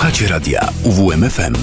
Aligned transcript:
Słuchacie 0.00 0.28
radia 0.28 0.68
UWMFM. 0.84 1.54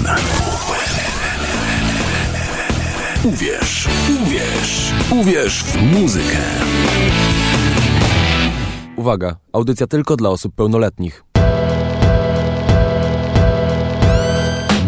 Uwierz, 3.24 3.88
uwierz, 4.22 4.92
uwierz 5.10 5.64
w 5.64 5.82
muzykę. 5.82 6.36
Uwaga, 8.96 9.36
audycja 9.52 9.86
tylko 9.86 10.16
dla 10.16 10.30
osób 10.30 10.54
pełnoletnich. 10.54 11.24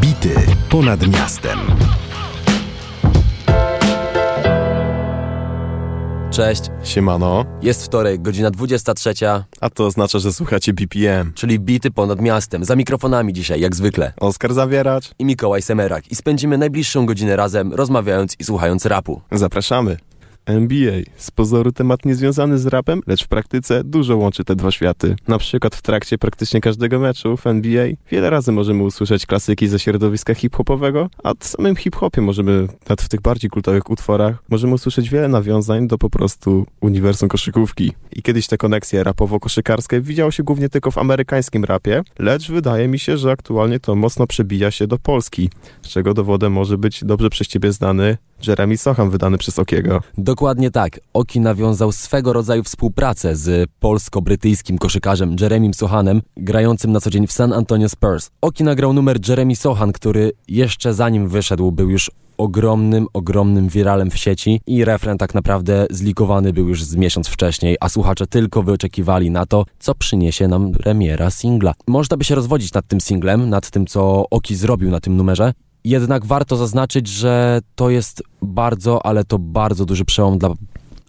Bity 0.01 0.35
ponad 0.69 1.07
miastem. 1.07 1.59
Cześć, 6.41 6.63
Siemano, 6.85 7.45
jest 7.63 7.85
wtorek, 7.85 8.23
godzina 8.23 8.51
23, 8.51 9.15
a 9.61 9.71
to 9.71 9.87
oznacza, 9.87 10.19
że 10.19 10.33
słuchacie 10.33 10.73
BPM. 10.73 11.33
czyli 11.35 11.59
bity 11.59 11.91
ponad 11.91 12.21
miastem. 12.21 12.65
Za 12.65 12.77
mikrofonami 12.77 13.33
dzisiaj, 13.33 13.61
jak 13.61 13.77
zwykle. 13.77 14.13
Oskar 14.21 14.55
Zawieracz, 14.55 15.11
I 15.19 15.25
Mikołaj 15.25 15.63
Semerak. 15.63 16.13
I 16.13 16.15
spędzimy 16.15 16.59
najbliższą 16.59 17.07
godzinę 17.07 17.37
razem, 17.37 17.75
rozmawiając 17.75 18.37
i 18.39 18.45
słuchając 18.45 18.87
rapu. 18.87 19.21
zapraszamy. 19.33 19.97
NBA. 20.47 21.01
Z 21.17 21.31
pozoru 21.31 21.73
temat 21.73 22.05
niezwiązany 22.05 22.59
z 22.59 22.67
rapem, 22.67 23.01
lecz 23.07 23.25
w 23.25 23.29
praktyce 23.29 23.85
dużo 23.85 24.17
łączy 24.17 24.45
te 24.45 24.57
dwa 24.57 24.71
światy. 24.71 25.17
Na 25.29 25.39
przykład 25.39 25.75
w 25.75 25.83
trakcie 25.83 26.19
praktycznie 26.19 26.61
każdego 26.61 26.99
meczu 26.99 27.37
w 27.37 27.47
NBA 27.47 27.87
wiele 28.11 28.31
razy 28.31 28.53
możemy 28.53 28.83
usłyszeć 28.83 29.27
klasyki 29.27 29.69
ze 29.69 29.79
środowiska 29.79 30.35
hip-hopowego, 30.35 31.11
a 31.25 31.33
w 31.39 31.47
samym 31.47 31.77
hip-hopie 31.77 32.21
możemy, 32.21 32.67
nawet 32.89 33.03
w 33.03 33.09
tych 33.09 33.21
bardziej 33.21 33.51
kultowych 33.51 33.91
utworach, 33.91 34.43
możemy 34.49 34.75
usłyszeć 34.75 35.11
wiele 35.11 35.29
nawiązań 35.29 35.89
do 35.89 35.99
po 35.99 36.11
prostu 36.11 36.67
uniwersum 36.81 37.29
koszykówki. 37.29 37.93
I 38.13 38.23
kiedyś 38.23 38.47
te 38.47 38.57
koneksje 38.57 39.05
rapowo-koszykarskie 39.05 40.01
widziało 40.01 40.31
się 40.31 40.43
głównie 40.43 40.69
tylko 40.69 40.91
w 40.91 40.99
amerykańskim 40.99 41.65
rapie, 41.65 42.03
lecz 42.19 42.51
wydaje 42.51 42.89
mi 42.89 42.99
się, 42.99 43.17
że 43.17 43.31
aktualnie 43.31 43.81
to 43.81 43.95
mocno 43.95 44.27
przebija 44.27 44.71
się 44.71 44.87
do 44.87 44.99
Polski, 44.99 45.51
z 45.83 45.89
czego 45.89 46.15
dowodem 46.15 46.53
może 46.53 46.79
być 46.79 47.05
dobrze 47.05 47.31
przez 47.31 47.49
ciebie 47.49 47.73
znany 47.73 48.17
Jeremy 48.47 48.77
Socham 48.77 49.11
wydany 49.11 49.39
przez 49.39 49.59
Okiego. 49.59 50.03
Dokładnie 50.19 50.71
tak. 50.71 51.01
Oki 51.13 51.41
nawiązał 51.41 51.93
swego 51.93 52.33
rodzaju 52.33 52.63
współpracę 52.63 53.37
z 53.37 53.71
polsko-brytyjskim 53.81 54.79
koszykarzem 54.79 55.37
Jeremym 55.41 55.75
Sohanem, 55.75 56.23
grającym 56.37 56.93
na 56.93 57.01
co 57.01 57.11
dzień 57.11 57.27
w 57.27 57.33
San 57.33 57.53
Antonio 57.53 57.89
Spurs. 57.89 58.31
Oki 58.41 58.65
nagrał 58.65 58.93
numer 58.93 59.29
Jeremy 59.29 59.57
Sohan, 59.57 59.93
który 59.93 60.33
jeszcze 60.49 60.95
zanim 60.95 61.29
wyszedł 61.29 61.73
był 61.73 61.91
już 61.91 62.11
ogromnym, 62.41 63.07
ogromnym 63.13 63.69
wiralem 63.69 64.11
w 64.11 64.17
sieci 64.17 64.61
i 64.67 64.85
refren 64.85 65.19
tak 65.19 65.35
naprawdę 65.35 65.87
zlikowany 65.91 66.53
był 66.53 66.69
już 66.69 66.85
z 66.85 66.97
miesiąc 66.97 67.29
wcześniej, 67.29 67.77
a 67.81 67.89
słuchacze 67.89 68.27
tylko 68.27 68.63
wyczekiwali 68.63 69.31
na 69.31 69.47
to, 69.47 69.65
co 69.79 69.95
przyniesie 69.95 70.49
nam 70.49 70.73
premiera 70.73 71.31
singla. 71.31 71.75
Można 71.87 72.17
by 72.17 72.25
się 72.25 72.35
rozwodzić 72.35 72.73
nad 72.73 72.87
tym 72.87 73.01
singlem, 73.01 73.49
nad 73.49 73.71
tym, 73.71 73.87
co 73.87 74.25
Oki 74.31 74.57
zrobił 74.57 74.91
na 74.91 75.01
tym 75.01 75.17
numerze, 75.17 75.53
jednak 75.85 76.25
warto 76.25 76.57
zaznaczyć, 76.57 77.09
że 77.09 77.61
to 77.75 77.91
jest 77.91 78.23
bardzo, 78.43 79.07
ale 79.07 79.25
to 79.25 79.39
bardzo 79.39 79.85
duży 79.85 80.05
przełom 80.05 80.39
dla, 80.39 80.51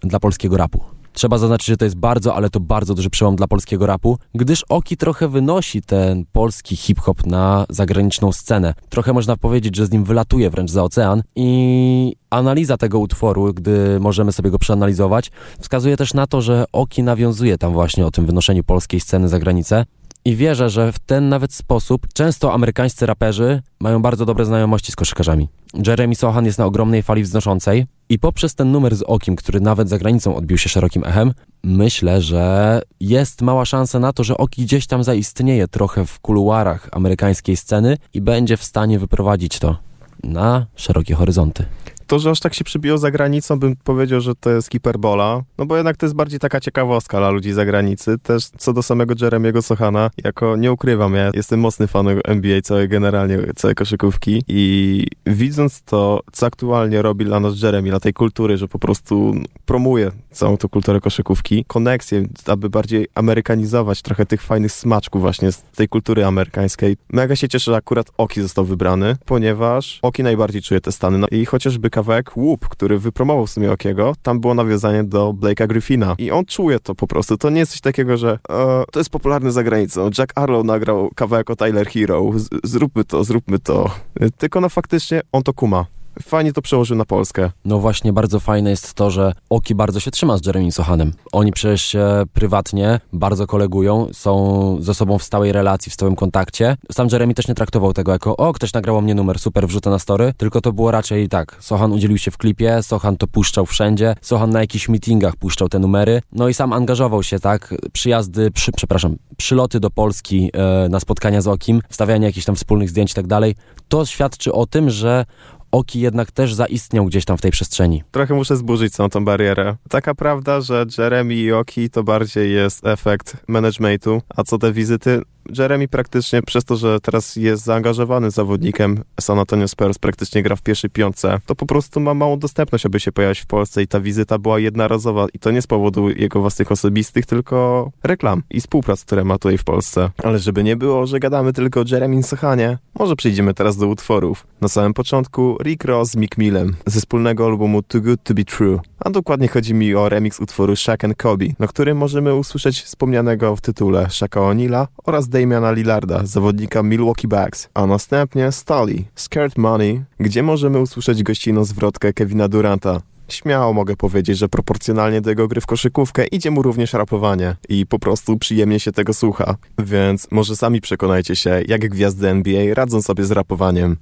dla 0.02 0.20
polskiego 0.20 0.56
rapu. 0.56 0.80
Trzeba 1.12 1.38
zaznaczyć, 1.38 1.66
że 1.66 1.76
to 1.76 1.84
jest 1.84 1.96
bardzo, 1.96 2.34
ale 2.34 2.50
to 2.50 2.60
bardzo 2.60 2.94
duży 2.94 3.10
przełom 3.10 3.36
dla 3.36 3.46
polskiego 3.46 3.86
rapu, 3.86 4.18
gdyż 4.34 4.64
Oki 4.68 4.96
trochę 4.96 5.28
wynosi 5.28 5.82
ten 5.82 6.24
polski 6.32 6.76
hip-hop 6.76 7.26
na 7.26 7.66
zagraniczną 7.68 8.32
scenę. 8.32 8.74
Trochę 8.88 9.12
można 9.12 9.36
powiedzieć, 9.36 9.76
że 9.76 9.86
z 9.86 9.90
nim 9.90 10.04
wylatuje 10.04 10.50
wręcz 10.50 10.70
za 10.70 10.82
ocean 10.82 11.22
i 11.36 12.16
analiza 12.30 12.76
tego 12.76 12.98
utworu, 12.98 13.54
gdy 13.54 14.00
możemy 14.00 14.32
sobie 14.32 14.50
go 14.50 14.58
przeanalizować, 14.58 15.30
wskazuje 15.60 15.96
też 15.96 16.14
na 16.14 16.26
to, 16.26 16.40
że 16.40 16.64
Oki 16.72 17.02
nawiązuje 17.02 17.58
tam 17.58 17.72
właśnie 17.72 18.06
o 18.06 18.10
tym 18.10 18.26
wynoszeniu 18.26 18.64
polskiej 18.64 19.00
sceny 19.00 19.28
za 19.28 19.38
granicę. 19.38 19.84
I 20.24 20.36
wierzę, 20.36 20.70
że 20.70 20.92
w 20.92 20.98
ten 20.98 21.28
nawet 21.28 21.54
sposób 21.54 22.06
często 22.14 22.52
amerykańscy 22.52 23.06
raperzy 23.06 23.62
mają 23.80 24.02
bardzo 24.02 24.26
dobre 24.26 24.44
znajomości 24.44 24.92
z 24.92 24.96
koszykarzami. 24.96 25.48
Jeremy 25.86 26.14
Sohan 26.14 26.44
jest 26.44 26.58
na 26.58 26.66
ogromnej 26.66 27.02
fali 27.02 27.22
wznoszącej 27.22 27.86
i 28.08 28.18
poprzez 28.18 28.54
ten 28.54 28.72
numer 28.72 28.96
z 28.96 29.02
Okim, 29.02 29.36
który 29.36 29.60
nawet 29.60 29.88
za 29.88 29.98
granicą 29.98 30.36
odbił 30.36 30.58
się 30.58 30.68
szerokim 30.68 31.04
echem, 31.04 31.32
myślę, 31.64 32.20
że 32.20 32.82
jest 33.00 33.42
mała 33.42 33.64
szansa 33.64 33.98
na 33.98 34.12
to, 34.12 34.24
że 34.24 34.36
Oki 34.36 34.62
gdzieś 34.62 34.86
tam 34.86 35.04
zaistnieje 35.04 35.68
trochę 35.68 36.06
w 36.06 36.20
kuluarach 36.20 36.88
amerykańskiej 36.92 37.56
sceny 37.56 37.98
i 38.14 38.20
będzie 38.20 38.56
w 38.56 38.64
stanie 38.64 38.98
wyprowadzić 38.98 39.58
to 39.58 39.76
na 40.24 40.66
szerokie 40.76 41.14
horyzonty. 41.14 41.64
To, 42.12 42.18
że 42.18 42.30
aż 42.30 42.40
tak 42.40 42.54
się 42.54 42.64
przybiło 42.64 42.98
za 42.98 43.10
granicą, 43.10 43.58
bym 43.58 43.76
powiedział, 43.76 44.20
że 44.20 44.34
to 44.34 44.50
jest 44.50 44.72
hiperbola, 44.72 45.42
no 45.58 45.66
bo 45.66 45.76
jednak 45.76 45.96
to 45.96 46.06
jest 46.06 46.16
bardziej 46.16 46.40
taka 46.40 46.60
ciekawostka 46.60 47.18
dla 47.18 47.30
ludzi 47.30 47.52
z 47.52 47.54
zagranicy. 47.54 48.18
Też 48.18 48.46
co 48.58 48.72
do 48.72 48.82
samego 48.82 49.14
Jeremiego 49.20 49.62
Sochana, 49.62 50.10
jako 50.24 50.56
nie 50.56 50.72
ukrywam, 50.72 51.14
ja 51.14 51.30
jestem 51.34 51.60
mocny 51.60 51.86
fanem 51.86 52.20
NBA, 52.24 52.62
całej 52.62 52.88
generalnie, 52.88 53.38
całej 53.56 53.74
koszykówki 53.74 54.42
i 54.48 55.06
widząc 55.26 55.82
to, 55.82 56.20
co 56.32 56.46
aktualnie 56.46 57.02
robi 57.02 57.24
dla 57.24 57.40
nas 57.40 57.62
Jeremy, 57.62 57.90
dla 57.90 58.00
tej 58.00 58.12
kultury, 58.12 58.56
że 58.56 58.68
po 58.68 58.78
prostu 58.78 59.34
promuje 59.66 60.10
całą 60.30 60.56
tą 60.56 60.68
kulturę 60.68 61.00
koszykówki, 61.00 61.64
koneksję, 61.68 62.22
aby 62.46 62.70
bardziej 62.70 63.06
amerykanizować 63.14 64.02
trochę 64.02 64.26
tych 64.26 64.42
fajnych 64.42 64.72
smaczków 64.72 65.20
właśnie 65.22 65.52
z 65.52 65.62
tej 65.62 65.88
kultury 65.88 66.24
amerykańskiej. 66.24 66.96
Mega 67.12 67.36
się 67.36 67.48
cieszę, 67.48 67.70
że 67.70 67.76
akurat 67.76 68.06
Oki 68.18 68.42
został 68.42 68.64
wybrany, 68.64 69.16
ponieważ 69.26 69.98
Oki 70.02 70.22
najbardziej 70.22 70.62
czuje 70.62 70.80
te 70.80 70.92
stany. 70.92 71.18
No 71.18 71.26
i 71.30 71.44
chociażby 71.44 71.90
kawałek 72.02 72.30
Whoop, 72.36 72.68
który 72.68 72.98
wypromował 72.98 73.46
w 73.46 73.50
sumie 73.50 73.72
Okiego, 73.72 74.14
tam 74.22 74.40
było 74.40 74.54
nawiązanie 74.54 75.04
do 75.04 75.32
Blake'a 75.32 75.66
Griffina 75.66 76.14
i 76.18 76.30
on 76.30 76.44
czuje 76.44 76.80
to 76.80 76.94
po 76.94 77.06
prostu. 77.06 77.36
To 77.36 77.50
nie 77.50 77.60
jest 77.60 77.72
coś 77.72 77.80
takiego, 77.80 78.16
że 78.16 78.38
e, 78.48 78.84
to 78.92 79.00
jest 79.00 79.10
popularne 79.10 79.52
za 79.52 79.62
granicą. 79.62 80.10
Jack 80.18 80.32
Arlow 80.34 80.64
nagrał 80.64 81.10
kawałek 81.14 81.50
o 81.50 81.56
Tyler 81.56 81.86
Hero, 81.86 82.30
Z, 82.36 82.48
zróbmy 82.64 83.04
to, 83.04 83.24
zróbmy 83.24 83.58
to. 83.58 83.90
Tylko 84.38 84.60
no 84.60 84.68
faktycznie 84.68 85.20
on 85.32 85.42
to 85.42 85.52
kuma. 85.52 85.86
Fajnie 86.22 86.52
to 86.52 86.62
przełożył 86.62 86.96
na 86.96 87.04
Polskę. 87.04 87.50
No 87.64 87.78
właśnie, 87.78 88.12
bardzo 88.12 88.40
fajne 88.40 88.70
jest 88.70 88.94
to, 88.94 89.10
że 89.10 89.32
Oki 89.50 89.74
bardzo 89.74 90.00
się 90.00 90.10
trzyma 90.10 90.38
z 90.38 90.46
Jeremy 90.46 90.72
Sohanem. 90.72 91.12
Oni 91.32 91.52
przecież 91.52 91.82
się 91.82 92.22
prywatnie 92.32 93.00
bardzo 93.12 93.46
kolegują, 93.46 94.08
są 94.12 94.76
ze 94.80 94.94
sobą 94.94 95.18
w 95.18 95.22
stałej 95.22 95.52
relacji, 95.52 95.90
w 95.90 95.94
stałym 95.94 96.16
kontakcie. 96.16 96.76
Sam 96.92 97.08
Jeremy 97.12 97.34
też 97.34 97.48
nie 97.48 97.54
traktował 97.54 97.92
tego 97.92 98.12
jako, 98.12 98.36
o, 98.36 98.52
ktoś 98.52 98.72
nagrał 98.72 99.02
mnie 99.02 99.14
numer, 99.14 99.38
super, 99.38 99.68
wrzucę 99.68 99.90
na 99.90 99.98
story, 99.98 100.32
tylko 100.36 100.60
to 100.60 100.72
było 100.72 100.90
raczej 100.90 101.28
tak. 101.28 101.56
Sohan 101.60 101.92
udzielił 101.92 102.18
się 102.18 102.30
w 102.30 102.38
klipie, 102.38 102.82
Sohan 102.82 103.16
to 103.16 103.26
puszczał 103.26 103.66
wszędzie, 103.66 104.14
Sohan 104.20 104.50
na 104.50 104.60
jakichś 104.60 104.88
meetingach 104.88 105.36
puszczał 105.36 105.68
te 105.68 105.78
numery, 105.78 106.22
no 106.32 106.48
i 106.48 106.54
sam 106.54 106.72
angażował 106.72 107.22
się, 107.22 107.38
tak, 107.38 107.74
przyjazdy, 107.92 108.50
przy, 108.50 108.72
przepraszam, 108.72 109.16
przyloty 109.36 109.80
do 109.80 109.90
Polski 109.90 110.50
e, 110.52 110.88
na 110.88 111.00
spotkania 111.00 111.40
z 111.40 111.48
Okim, 111.48 111.82
wstawianie 111.88 112.26
jakichś 112.26 112.46
tam 112.46 112.56
wspólnych 112.56 112.90
zdjęć 112.90 113.12
i 113.12 113.14
tak 113.14 113.26
dalej. 113.26 113.54
To 113.88 114.06
świadczy 114.06 114.52
o 114.52 114.66
tym, 114.66 114.90
że 114.90 115.24
Oki 115.72 116.00
jednak 116.00 116.30
też 116.30 116.54
zaistniał 116.54 117.04
gdzieś 117.04 117.24
tam 117.24 117.38
w 117.38 117.40
tej 117.40 117.50
przestrzeni. 117.50 118.02
Trochę 118.10 118.34
muszę 118.34 118.56
zburzyć 118.56 118.92
całą 118.92 119.10
tą 119.10 119.24
barierę. 119.24 119.76
Taka 119.88 120.14
prawda, 120.14 120.60
że 120.60 120.86
Jeremy 120.98 121.34
i 121.34 121.52
Oki 121.52 121.90
to 121.90 122.02
bardziej 122.04 122.52
jest 122.52 122.86
efekt 122.86 123.36
managementu, 123.48 124.22
a 124.36 124.44
co 124.44 124.58
te 124.58 124.72
wizyty, 124.72 125.22
Jeremy 125.58 125.88
praktycznie 125.88 126.42
przez 126.42 126.64
to, 126.64 126.76
że 126.76 127.00
teraz 127.00 127.36
jest 127.36 127.64
zaangażowany 127.64 128.30
zawodnikiem 128.30 129.04
San 129.20 129.38
Antonio 129.38 129.68
Spurs, 129.68 129.98
praktycznie 129.98 130.42
gra 130.42 130.56
w 130.56 130.62
pierwszej 130.62 130.90
piątce, 130.90 131.38
to 131.46 131.54
po 131.54 131.66
prostu 131.66 132.00
ma 132.00 132.14
małą 132.14 132.38
dostępność, 132.38 132.86
aby 132.86 133.00
się 133.00 133.12
pojawić 133.12 133.40
w 133.40 133.46
Polsce 133.46 133.82
i 133.82 133.86
ta 133.86 134.00
wizyta 134.00 134.38
była 134.38 134.58
jednorazowa 134.58 135.26
i 135.34 135.38
to 135.38 135.50
nie 135.50 135.62
z 135.62 135.66
powodu 135.66 136.10
jego 136.10 136.40
własnych 136.40 136.72
osobistych, 136.72 137.26
tylko 137.26 137.90
reklam 138.02 138.42
i 138.50 138.60
współprac, 138.60 139.04
które 139.04 139.24
ma 139.24 139.38
tutaj 139.38 139.58
w 139.58 139.64
Polsce. 139.64 140.10
Ale 140.24 140.38
żeby 140.38 140.64
nie 140.64 140.76
było, 140.76 141.06
że 141.06 141.20
gadamy 141.20 141.52
tylko 141.52 141.80
o 141.80 141.84
Jeremy 141.90 142.22
Sochanie, 142.22 142.78
może 142.98 143.16
przejdziemy 143.16 143.54
teraz 143.54 143.76
do 143.76 143.86
utworów. 143.86 144.46
Na 144.60 144.68
samym 144.68 144.94
początku 144.94 145.56
Rick 145.62 145.84
Ross 145.84 146.10
z 146.10 146.16
Mick 146.16 146.38
Millem 146.38 146.76
ze 146.86 147.00
wspólnego 147.00 147.46
albumu 147.46 147.82
Too 147.82 148.00
Good 148.00 148.22
To 148.22 148.34
Be 148.34 148.44
True, 148.44 148.80
a 148.98 149.10
dokładnie 149.10 149.48
chodzi 149.48 149.74
mi 149.74 149.94
o 149.94 150.08
remix 150.08 150.40
utworu 150.40 150.76
Shaq 150.76 151.04
and 151.04 151.16
Kobe, 151.16 151.46
na 151.58 151.66
którym 151.66 151.98
możemy 151.98 152.34
usłyszeć 152.34 152.82
wspomnianego 152.82 153.56
w 153.56 153.60
tytule 153.60 154.10
Shaka 154.10 154.40
O'Neala 154.40 154.86
oraz 155.04 155.28
Damiana 155.32 155.72
Lillarda, 155.72 156.20
zawodnika 156.26 156.82
Milwaukee 156.82 157.28
Bucks, 157.28 157.68
a 157.74 157.86
następnie 157.86 158.52
Stolly, 158.52 159.04
Scared 159.14 159.58
Money, 159.58 160.02
gdzie 160.20 160.42
możemy 160.42 160.80
usłyszeć 160.80 161.22
gościnną 161.22 161.64
zwrotkę 161.64 162.12
Kevina 162.12 162.48
Duranta. 162.48 163.00
Śmiało 163.28 163.72
mogę 163.72 163.96
powiedzieć, 163.96 164.38
że 164.38 164.48
proporcjonalnie 164.48 165.20
do 165.20 165.30
jego 165.30 165.48
gry 165.48 165.60
w 165.60 165.66
koszykówkę 165.66 166.26
idzie 166.26 166.50
mu 166.50 166.62
również 166.62 166.92
rapowanie 166.92 167.56
i 167.68 167.86
po 167.86 167.98
prostu 167.98 168.38
przyjemnie 168.38 168.80
się 168.80 168.92
tego 168.92 169.14
słucha. 169.14 169.56
Więc 169.78 170.28
może 170.30 170.56
sami 170.56 170.80
przekonajcie 170.80 171.36
się, 171.36 171.62
jak 171.68 171.88
gwiazdy 171.88 172.28
NBA 172.28 172.74
radzą 172.74 173.02
sobie 173.02 173.24
z 173.24 173.30
rapowaniem. 173.30 173.96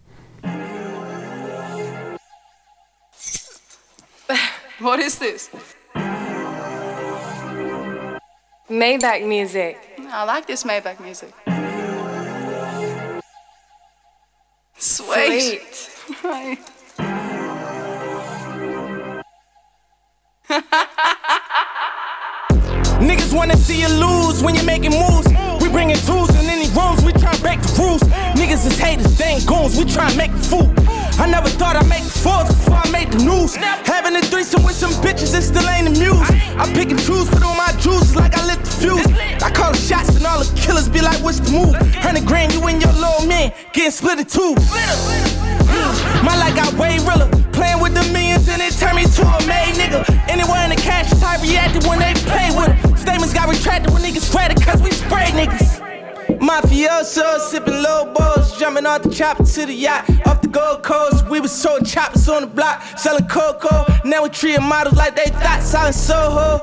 What 4.81 5.00
is 5.06 5.19
this? 5.19 5.50
Maybach 8.71 9.23
music. 9.23 9.90
I 10.12 10.25
like 10.25 10.47
this 10.47 10.65
Maybach 10.65 10.99
music. 11.01 11.33
Sweet. 14.77 15.62
Sweet. 15.73 16.59
Niggas 23.01 23.33
wanna 23.33 23.57
see 23.57 23.81
you 23.81 23.89
lose 23.89 24.43
when 24.43 24.57
you're 24.57 24.65
making 24.65 24.91
moves. 24.91 25.29
We 25.62 25.69
bringing 25.69 25.97
tools 25.99 26.31
in 26.31 26.47
any 26.51 26.69
rooms, 26.75 27.05
we 27.05 27.12
try 27.12 27.33
to 27.33 27.41
break 27.41 27.62
the 27.62 27.73
rules. 27.79 28.03
Niggas 28.35 28.67
is 28.67 28.79
haters, 28.79 29.17
they 29.17 29.37
ain't 29.37 29.47
goons, 29.47 29.79
we 29.79 29.85
try 29.85 30.09
and 30.09 30.17
make 30.17 30.33
a 30.33 30.39
fool. 30.39 30.75
I 31.21 31.27
never 31.29 31.51
thought 31.51 31.77
I'd 31.77 31.87
make 31.87 32.03
fours 32.03 32.49
before 32.49 32.81
I 32.81 32.91
made 32.91 33.13
the 33.13 33.23
news. 33.23 33.55
Having 33.55 34.17
a 34.17 34.23
threesome 34.23 34.65
with 34.65 34.75
some 34.75 34.93
bitches, 35.05 35.37
it 35.37 35.43
still 35.43 35.69
ain't 35.69 35.87
amused. 35.87 36.33
I 36.57 36.65
pick 36.73 36.89
and 36.91 36.99
choose, 36.99 37.29
put 37.29 37.45
on 37.45 37.57
my 37.61 37.73
juices 37.77 38.17
like 38.17 38.33
I 38.33 38.47
lit 38.47 38.65
the 38.65 38.71
fuse. 38.71 39.07
I 39.45 39.51
call 39.53 39.73
the 39.73 39.79
shots 39.79 40.17
and 40.17 40.25
all 40.25 40.41
the 40.41 40.49
killers 40.57 40.89
be 40.89 41.03
like, 41.03 41.23
what's 41.23 41.39
the 41.41 41.53
move? 41.53 41.77
Hundred 42.01 42.25
grand, 42.25 42.55
you 42.55 42.65
and 42.65 42.81
your 42.81 42.93
little 42.97 43.27
man 43.27 43.53
getting 43.75 43.93
split 43.93 44.19
in 44.19 44.25
two. 44.25 44.55
Mm. 44.57 46.25
My 46.25 46.37
life 46.41 46.57
got 46.57 46.73
way 46.81 46.97
realer. 47.05 47.29
Playing 47.53 47.81
with 47.81 47.93
the 47.93 48.05
millions 48.17 48.49
and 48.49 48.63
it 48.63 48.73
turned 48.81 48.97
me 48.97 49.05
to 49.05 49.23
a 49.23 49.39
made 49.45 49.77
nigga. 49.77 50.09
Anywhere 50.25 50.65
in 50.65 50.71
the 50.71 50.81
cash 50.81 51.11
type 51.21 51.43
reacted 51.43 51.85
when 51.85 51.99
they 51.99 52.15
play 52.25 52.49
with 52.57 52.73
it. 52.73 52.97
Statements 52.97 53.35
got 53.35 53.49
retracted 53.49 53.93
when 53.93 54.03
niggas 54.03 54.25
sweated 54.25 54.57
cause 54.65 54.81
we 54.81 54.91
spray 54.91 55.29
niggas. 55.37 55.80
Mafioso, 56.41 57.39
sipping 57.39 57.83
low 57.83 58.13
balls, 58.15 58.59
jumping 58.59 58.87
off 58.87 59.03
the 59.03 59.11
chopper 59.11 59.45
to 59.45 59.67
the 59.67 59.75
yacht. 59.75 60.09
Off 60.27 60.41
the 60.41 60.49
Gold 60.49 60.83
Coast, 60.83 61.29
we 61.29 61.39
was 61.39 61.53
sold 61.53 61.85
choppers 61.85 62.27
on 62.31 62.41
the 62.41 62.47
block, 62.47 62.83
selling 62.99 63.29
cocoa. 63.29 63.85
Now 64.07 64.23
we 64.23 64.31
treating 64.31 64.65
models 64.65 64.97
like 64.97 65.15
they 65.15 65.31
thought, 65.31 65.63
selling 65.63 65.93
Soho. 65.93 66.59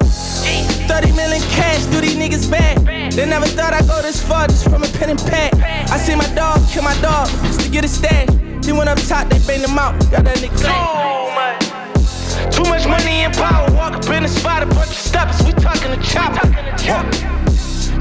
30 0.88 1.12
million 1.12 1.42
cash, 1.52 1.86
do 1.86 2.02
these 2.02 2.16
niggas 2.16 2.50
bad. 2.50 3.12
They 3.12 3.28
never 3.28 3.46
thought 3.46 3.74
I'd 3.74 3.88
go 3.88 4.02
this 4.02 4.22
far 4.22 4.48
just 4.48 4.64
from 4.64 4.82
a 4.82 4.88
pen 4.88 5.12
and 5.12 5.20
pad. 5.20 5.54
I 5.92 5.98
see 5.98 6.16
my 6.16 6.28
dog 6.34 6.60
kill 6.70 6.82
my 6.82 7.00
dog 7.00 7.28
just 7.46 7.62
to 7.62 7.70
get 7.70 7.86
a 7.86 7.88
stash. 7.88 8.30
He 8.66 8.72
went 8.72 8.90
up 8.90 8.98
top, 8.98 9.30
they 9.30 9.38
banged 9.46 9.64
him 9.64 9.78
out, 9.78 9.94
got 10.10 10.26
that 10.26 10.38
nigga 10.38 10.58
Too 10.58 11.36
much. 11.38 12.56
Too 12.56 12.64
much 12.64 12.88
money 12.88 13.26
and 13.26 13.34
power, 13.36 13.72
walk 13.74 13.94
up 13.94 14.10
in 14.10 14.24
the 14.24 14.30
spot, 14.30 14.64
a 14.64 14.66
bunch 14.66 14.90
of 14.90 14.98
steppers, 14.98 15.46
we 15.46 15.52
talking 15.54 15.92
to 15.92 16.02
chopper. 16.02 17.47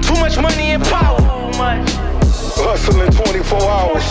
Too 0.06 0.14
much 0.20 0.38
money 0.38 0.70
and 0.70 0.82
power. 0.84 1.20
Hustling 2.58 3.10
24 3.10 3.62
hours. 3.62 4.04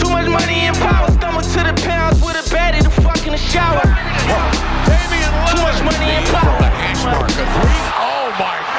Too 0.00 0.10
much 0.10 0.28
money 0.28 0.66
and 0.68 0.76
power. 0.76 1.10
Stumble 1.12 1.42
to 1.42 1.48
the 1.48 1.82
pounds 1.86 2.20
with 2.22 2.36
a 2.36 2.54
baddie 2.54 2.82
to 2.82 2.90
fuck 2.90 3.26
in 3.26 3.32
the 3.32 3.38
shower. 3.38 3.82
Too 5.50 5.62
much 5.62 5.82
money 5.82 6.10
and 6.12 6.26
power. 6.26 6.60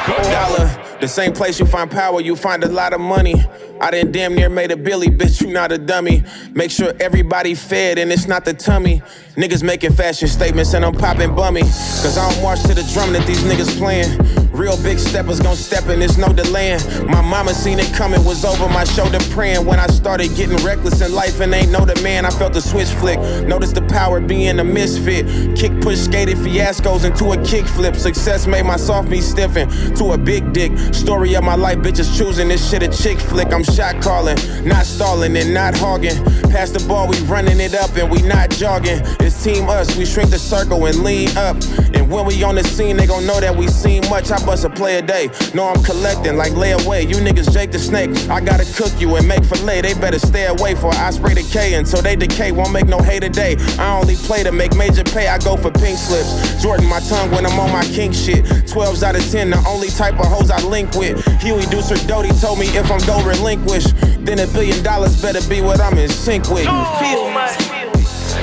Dollar, 0.06 0.98
the 1.00 1.08
same 1.08 1.32
place 1.32 1.58
you 1.58 1.66
find 1.66 1.90
power, 1.90 2.20
you 2.20 2.36
find 2.36 2.62
a 2.62 2.68
lot 2.68 2.92
of 2.92 3.00
money. 3.00 3.34
I 3.80 3.90
done 3.90 4.12
damn 4.12 4.34
near 4.34 4.48
made 4.48 4.70
a 4.70 4.76
Billy, 4.76 5.08
bitch, 5.08 5.42
you 5.42 5.52
not 5.52 5.72
a 5.72 5.78
dummy. 5.78 6.22
Make 6.54 6.70
sure 6.70 6.92
everybody 7.00 7.54
fed 7.54 7.98
and 7.98 8.12
it's 8.12 8.26
not 8.26 8.44
the 8.44 8.54
tummy. 8.54 9.02
Niggas 9.34 9.62
making 9.62 9.92
fashion 9.94 10.28
statements 10.28 10.74
and 10.74 10.84
I'm 10.84 10.94
popping 10.94 11.34
bummy. 11.34 11.62
Cause 11.62 12.16
I 12.16 12.30
don't 12.30 12.42
march 12.42 12.62
to 12.62 12.74
the 12.74 12.88
drum 12.94 13.12
that 13.12 13.26
these 13.26 13.42
niggas 13.42 13.76
playing. 13.78 14.45
Real 14.56 14.82
big 14.82 14.98
steppers 14.98 15.38
gon' 15.38 15.54
step 15.54 15.86
in, 15.90 15.98
there's 15.98 16.16
no 16.16 16.32
delaying. 16.32 16.80
My 17.06 17.20
mama 17.20 17.52
seen 17.52 17.78
it 17.78 17.92
coming, 17.92 18.24
was 18.24 18.42
over 18.42 18.66
my 18.70 18.84
shoulder 18.84 19.18
praying. 19.30 19.66
When 19.66 19.78
I 19.78 19.86
started 19.88 20.34
getting 20.34 20.56
reckless 20.64 21.02
in 21.02 21.12
life 21.12 21.40
and 21.40 21.52
ain't 21.52 21.70
no 21.70 21.84
the 21.84 22.00
man, 22.02 22.24
I 22.24 22.30
felt 22.30 22.54
the 22.54 22.62
switch 22.62 22.88
flick. 22.88 23.20
Noticed 23.46 23.74
the 23.74 23.82
power 23.82 24.18
being 24.18 24.58
a 24.58 24.64
misfit. 24.64 25.26
Kick 25.58 25.78
push 25.82 25.98
skated 25.98 26.38
fiascos 26.38 27.04
into 27.04 27.32
a 27.32 27.36
kickflip. 27.36 27.96
Success 27.96 28.46
made 28.46 28.64
my 28.64 28.78
soft 28.78 29.10
me 29.10 29.20
stiffen 29.20 29.68
to 29.94 30.12
a 30.12 30.18
big 30.18 30.54
dick. 30.54 30.72
Story 30.94 31.34
of 31.34 31.44
my 31.44 31.54
life, 31.54 31.76
bitches 31.78 32.16
choosing 32.16 32.48
this 32.48 32.70
shit 32.70 32.82
a 32.82 32.88
chick 32.88 33.18
flick. 33.20 33.52
I'm 33.52 33.62
shot 33.62 34.00
calling, 34.00 34.38
not 34.64 34.86
stalling 34.86 35.36
and 35.36 35.52
not 35.52 35.76
hogging. 35.76 36.16
Pass 36.50 36.70
the 36.70 36.82
ball, 36.88 37.08
we 37.08 37.18
running 37.24 37.60
it 37.60 37.74
up 37.74 37.94
and 37.96 38.10
we 38.10 38.22
not 38.22 38.48
jogging. 38.48 39.00
It's 39.20 39.44
team 39.44 39.68
us, 39.68 39.94
we 39.98 40.06
shrink 40.06 40.30
the 40.30 40.38
circle 40.38 40.86
and 40.86 41.04
lean 41.04 41.28
up. 41.36 41.56
And 41.92 42.10
when 42.10 42.24
we 42.24 42.42
on 42.42 42.54
the 42.54 42.64
scene, 42.64 42.96
they 42.96 43.06
gon' 43.06 43.26
know 43.26 43.38
that 43.38 43.54
we 43.54 43.68
seen 43.68 44.00
much. 44.08 44.30
I 44.30 44.45
bust 44.46 44.64
a 44.64 44.70
play 44.70 44.98
a 44.98 45.02
day. 45.02 45.28
No, 45.52 45.66
I'm 45.68 45.82
collecting 45.82 46.36
like 46.36 46.52
lay 46.52 46.72
away. 46.72 47.02
You 47.02 47.16
niggas 47.16 47.52
Jake 47.52 47.72
the 47.72 47.78
Snake. 47.78 48.10
I 48.30 48.40
gotta 48.40 48.64
cook 48.74 48.92
you 49.00 49.16
and 49.16 49.26
make 49.26 49.44
fillet. 49.44 49.80
They 49.80 49.92
better 49.94 50.20
stay 50.20 50.46
away 50.46 50.76
for 50.76 50.94
I 50.94 51.10
spray 51.10 51.34
decay 51.34 51.74
until 51.74 52.00
they 52.00 52.14
decay. 52.14 52.52
Won't 52.52 52.72
make 52.72 52.86
no 52.86 52.98
hay 52.98 53.18
today. 53.18 53.56
I 53.78 53.98
only 53.98 54.14
play 54.14 54.44
to 54.44 54.52
make 54.52 54.76
major 54.76 55.02
pay. 55.02 55.26
I 55.26 55.38
go 55.38 55.56
for 55.56 55.72
pink 55.72 55.98
slips. 55.98 56.62
Jordan 56.62 56.86
my 56.88 57.00
tongue 57.00 57.30
when 57.32 57.44
I'm 57.44 57.58
on 57.58 57.72
my 57.72 57.84
king 57.84 58.12
shit. 58.12 58.44
12s 58.44 59.02
out 59.02 59.16
of 59.16 59.30
10, 59.30 59.50
the 59.50 59.58
only 59.66 59.88
type 59.88 60.18
of 60.20 60.26
hoes 60.26 60.50
I 60.50 60.62
link 60.62 60.94
with. 60.94 61.18
Huey 61.42 61.62
Deucer 61.62 61.98
Doty 62.06 62.30
told 62.40 62.58
me 62.58 62.66
if 62.66 62.90
I'm 62.90 63.04
gon' 63.06 63.26
relinquish, 63.26 63.86
then 64.20 64.38
a 64.38 64.46
billion 64.46 64.82
dollars 64.82 65.20
better 65.20 65.46
be 65.48 65.60
what 65.60 65.80
I'm 65.80 65.98
in 65.98 66.08
sync 66.08 66.48
with. 66.48 66.64
You 66.64 66.84
feel 67.00 67.26
me? 67.34 67.86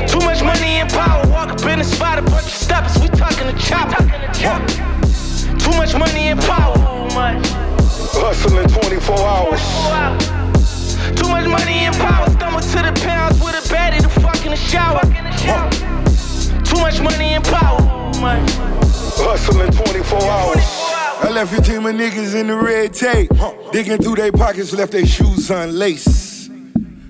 Too 0.07 0.19
much 0.19 0.43
money 0.43 0.81
and 0.83 0.89
power. 0.89 1.25
Walk 1.29 1.49
up 1.49 1.65
in 1.65 1.79
the 1.79 1.85
spot, 1.85 2.19
a 2.19 2.21
bunch 2.23 2.45
of 2.45 2.51
steppers. 2.51 2.99
We 2.99 3.07
talking 3.07 3.47
to 3.47 3.57
chopper. 3.57 4.82
Too 5.63 5.71
much 5.77 5.95
money 5.95 6.27
and 6.27 6.39
power. 6.41 6.75
Hustling 8.15 8.67
24 8.67 9.17
hours. 9.19 9.61
Too 11.19 11.29
much 11.29 11.47
money 11.47 11.85
and 11.87 11.95
power. 11.95 12.29
Stumble 12.31 12.61
to 12.61 12.67
the 12.67 13.01
pounds 13.03 13.39
with 13.41 13.55
a 13.55 13.73
baddie 13.73 14.01
to 14.01 14.09
fuck 14.09 14.45
in 14.45 14.51
the 14.51 14.57
shower. 14.57 15.01
Too 16.63 16.79
much 16.81 16.99
money 17.01 17.35
and 17.35 17.43
power. 17.43 17.79
Hustling 19.15 19.71
24 19.71 20.21
hours. 20.21 20.63
I 21.23 21.29
left 21.31 21.53
your 21.53 21.61
team 21.61 21.85
of 21.85 21.95
niggas 21.95 22.35
in 22.35 22.47
the 22.47 22.57
red 22.57 22.93
tape. 22.93 23.31
Digging 23.71 23.97
through 23.97 24.15
their 24.15 24.31
pockets, 24.31 24.73
left 24.73 24.91
their 24.91 25.05
shoes 25.05 25.49
unlaced. 25.49 26.51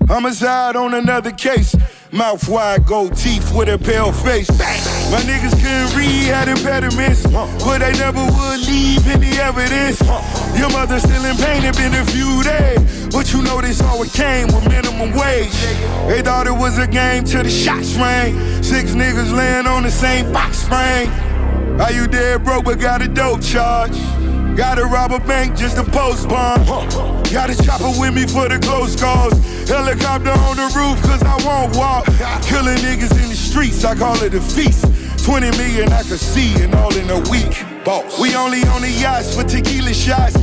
Homicide 0.06 0.76
on 0.76 0.94
another 0.94 1.32
case. 1.32 1.74
Mouth 2.14 2.48
wide, 2.48 2.86
gold 2.86 3.16
teeth 3.16 3.52
with 3.52 3.68
a 3.68 3.76
pale 3.76 4.12
face. 4.12 4.48
My 5.10 5.18
niggas 5.26 5.50
couldn't 5.58 5.98
read, 5.98 6.30
had 6.30 6.46
impediments. 6.46 7.26
But 7.26 7.78
they 7.78 7.90
never 7.98 8.24
would 8.24 8.60
leave 8.68 9.04
any 9.08 9.36
evidence. 9.36 10.00
Your 10.56 10.70
mother 10.70 11.00
still 11.00 11.24
in 11.24 11.36
pain, 11.38 11.64
it 11.64 11.76
been 11.76 11.92
a 11.92 12.04
few 12.04 12.44
days. 12.44 13.08
But 13.08 13.32
you 13.32 13.42
know 13.42 13.60
this 13.60 13.82
all 13.82 14.04
came 14.04 14.46
with 14.46 14.68
minimum 14.68 15.10
wage. 15.18 15.50
They 16.06 16.22
thought 16.22 16.46
it 16.46 16.52
was 16.52 16.78
a 16.78 16.86
game 16.86 17.24
till 17.24 17.42
the 17.42 17.50
shots 17.50 17.96
rang. 17.96 18.62
Six 18.62 18.92
niggas 18.92 19.36
laying 19.36 19.66
on 19.66 19.82
the 19.82 19.90
same 19.90 20.32
box 20.32 20.58
spring. 20.58 21.08
How 21.78 21.88
you 21.88 22.06
dead 22.06 22.44
broke 22.44 22.66
but 22.66 22.78
got 22.78 23.02
a 23.02 23.08
dope 23.08 23.42
charge? 23.42 23.98
Gotta 24.56 24.84
rob 24.84 25.10
a 25.10 25.18
bank 25.18 25.56
just 25.56 25.76
to 25.76 25.82
post 25.82 26.28
bond. 26.28 26.64
Got 27.32 27.50
a 27.50 27.56
chopper 27.60 27.90
with 27.98 28.14
me 28.14 28.24
for 28.24 28.48
the 28.48 28.60
close 28.62 28.94
calls. 28.94 29.34
Helicopter 29.68 30.30
on 30.30 30.56
the 30.56 30.70
roof 30.76 31.02
cause 31.02 31.22
I 31.24 31.34
won't 31.44 31.76
walk. 31.76 32.06
Killing 32.44 32.78
niggas 32.78 33.10
in 33.20 33.30
the 33.30 33.34
streets, 33.34 33.84
I 33.84 33.96
call 33.96 34.14
it 34.22 34.32
a 34.34 34.40
feast. 34.40 34.86
20 35.24 35.56
million 35.56 35.90
I 35.90 36.02
could 36.02 36.20
see 36.20 36.52
and 36.62 36.74
all 36.74 36.94
in 36.94 37.08
a 37.08 37.18
week. 37.30 37.56
Boss. 37.82 38.20
We 38.20 38.36
only 38.36 38.62
on 38.68 38.82
the 38.82 38.90
yachts 38.90 39.34
for 39.34 39.42
tequila 39.42 39.94
shots. 39.94 40.36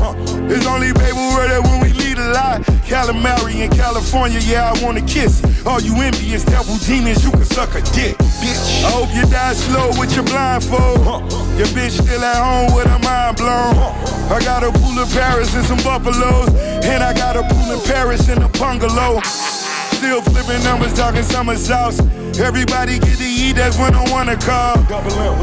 It's 0.49 0.65
only 0.65 0.91
baby 0.93 1.21
word 1.37 1.53
when 1.69 1.81
we 1.81 1.93
lead 1.93 2.17
a 2.17 2.33
lot. 2.33 2.61
Calamari 2.89 3.61
in 3.61 3.69
California, 3.69 4.39
yeah, 4.41 4.73
I 4.73 4.83
wanna 4.83 5.05
kiss. 5.05 5.43
All 5.67 5.79
you 5.79 5.93
envious 6.01 6.43
devil 6.43 6.75
demons, 6.77 7.23
you 7.23 7.29
can 7.29 7.45
suck 7.45 7.75
a 7.75 7.81
dick. 7.93 8.17
Bitch. 8.41 8.83
I 8.83 8.89
hope 8.89 9.13
you 9.13 9.21
die 9.29 9.53
slow 9.53 9.89
with 9.99 10.15
your 10.15 10.25
blindfold. 10.25 11.29
Your 11.61 11.69
bitch 11.77 12.01
still 12.01 12.23
at 12.23 12.41
home 12.41 12.75
with 12.75 12.87
her 12.87 12.99
mind 13.05 13.37
blown. 13.37 13.77
I 14.33 14.41
got 14.43 14.63
a 14.63 14.71
pool 14.71 14.97
in 14.97 15.07
Paris 15.09 15.53
and 15.53 15.65
some 15.65 15.81
buffaloes. 15.85 16.49
And 16.89 17.03
I 17.03 17.13
got 17.13 17.37
a 17.37 17.43
pool 17.43 17.71
in 17.71 17.81
Paris 17.85 18.29
and 18.29 18.43
a 18.43 18.49
bungalow. 18.57 19.21
Still 20.01 20.21
flipping 20.23 20.63
numbers, 20.63 20.93
talking 20.95 21.21
summer 21.21 21.55
sauce. 21.55 21.99
Everybody 22.39 22.97
get 22.97 23.19
to 23.19 23.23
eat, 23.23 23.53
that's 23.53 23.77
when 23.77 23.93
I 23.93 24.03
wanna 24.09 24.35
call. 24.35 24.77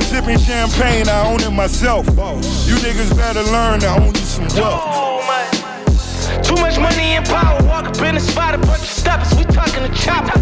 Sipping 0.01 0.37
champagne, 0.37 1.09
I 1.09 1.31
own 1.31 1.41
it 1.41 1.53
myself. 1.53 2.09
Oh. 2.19 2.35
You 2.67 2.75
niggas 2.83 3.17
better 3.17 3.45
learn 3.45 3.79
to 3.79 3.89
own 3.89 4.13
you 4.13 4.17
some 4.17 4.49
wealth. 4.59 4.83
Too 6.43 6.57
much 6.57 6.77
money 6.81 7.15
and 7.15 7.25
power. 7.25 7.63
Walk 7.69 7.85
up 7.85 8.03
in 8.03 8.17
the 8.17 8.21
spot, 8.21 8.57
a 8.57 8.59
bunch 8.59 8.83
of 8.83 8.89
steppers. 8.89 9.33
We 9.37 9.45
talking 9.45 9.85
to 9.85 9.95
chopper. 9.95 10.41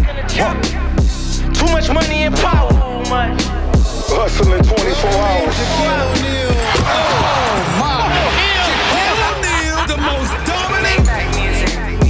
Too 1.53 1.71
much 1.71 1.91
money 1.91 2.23
and 2.23 2.35
power. 2.37 2.73
Hustling 4.09 4.63
24 4.63 5.11
hours. 5.13 5.57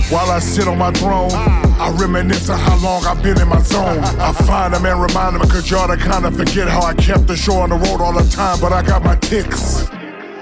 While 0.09 0.31
I 0.31 0.39
sit 0.39 0.69
on 0.69 0.77
my 0.77 0.91
throne, 0.91 1.31
I 1.33 1.93
reminisce 1.99 2.49
on 2.49 2.57
how 2.57 2.77
long 2.81 3.05
I've 3.05 3.21
been 3.21 3.41
in 3.41 3.49
my 3.49 3.61
zone. 3.61 3.99
I 3.99 4.31
find 4.31 4.73
them 4.73 4.85
and 4.85 5.01
remind 5.01 5.35
them, 5.35 5.45
cause 5.49 5.69
y'all 5.69 5.85
to 5.89 5.97
kinda 5.97 6.31
forget 6.31 6.69
how 6.69 6.81
I 6.81 6.93
kept 6.93 7.27
the 7.27 7.35
show 7.35 7.55
on 7.55 7.71
the 7.71 7.75
road 7.75 7.99
all 7.99 8.13
the 8.13 8.23
time, 8.31 8.57
but 8.61 8.71
I 8.71 8.81
got 8.83 9.03
my 9.03 9.15
ticks. 9.15 9.89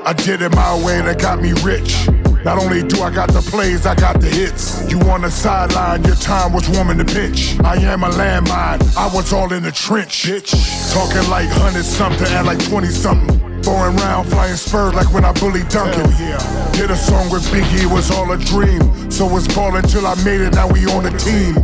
I 0.05 0.13
did 0.13 0.43
it 0.43 0.53
my 0.53 0.75
way 0.85 0.99
and 0.99 1.07
it 1.07 1.17
got 1.17 1.41
me 1.41 1.53
rich. 1.63 2.07
Not 2.43 2.59
only 2.59 2.83
do 2.83 3.01
I 3.01 3.09
got 3.09 3.33
the 3.33 3.41
plays, 3.41 3.87
I 3.87 3.95
got 3.95 4.21
the 4.21 4.27
hits. 4.27 4.87
You 4.87 4.99
on 5.09 5.23
the 5.23 5.31
sideline, 5.31 6.03
your 6.03 6.15
time 6.17 6.53
was 6.53 6.69
warming 6.69 6.97
the 6.97 7.05
pitch. 7.05 7.57
I 7.63 7.77
am 7.77 8.03
a 8.03 8.09
landmine, 8.09 8.95
I 8.95 9.07
was 9.15 9.33
all 9.33 9.51
in 9.51 9.63
the 9.63 9.71
trench, 9.71 10.25
bitch. 10.25 10.53
Talking 10.93 11.27
like 11.27 11.49
hundred 11.49 11.85
something 11.85 12.27
and 12.27 12.45
like 12.45 12.63
twenty 12.69 12.91
something. 12.91 13.54
Throwing 13.65 13.95
round, 13.95 14.29
flying 14.29 14.55
spurs 14.55 14.93
like 14.93 15.11
when 15.11 15.25
I 15.25 15.31
bullied 15.33 15.67
Duncan. 15.69 16.07
yeah. 16.19 16.71
Did 16.73 16.91
a 16.91 16.95
song 16.95 17.31
with 17.31 17.43
Biggie, 17.45 17.85
it 17.85 17.91
was 17.91 18.11
all 18.11 18.31
a 18.31 18.37
dream. 18.37 19.09
So 19.09 19.25
was 19.25 19.47
ballin' 19.47 19.81
till 19.85 20.05
I 20.05 20.13
made 20.23 20.41
it, 20.41 20.53
now 20.53 20.67
we 20.67 20.85
on 20.85 21.03
the 21.03 21.09
team. 21.17 21.55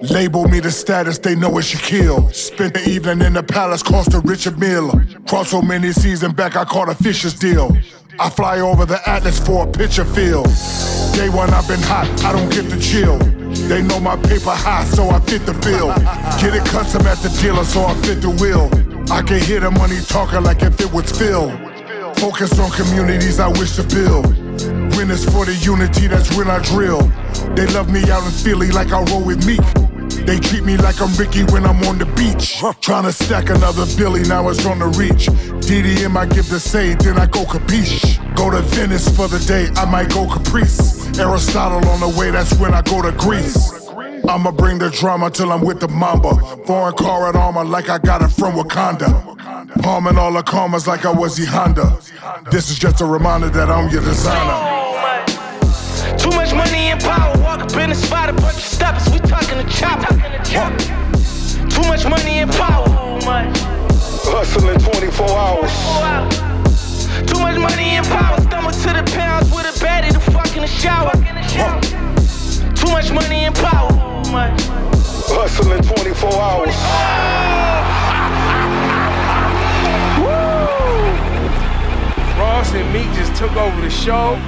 Label 0.00 0.46
me 0.46 0.60
the 0.60 0.70
status, 0.70 1.18
they 1.18 1.34
know 1.34 1.58
it's 1.58 1.74
Shaquille. 1.74 2.32
Spent 2.32 2.74
the 2.74 2.88
evening 2.88 3.22
in 3.22 3.32
the 3.32 3.42
palace, 3.42 3.82
cost 3.82 4.14
a 4.14 4.20
richer 4.20 4.52
meal. 4.52 4.92
Cross 5.28 5.50
so 5.50 5.60
many 5.60 5.90
seas 5.90 6.22
and 6.22 6.36
back, 6.36 6.54
I 6.54 6.64
caught 6.64 6.88
a 6.88 6.94
fisher's 6.94 7.34
deal. 7.34 7.76
I 8.20 8.30
fly 8.30 8.60
over 8.60 8.86
the 8.86 9.00
Atlas 9.08 9.44
for 9.44 9.66
a 9.66 9.72
picture 9.72 10.04
field. 10.04 10.46
Day 11.16 11.30
one, 11.30 11.50
I've 11.50 11.66
been 11.66 11.82
hot, 11.82 12.06
I 12.24 12.30
don't 12.30 12.48
get 12.52 12.70
the 12.70 12.78
chill. 12.78 13.18
They 13.66 13.82
know 13.82 13.98
my 13.98 14.14
paper 14.14 14.50
high, 14.50 14.84
so 14.84 15.10
I 15.10 15.18
fit 15.18 15.44
the 15.46 15.54
bill. 15.54 15.88
Get 16.40 16.54
it 16.54 16.64
custom 16.70 17.04
at 17.08 17.18
the 17.18 17.28
dealer, 17.42 17.64
so 17.64 17.86
I 17.86 17.94
fit 18.02 18.22
the 18.22 18.30
wheel. 18.30 18.70
I 19.10 19.22
can 19.22 19.40
hear 19.40 19.58
the 19.58 19.70
money 19.72 19.98
talking 20.06 20.42
like 20.44 20.62
if 20.62 20.80
it 20.80 20.92
was 20.92 21.10
Phil. 21.10 21.50
Focus 22.16 22.58
on 22.60 22.70
communities 22.70 23.40
I 23.40 23.48
wish 23.48 23.74
to 23.76 23.82
build. 23.82 24.26
When 24.94 25.10
it's 25.10 25.24
for 25.24 25.44
the 25.44 25.54
unity, 25.62 26.06
that's 26.06 26.36
when 26.36 26.48
I 26.48 26.60
drill. 26.62 27.00
They 27.56 27.66
love 27.68 27.90
me 27.90 28.08
out 28.10 28.24
in 28.24 28.30
Philly 28.30 28.70
like 28.70 28.92
I 28.92 29.02
roll 29.02 29.24
with 29.24 29.44
Meek. 29.44 29.60
They 30.26 30.38
treat 30.38 30.64
me 30.64 30.76
like 30.76 31.00
I'm 31.00 31.12
Ricky 31.16 31.42
when 31.52 31.64
I'm 31.64 31.82
on 31.84 31.98
the 31.98 32.06
beach. 32.14 32.62
Trying 32.80 33.04
to 33.04 33.12
stack 33.12 33.50
another 33.50 33.84
Billy, 33.96 34.22
now 34.22 34.48
it's 34.48 34.64
on 34.64 34.78
the 34.78 34.86
reach. 34.86 35.26
DDM, 35.66 36.16
I 36.16 36.26
give 36.26 36.48
the 36.48 36.60
say, 36.60 36.94
then 36.94 37.18
I 37.18 37.26
go 37.26 37.44
capiche. 37.44 38.18
Go 38.36 38.50
to 38.50 38.60
Venice 38.60 39.08
for 39.16 39.26
the 39.26 39.38
day, 39.40 39.68
I 39.74 39.90
might 39.90 40.10
go 40.10 40.26
Caprice. 40.26 41.18
Aristotle 41.18 41.88
on 41.88 42.00
the 42.00 42.08
way, 42.18 42.30
that's 42.30 42.54
when 42.60 42.74
I 42.74 42.82
go 42.82 43.02
to 43.02 43.12
Greece. 43.12 43.89
I'ma 44.28 44.52
bring 44.52 44.78
the 44.78 44.90
drama 44.90 45.30
till 45.30 45.52
I'm 45.52 45.62
with 45.62 45.80
the 45.80 45.88
mamba. 45.88 46.34
Foreign 46.66 46.94
car 46.94 47.28
and 47.28 47.36
armor 47.36 47.64
like 47.64 47.88
I 47.88 47.98
got 47.98 48.22
it 48.22 48.28
from 48.28 48.54
Wakanda. 48.54 49.36
Palming 49.82 50.18
all 50.18 50.32
the 50.32 50.42
commas 50.42 50.86
like 50.86 51.04
I 51.04 51.12
was 51.12 51.38
E 51.40 51.44
Honda. 51.46 51.98
This 52.50 52.70
is 52.70 52.78
just 52.78 53.00
a 53.00 53.04
reminder 53.04 53.48
that 53.50 53.70
I'm 53.70 53.88
your 53.90 54.02
designer. 54.02 54.78
Too 56.18 56.30
much 56.30 56.52
money 56.54 56.90
and 56.90 57.00
power. 57.00 57.36
Walk 57.40 57.60
up 57.60 57.72
in 57.76 57.90
the 57.90 57.94
spot, 57.94 58.28
a 58.28 58.32
bunch 58.32 58.56
of 58.56 58.62
steppers. 58.62 59.08
We 59.12 59.18
talking 59.20 59.58
the 59.58 59.64
chopper. 59.70 60.14
Too 61.70 61.82
much 61.88 62.04
money 62.06 62.40
and 62.40 62.50
power. 62.52 62.86
Hustling 64.32 64.78
24 64.78 65.28
hours. 65.28 65.72
Too 67.26 67.40
much 67.40 67.58
money 67.58 67.96
and 67.96 68.06
power. 68.06 68.40
Stumble 68.42 68.70
to 68.70 68.88
the 68.92 69.02
pounds 69.14 69.50
with 69.50 69.66
a 69.66 69.84
baddie 69.84 70.12
to 70.12 70.20
fuck 70.20 70.54
in 70.56 70.62
the 70.62 70.68
shower. 70.68 71.12
Too 72.80 72.90
much 72.92 73.12
money 73.12 73.44
and 73.44 73.54
power. 73.54 73.92
Hustling 75.28 75.82
24 75.82 76.32
hours. 76.32 76.74
Ross 82.38 82.72
and 82.72 82.92
Meek 82.92 83.12
just 83.14 83.34
took 83.36 83.54
over 83.54 83.80
the 83.82 83.90
show. 83.90 84.38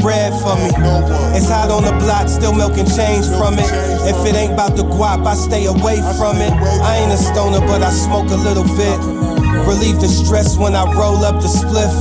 Bread 0.00 0.32
for 0.40 0.56
me. 0.56 0.72
It's 1.36 1.48
hot 1.48 1.70
on 1.70 1.84
the 1.84 1.92
block, 2.02 2.28
still 2.28 2.52
milking 2.52 2.88
change 2.88 3.28
from 3.36 3.54
it. 3.60 3.68
If 4.08 4.18
it 4.26 4.34
ain't 4.34 4.54
about 4.54 4.76
the 4.76 4.82
guap, 4.82 5.26
I 5.26 5.34
stay 5.34 5.66
away 5.66 6.00
from 6.18 6.40
it. 6.40 6.52
I 6.82 7.04
ain't 7.04 7.12
a 7.12 7.20
stoner, 7.20 7.60
but 7.60 7.82
I 7.82 7.90
smoke 7.90 8.30
a 8.30 8.40
little 8.40 8.64
bit. 8.76 8.98
Relieve 9.68 10.00
the 10.00 10.08
stress 10.08 10.56
when 10.56 10.74
I 10.74 10.84
roll 10.92 11.24
up 11.24 11.40
the 11.40 11.48
spliff. 11.48 11.92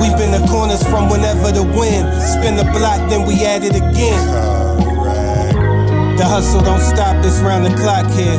We've 0.00 0.16
been 0.18 0.34
the 0.34 0.46
corners 0.50 0.82
from 0.82 1.08
whenever 1.08 1.52
the 1.52 1.62
wind. 1.62 2.04
Spin 2.20 2.56
the 2.56 2.68
block, 2.76 3.08
then 3.08 3.26
we 3.26 3.44
at 3.46 3.62
it 3.64 3.74
again. 3.74 4.20
The 6.16 6.24
hustle 6.24 6.62
don't 6.62 6.80
stop, 6.80 7.24
it's 7.24 7.40
round 7.40 7.64
the 7.64 7.74
clock 7.76 8.06
here. 8.12 8.38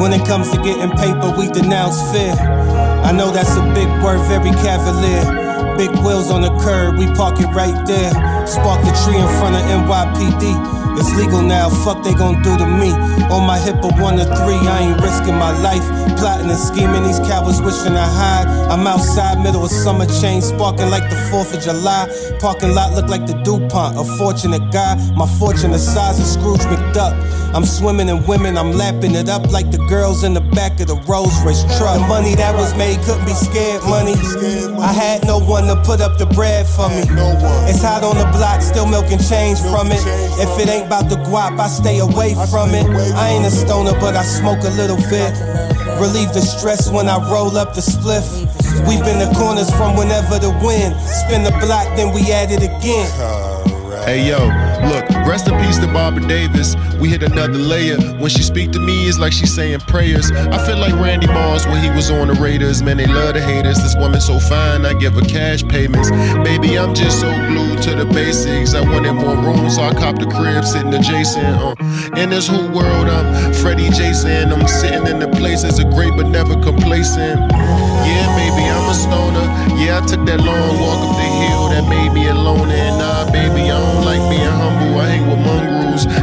When 0.00 0.12
it 0.12 0.26
comes 0.26 0.50
to 0.50 0.56
getting 0.62 0.90
paper, 0.96 1.34
we 1.36 1.48
denounce 1.48 2.00
fear. 2.10 2.32
I 3.04 3.12
know 3.12 3.30
that's 3.30 3.54
a 3.56 3.64
big 3.74 3.88
word, 4.02 4.20
very 4.28 4.50
cavalier. 4.62 5.49
Big 5.80 5.96
wheels 6.04 6.30
on 6.30 6.42
the 6.42 6.50
curb, 6.58 6.98
we 6.98 7.06
park 7.14 7.40
it 7.40 7.46
right 7.56 7.86
there. 7.86 8.10
Spark 8.46 8.84
the 8.84 8.92
tree 9.02 9.16
in 9.16 9.26
front 9.38 9.56
of 9.56 9.62
NYPD. 9.62 10.79
It's 10.98 11.14
legal 11.16 11.42
now, 11.42 11.68
fuck 11.68 12.02
they 12.02 12.14
gon' 12.14 12.42
do 12.42 12.56
to 12.56 12.66
me. 12.66 12.90
On 13.30 13.46
my 13.46 13.58
hip 13.58 13.82
of 13.84 13.98
one 14.00 14.16
to 14.16 14.24
three, 14.24 14.60
I 14.66 14.90
ain't 14.90 15.00
risking 15.00 15.36
my 15.36 15.52
life. 15.60 15.84
Plotting 16.18 16.50
and 16.50 16.58
scheming, 16.58 17.02
these 17.02 17.20
cowards 17.20 17.60
wishing 17.60 17.96
I 17.96 18.06
hide. 18.06 18.48
I'm 18.70 18.86
outside, 18.86 19.40
middle 19.40 19.64
of 19.64 19.70
summer, 19.70 20.06
chain 20.20 20.42
sparking 20.42 20.90
like 20.90 21.08
the 21.08 21.16
4th 21.30 21.54
of 21.56 21.62
July. 21.62 22.08
Parking 22.40 22.74
lot 22.74 22.94
look 22.94 23.08
like 23.08 23.26
the 23.26 23.34
DuPont, 23.44 23.98
a 23.98 24.04
fortunate 24.18 24.70
guy. 24.72 24.96
My 25.14 25.26
fortune 25.38 25.72
the 25.72 25.78
size 25.78 26.18
of 26.18 26.26
Scrooge 26.26 26.60
McDuck. 26.72 27.14
I'm 27.54 27.64
swimming 27.64 28.08
in 28.08 28.24
women, 28.26 28.56
I'm 28.56 28.72
lapping 28.72 29.14
it 29.14 29.28
up 29.28 29.50
like 29.50 29.70
the 29.70 29.78
girls 29.88 30.22
in 30.22 30.34
the 30.34 30.40
back 30.40 30.78
of 30.80 30.86
the 30.86 30.96
Rolls 31.08 31.34
Royce 31.42 31.64
truck. 31.78 31.98
The 31.98 32.06
money 32.06 32.34
that 32.36 32.54
was 32.54 32.76
made 32.76 33.00
couldn't 33.02 33.26
be 33.26 33.34
scared 33.34 33.82
money. 33.84 34.14
I 34.78 34.92
had 34.92 35.26
no 35.26 35.40
one 35.40 35.66
to 35.66 35.76
put 35.82 36.00
up 36.00 36.16
the 36.16 36.26
bread 36.26 36.66
for 36.66 36.88
me. 36.88 37.02
It's 37.66 37.82
hot 37.82 38.04
on 38.04 38.16
the 38.16 38.26
block, 38.36 38.62
still 38.62 38.86
milking 38.86 39.18
change 39.18 39.58
from 39.58 39.88
it. 39.90 40.00
If 40.38 40.50
it 40.60 40.68
ain't 40.68 40.79
about 40.80 41.08
the 41.08 41.16
guap, 41.16 41.58
I 41.58 41.68
stay 41.68 41.98
away 41.98 42.34
from 42.50 42.74
it. 42.74 42.86
I 43.14 43.28
ain't 43.30 43.46
a 43.46 43.50
stoner, 43.50 43.92
but 44.00 44.16
I 44.16 44.22
smoke 44.22 44.60
a 44.64 44.70
little 44.70 44.96
bit. 44.96 45.32
Relieve 46.00 46.32
the 46.32 46.40
stress 46.40 46.90
when 46.90 47.08
I 47.08 47.18
roll 47.30 47.56
up 47.56 47.74
the 47.74 47.80
spliff. 47.80 48.24
We've 48.88 49.04
been 49.04 49.18
the 49.18 49.32
corners 49.36 49.70
from 49.70 49.96
whenever 49.96 50.38
the 50.38 50.50
wind. 50.64 50.96
Spin 51.00 51.44
the 51.44 51.52
block, 51.60 51.86
then 51.96 52.12
we 52.14 52.32
at 52.32 52.50
it 52.50 52.62
again. 52.62 53.10
Hey 54.04 54.26
yo, 54.28 54.40
look, 54.88 55.08
rest 55.26 55.48
in 55.48 55.58
peace 55.60 55.78
to 55.78 55.86
Barbara 55.86 56.26
Davis. 56.26 56.74
We 57.00 57.08
hit 57.08 57.22
another 57.22 57.58
layer. 57.58 57.96
When 58.20 58.28
she 58.28 58.42
speak 58.42 58.72
to 58.72 58.78
me, 58.78 59.08
it's 59.08 59.18
like 59.18 59.32
she's 59.32 59.54
saying 59.54 59.80
prayers. 59.80 60.30
I 60.30 60.64
feel 60.66 60.76
like 60.76 60.92
Randy 60.94 61.26
Moss 61.28 61.66
when 61.66 61.82
he 61.82 61.88
was 61.90 62.10
on 62.10 62.28
the 62.28 62.34
Raiders. 62.34 62.82
Man, 62.82 62.98
they 62.98 63.06
love 63.06 63.34
the 63.34 63.40
haters. 63.40 63.78
This 63.78 63.96
woman 63.96 64.20
so 64.20 64.38
fine, 64.38 64.84
I 64.84 64.92
give 64.92 65.14
her 65.14 65.22
cash 65.22 65.66
payments. 65.66 66.10
Baby, 66.44 66.78
I'm 66.78 66.94
just 66.94 67.20
so 67.20 67.30
glued 67.48 67.80
to 67.82 67.94
the 67.94 68.04
basics. 68.04 68.74
I 68.74 68.82
wanted 68.82 69.14
more 69.14 69.34
room, 69.36 69.70
so 69.70 69.82
I 69.82 69.94
copped 69.94 70.20
the 70.20 70.26
crib 70.26 70.64
sitting 70.64 70.92
adjacent. 70.92 71.56
Uh. 71.56 71.74
In 72.20 72.28
this 72.28 72.46
whole 72.46 72.68
world, 72.68 73.08
I'm 73.08 73.52
Freddie 73.54 73.88
Jason. 73.90 74.52
I'm 74.52 74.68
sitting 74.68 75.06
in 75.06 75.20
the 75.20 75.28
places 75.28 75.78
of 75.78 75.90
great 75.90 76.12
but 76.16 76.26
never 76.26 76.54
complacent. 76.60 77.40
Yeah, 78.04 78.26
maybe 78.36 78.68
I'm 78.68 78.88
a 78.90 78.94
stoner. 78.94 79.46
Yeah, 79.80 80.00
I 80.02 80.06
took 80.06 80.26
that 80.26 80.40
long 80.40 80.76
walk 80.80 81.00
up 81.00 81.16
the 81.16 81.28
hill 81.40 81.68
that 81.72 81.88
made 81.88 82.12
me 82.12 82.28
alone. 82.28 82.70
And 82.70 82.98
nah, 82.98 83.24
baby, 83.32 83.70
I 83.70 83.78
don't 83.78 84.04
like 84.04 84.20
being 84.28 84.44
humble. 84.44 85.00
I 85.00 85.06
hang 85.06 85.28
with 85.28 85.40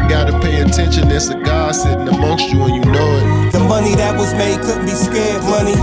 Gotta 0.10 0.34
pay 0.40 0.62
attention. 0.62 1.08
There's 1.08 1.30
a 1.30 1.36
God 1.36 1.76
sitting 1.76 2.08
amongst 2.08 2.50
you, 2.50 2.64
and 2.64 2.74
you 2.76 2.86
know 2.92 3.10
it. 3.18 3.52
The 3.52 3.60
money 3.60 3.94
that 3.96 4.18
was 4.18 4.34
made 4.34 4.58
couldn't 4.62 4.86
be 4.86 4.96
scared 4.98 5.44
money. 5.44 5.76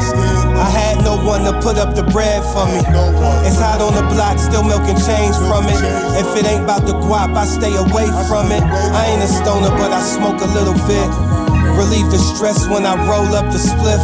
I 0.55 0.67
had 0.67 1.05
no 1.05 1.15
one 1.21 1.45
to 1.45 1.53
put 1.61 1.79
up 1.79 1.95
the 1.95 2.03
bread 2.03 2.43
for 2.55 2.67
me. 2.67 2.83
It's 3.47 3.59
hot 3.61 3.79
on 3.79 3.95
the 3.95 4.07
block, 4.11 4.39
still 4.39 4.65
milking 4.65 4.99
change 4.99 5.37
from 5.47 5.69
it. 5.71 5.79
If 6.19 6.27
it 6.39 6.47
ain't 6.47 6.65
about 6.65 6.87
the 6.87 6.95
guap, 6.95 7.37
I 7.37 7.45
stay 7.45 7.75
away 7.75 8.09
from 8.27 8.51
it. 8.51 8.63
I 8.63 9.15
ain't 9.15 9.23
a 9.23 9.31
stoner, 9.31 9.71
but 9.71 9.93
I 9.93 10.01
smoke 10.03 10.41
a 10.43 10.51
little 10.51 10.79
bit. 10.87 11.09
Relieve 11.75 12.11
the 12.11 12.19
stress 12.19 12.67
when 12.69 12.87
I 12.87 12.95
roll 13.11 13.35
up 13.35 13.51
the 13.51 13.59
spliff. 13.59 14.03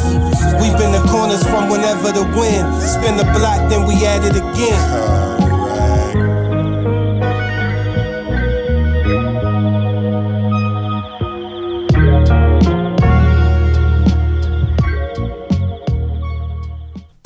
We've 0.58 0.76
been 0.76 0.90
the 0.90 1.02
corners 1.06 1.42
from 1.46 1.70
whenever 1.70 2.10
the 2.10 2.26
wind. 2.34 2.66
Spin 2.82 3.16
the 3.16 3.26
block, 3.30 3.70
then 3.70 3.86
we 3.86 3.94
at 4.06 4.26
it 4.26 4.34
again. 4.34 5.29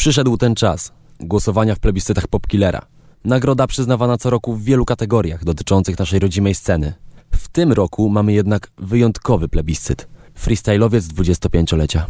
Przyszedł 0.05 0.37
ten 0.37 0.55
czas 0.55 0.93
głosowania 1.21 1.75
w 1.75 1.79
plebiscytach 1.79 2.29
Popkillera. 2.29 2.87
Nagroda 3.25 3.67
przyznawana 3.67 4.19
co 4.19 4.31
roku 4.31 4.55
w 4.55 4.65
wielu 4.65 4.85
kategoriach 4.85 5.45
dotyczących 5.45 5.99
naszej 5.99 6.19
rodzimej 6.19 6.55
sceny. 6.55 6.93
W 7.31 7.49
tym 7.49 7.73
roku 7.73 8.09
mamy 8.09 8.33
jednak 8.33 8.71
wyjątkowy 8.79 9.49
plebiscyt. 9.49 10.09
Freestyle'owiec 10.45 11.01
25-lecia. 11.01 12.07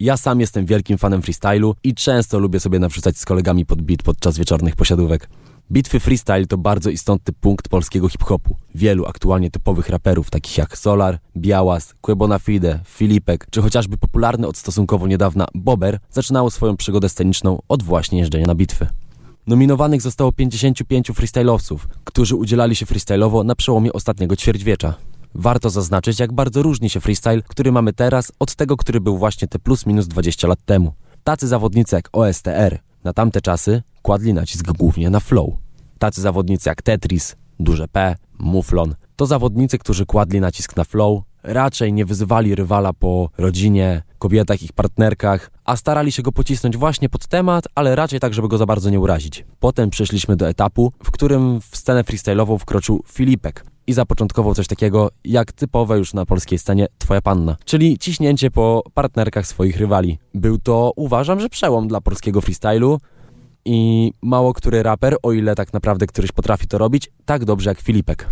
Ja 0.00 0.16
sam 0.16 0.40
jestem 0.40 0.66
wielkim 0.66 0.98
fanem 0.98 1.22
freestylu 1.22 1.74
i 1.82 1.94
często 1.94 2.38
lubię 2.38 2.60
sobie 2.60 2.78
nawrzucać 2.78 3.18
z 3.18 3.24
kolegami 3.24 3.66
pod 3.66 3.82
beat 3.82 4.02
podczas 4.02 4.38
wieczornych 4.38 4.76
posiadówek. 4.76 5.28
Bitwy 5.70 6.00
freestyle 6.00 6.46
to 6.46 6.58
bardzo 6.58 6.90
istotny 6.90 7.34
punkt 7.40 7.68
polskiego 7.68 8.08
hip-hopu. 8.08 8.56
Wielu 8.74 9.06
aktualnie 9.06 9.50
topowych 9.50 9.88
raperów, 9.88 10.30
takich 10.30 10.58
jak 10.58 10.78
Solar, 10.78 11.18
Białas, 11.36 11.94
Quebona 12.00 12.38
Fide, 12.38 12.80
Filipek, 12.86 13.46
czy 13.50 13.62
chociażby 13.62 13.96
popularny 13.96 14.46
od 14.46 14.56
stosunkowo 14.56 15.06
niedawna 15.06 15.46
Bober, 15.54 15.98
zaczynało 16.10 16.50
swoją 16.50 16.76
przygodę 16.76 17.08
sceniczną 17.08 17.62
od 17.68 17.82
właśnie 17.82 18.18
jeżdżenia 18.18 18.46
na 18.46 18.54
bitwy. 18.54 18.86
Nominowanych 19.46 20.02
zostało 20.02 20.32
55 20.32 21.10
freestyle'owców, 21.10 21.78
którzy 22.04 22.36
udzielali 22.36 22.76
się 22.76 22.86
freestyle'owo 22.86 23.44
na 23.44 23.54
przełomie 23.54 23.92
ostatniego 23.92 24.36
ćwierćwiecza. 24.36 24.94
Warto 25.34 25.70
zaznaczyć, 25.70 26.20
jak 26.20 26.32
bardzo 26.32 26.62
różni 26.62 26.90
się 26.90 27.00
freestyle, 27.00 27.42
który 27.42 27.72
mamy 27.72 27.92
teraz, 27.92 28.32
od 28.38 28.54
tego, 28.54 28.76
który 28.76 29.00
był 29.00 29.18
właśnie 29.18 29.48
te 29.48 29.58
plus 29.58 29.86
minus 29.86 30.08
20 30.08 30.48
lat 30.48 30.58
temu. 30.64 30.92
Tacy 31.24 31.48
zawodnicy 31.48 31.96
jak 31.96 32.08
OSTR 32.12 32.78
na 33.04 33.12
tamte 33.12 33.40
czasy 33.40 33.82
kładli 34.02 34.34
nacisk 34.34 34.72
głównie 34.72 35.10
na 35.10 35.20
flow. 35.20 35.50
Tacy 35.98 36.20
zawodnicy 36.20 36.68
jak 36.68 36.82
Tetris, 36.82 37.36
Duże 37.60 37.88
P, 37.88 38.16
Muflon 38.38 38.94
to 39.16 39.26
zawodnicy, 39.26 39.78
którzy 39.78 40.06
kładli 40.06 40.40
nacisk 40.40 40.76
na 40.76 40.84
flow, 40.84 41.22
raczej 41.42 41.92
nie 41.92 42.04
wyzywali 42.04 42.54
rywala 42.54 42.92
po 42.92 43.30
rodzinie, 43.38 44.02
kobietach, 44.18 44.62
ich 44.62 44.72
partnerkach, 44.72 45.50
a 45.64 45.76
starali 45.76 46.12
się 46.12 46.22
go 46.22 46.32
pocisnąć 46.32 46.76
właśnie 46.76 47.08
pod 47.08 47.26
temat, 47.26 47.64
ale 47.74 47.96
raczej 47.96 48.20
tak, 48.20 48.34
żeby 48.34 48.48
go 48.48 48.58
za 48.58 48.66
bardzo 48.66 48.90
nie 48.90 49.00
urazić. 49.00 49.44
Potem 49.60 49.90
przeszliśmy 49.90 50.36
do 50.36 50.48
etapu, 50.48 50.92
w 51.02 51.10
którym 51.10 51.60
w 51.60 51.76
scenę 51.76 52.02
freestyle'ową 52.02 52.58
wkroczył 52.58 53.02
Filipek, 53.08 53.64
i 53.86 53.92
zapoczątkował 53.92 54.54
coś 54.54 54.66
takiego 54.66 55.10
jak 55.24 55.52
typowe 55.52 55.98
już 55.98 56.14
na 56.14 56.26
polskiej 56.26 56.58
scenie 56.58 56.86
Twoja 56.98 57.22
Panna, 57.22 57.56
czyli 57.64 57.98
ciśnięcie 57.98 58.50
po 58.50 58.82
partnerkach 58.94 59.46
swoich 59.46 59.76
rywali. 59.76 60.18
Był 60.34 60.58
to, 60.58 60.92
uważam, 60.96 61.40
że 61.40 61.48
przełom 61.48 61.88
dla 61.88 62.00
polskiego 62.00 62.40
freestylu 62.40 62.98
i 63.64 64.12
mało 64.22 64.52
który 64.52 64.82
raper, 64.82 65.16
o 65.22 65.32
ile 65.32 65.54
tak 65.54 65.72
naprawdę 65.72 66.06
któryś 66.06 66.32
potrafi 66.32 66.66
to 66.66 66.78
robić, 66.78 67.10
tak 67.24 67.44
dobrze 67.44 67.70
jak 67.70 67.80
Filipek. 67.80 68.28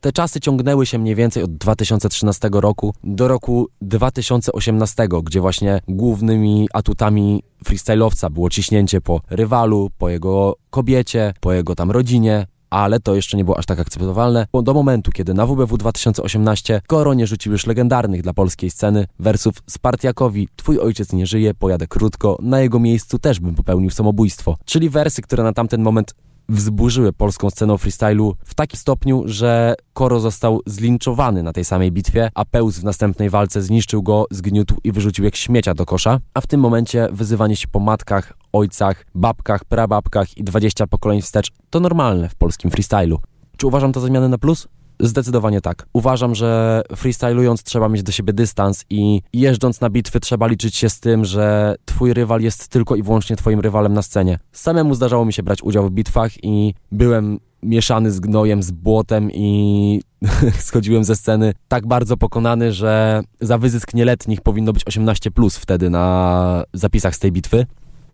Te 0.00 0.12
czasy 0.12 0.40
ciągnęły 0.40 0.86
się 0.86 0.98
mniej 0.98 1.14
więcej 1.14 1.42
od 1.42 1.56
2013 1.56 2.48
roku 2.52 2.94
do 3.04 3.28
roku 3.28 3.68
2018, 3.82 5.08
gdzie 5.22 5.40
właśnie 5.40 5.80
głównymi 5.88 6.68
atutami 6.72 7.42
freestylowca 7.64 8.30
było 8.30 8.50
ciśnięcie 8.50 9.00
po 9.00 9.20
rywalu, 9.30 9.90
po 9.98 10.08
jego 10.08 10.56
kobiecie, 10.70 11.34
po 11.40 11.52
jego 11.52 11.74
tam 11.74 11.90
rodzinie, 11.90 12.46
ale 12.70 13.00
to 13.00 13.14
jeszcze 13.14 13.36
nie 13.36 13.44
było 13.44 13.58
aż 13.58 13.66
tak 13.66 13.80
akceptowalne, 13.80 14.46
bo 14.52 14.62
do 14.62 14.74
momentu, 14.74 15.10
kiedy 15.12 15.34
na 15.34 15.46
WBW 15.46 15.76
2018 15.76 16.82
Koronie 16.86 17.26
rzucił 17.26 17.52
już 17.52 17.66
legendarnych 17.66 18.22
dla 18.22 18.32
polskiej 18.32 18.70
sceny 18.70 19.06
wersów 19.18 19.54
Spartiakowi 19.66 20.48
Twój 20.56 20.78
ojciec 20.78 21.12
nie 21.12 21.26
żyje, 21.26 21.54
pojadę 21.54 21.86
krótko, 21.86 22.38
na 22.42 22.60
jego 22.60 22.78
miejscu 22.78 23.18
też 23.18 23.40
bym 23.40 23.54
popełnił 23.54 23.90
samobójstwo. 23.90 24.56
Czyli 24.64 24.90
wersy, 24.90 25.22
które 25.22 25.44
na 25.44 25.52
tamten 25.52 25.82
moment 25.82 26.14
wzburzyły 26.50 27.12
polską 27.12 27.50
sceną 27.50 27.78
freestylu 27.78 28.36
w 28.44 28.54
takim 28.54 28.78
stopniu, 28.78 29.22
że 29.26 29.74
Koro 29.92 30.20
został 30.20 30.60
zlinczowany 30.66 31.42
na 31.42 31.52
tej 31.52 31.64
samej 31.64 31.92
bitwie, 31.92 32.30
a 32.34 32.44
Pełz 32.44 32.78
w 32.78 32.84
następnej 32.84 33.30
walce 33.30 33.62
zniszczył 33.62 34.02
go, 34.02 34.26
zgniótł 34.30 34.74
i 34.84 34.92
wyrzucił 34.92 35.24
jak 35.24 35.36
śmiecia 35.36 35.74
do 35.74 35.86
kosza, 35.86 36.20
a 36.34 36.40
w 36.40 36.46
tym 36.46 36.60
momencie 36.60 37.08
wyzywanie 37.12 37.56
się 37.56 37.68
po 37.68 37.80
matkach, 37.80 38.32
ojcach, 38.52 39.06
babkach, 39.14 39.64
prababkach 39.64 40.38
i 40.38 40.44
20 40.44 40.86
pokoleń 40.86 41.22
wstecz 41.22 41.50
to 41.70 41.80
normalne 41.80 42.28
w 42.28 42.34
polskim 42.34 42.70
freestylu. 42.70 43.18
Czy 43.56 43.66
uważam 43.66 43.92
to 43.92 44.00
za 44.00 44.06
zmianę 44.06 44.28
na 44.28 44.38
plus? 44.38 44.68
Zdecydowanie 45.00 45.60
tak. 45.60 45.86
Uważam, 45.92 46.34
że 46.34 46.82
freestylując 46.96 47.62
trzeba 47.62 47.88
mieć 47.88 48.02
do 48.02 48.12
siebie 48.12 48.32
dystans 48.32 48.84
i 48.90 49.22
jeżdżąc 49.32 49.80
na 49.80 49.90
bitwy 49.90 50.20
trzeba 50.20 50.46
liczyć 50.46 50.76
się 50.76 50.90
z 50.90 51.00
tym, 51.00 51.24
że 51.24 51.74
twój 51.84 52.14
rywal 52.14 52.40
jest 52.40 52.68
tylko 52.68 52.96
i 52.96 53.02
wyłącznie 53.02 53.36
twoim 53.36 53.60
rywalem 53.60 53.92
na 53.94 54.02
scenie. 54.02 54.38
Samemu 54.52 54.94
zdarzało 54.94 55.24
mi 55.24 55.32
się 55.32 55.42
brać 55.42 55.62
udział 55.62 55.86
w 55.86 55.90
bitwach 55.90 56.44
i 56.44 56.74
byłem 56.92 57.38
mieszany 57.62 58.10
z 58.10 58.20
gnojem, 58.20 58.62
z 58.62 58.70
błotem 58.70 59.30
i 59.32 60.00
schodziłem 60.58 61.04
ze 61.04 61.16
sceny 61.16 61.54
tak 61.68 61.86
bardzo 61.86 62.16
pokonany, 62.16 62.72
że 62.72 63.22
za 63.40 63.58
wyzysk 63.58 63.94
nieletnich 63.94 64.40
powinno 64.40 64.72
być 64.72 64.86
18 64.86 65.30
plus 65.30 65.56
wtedy 65.56 65.90
na 65.90 66.64
zapisach 66.72 67.16
z 67.16 67.18
tej 67.18 67.32
bitwy. 67.32 67.66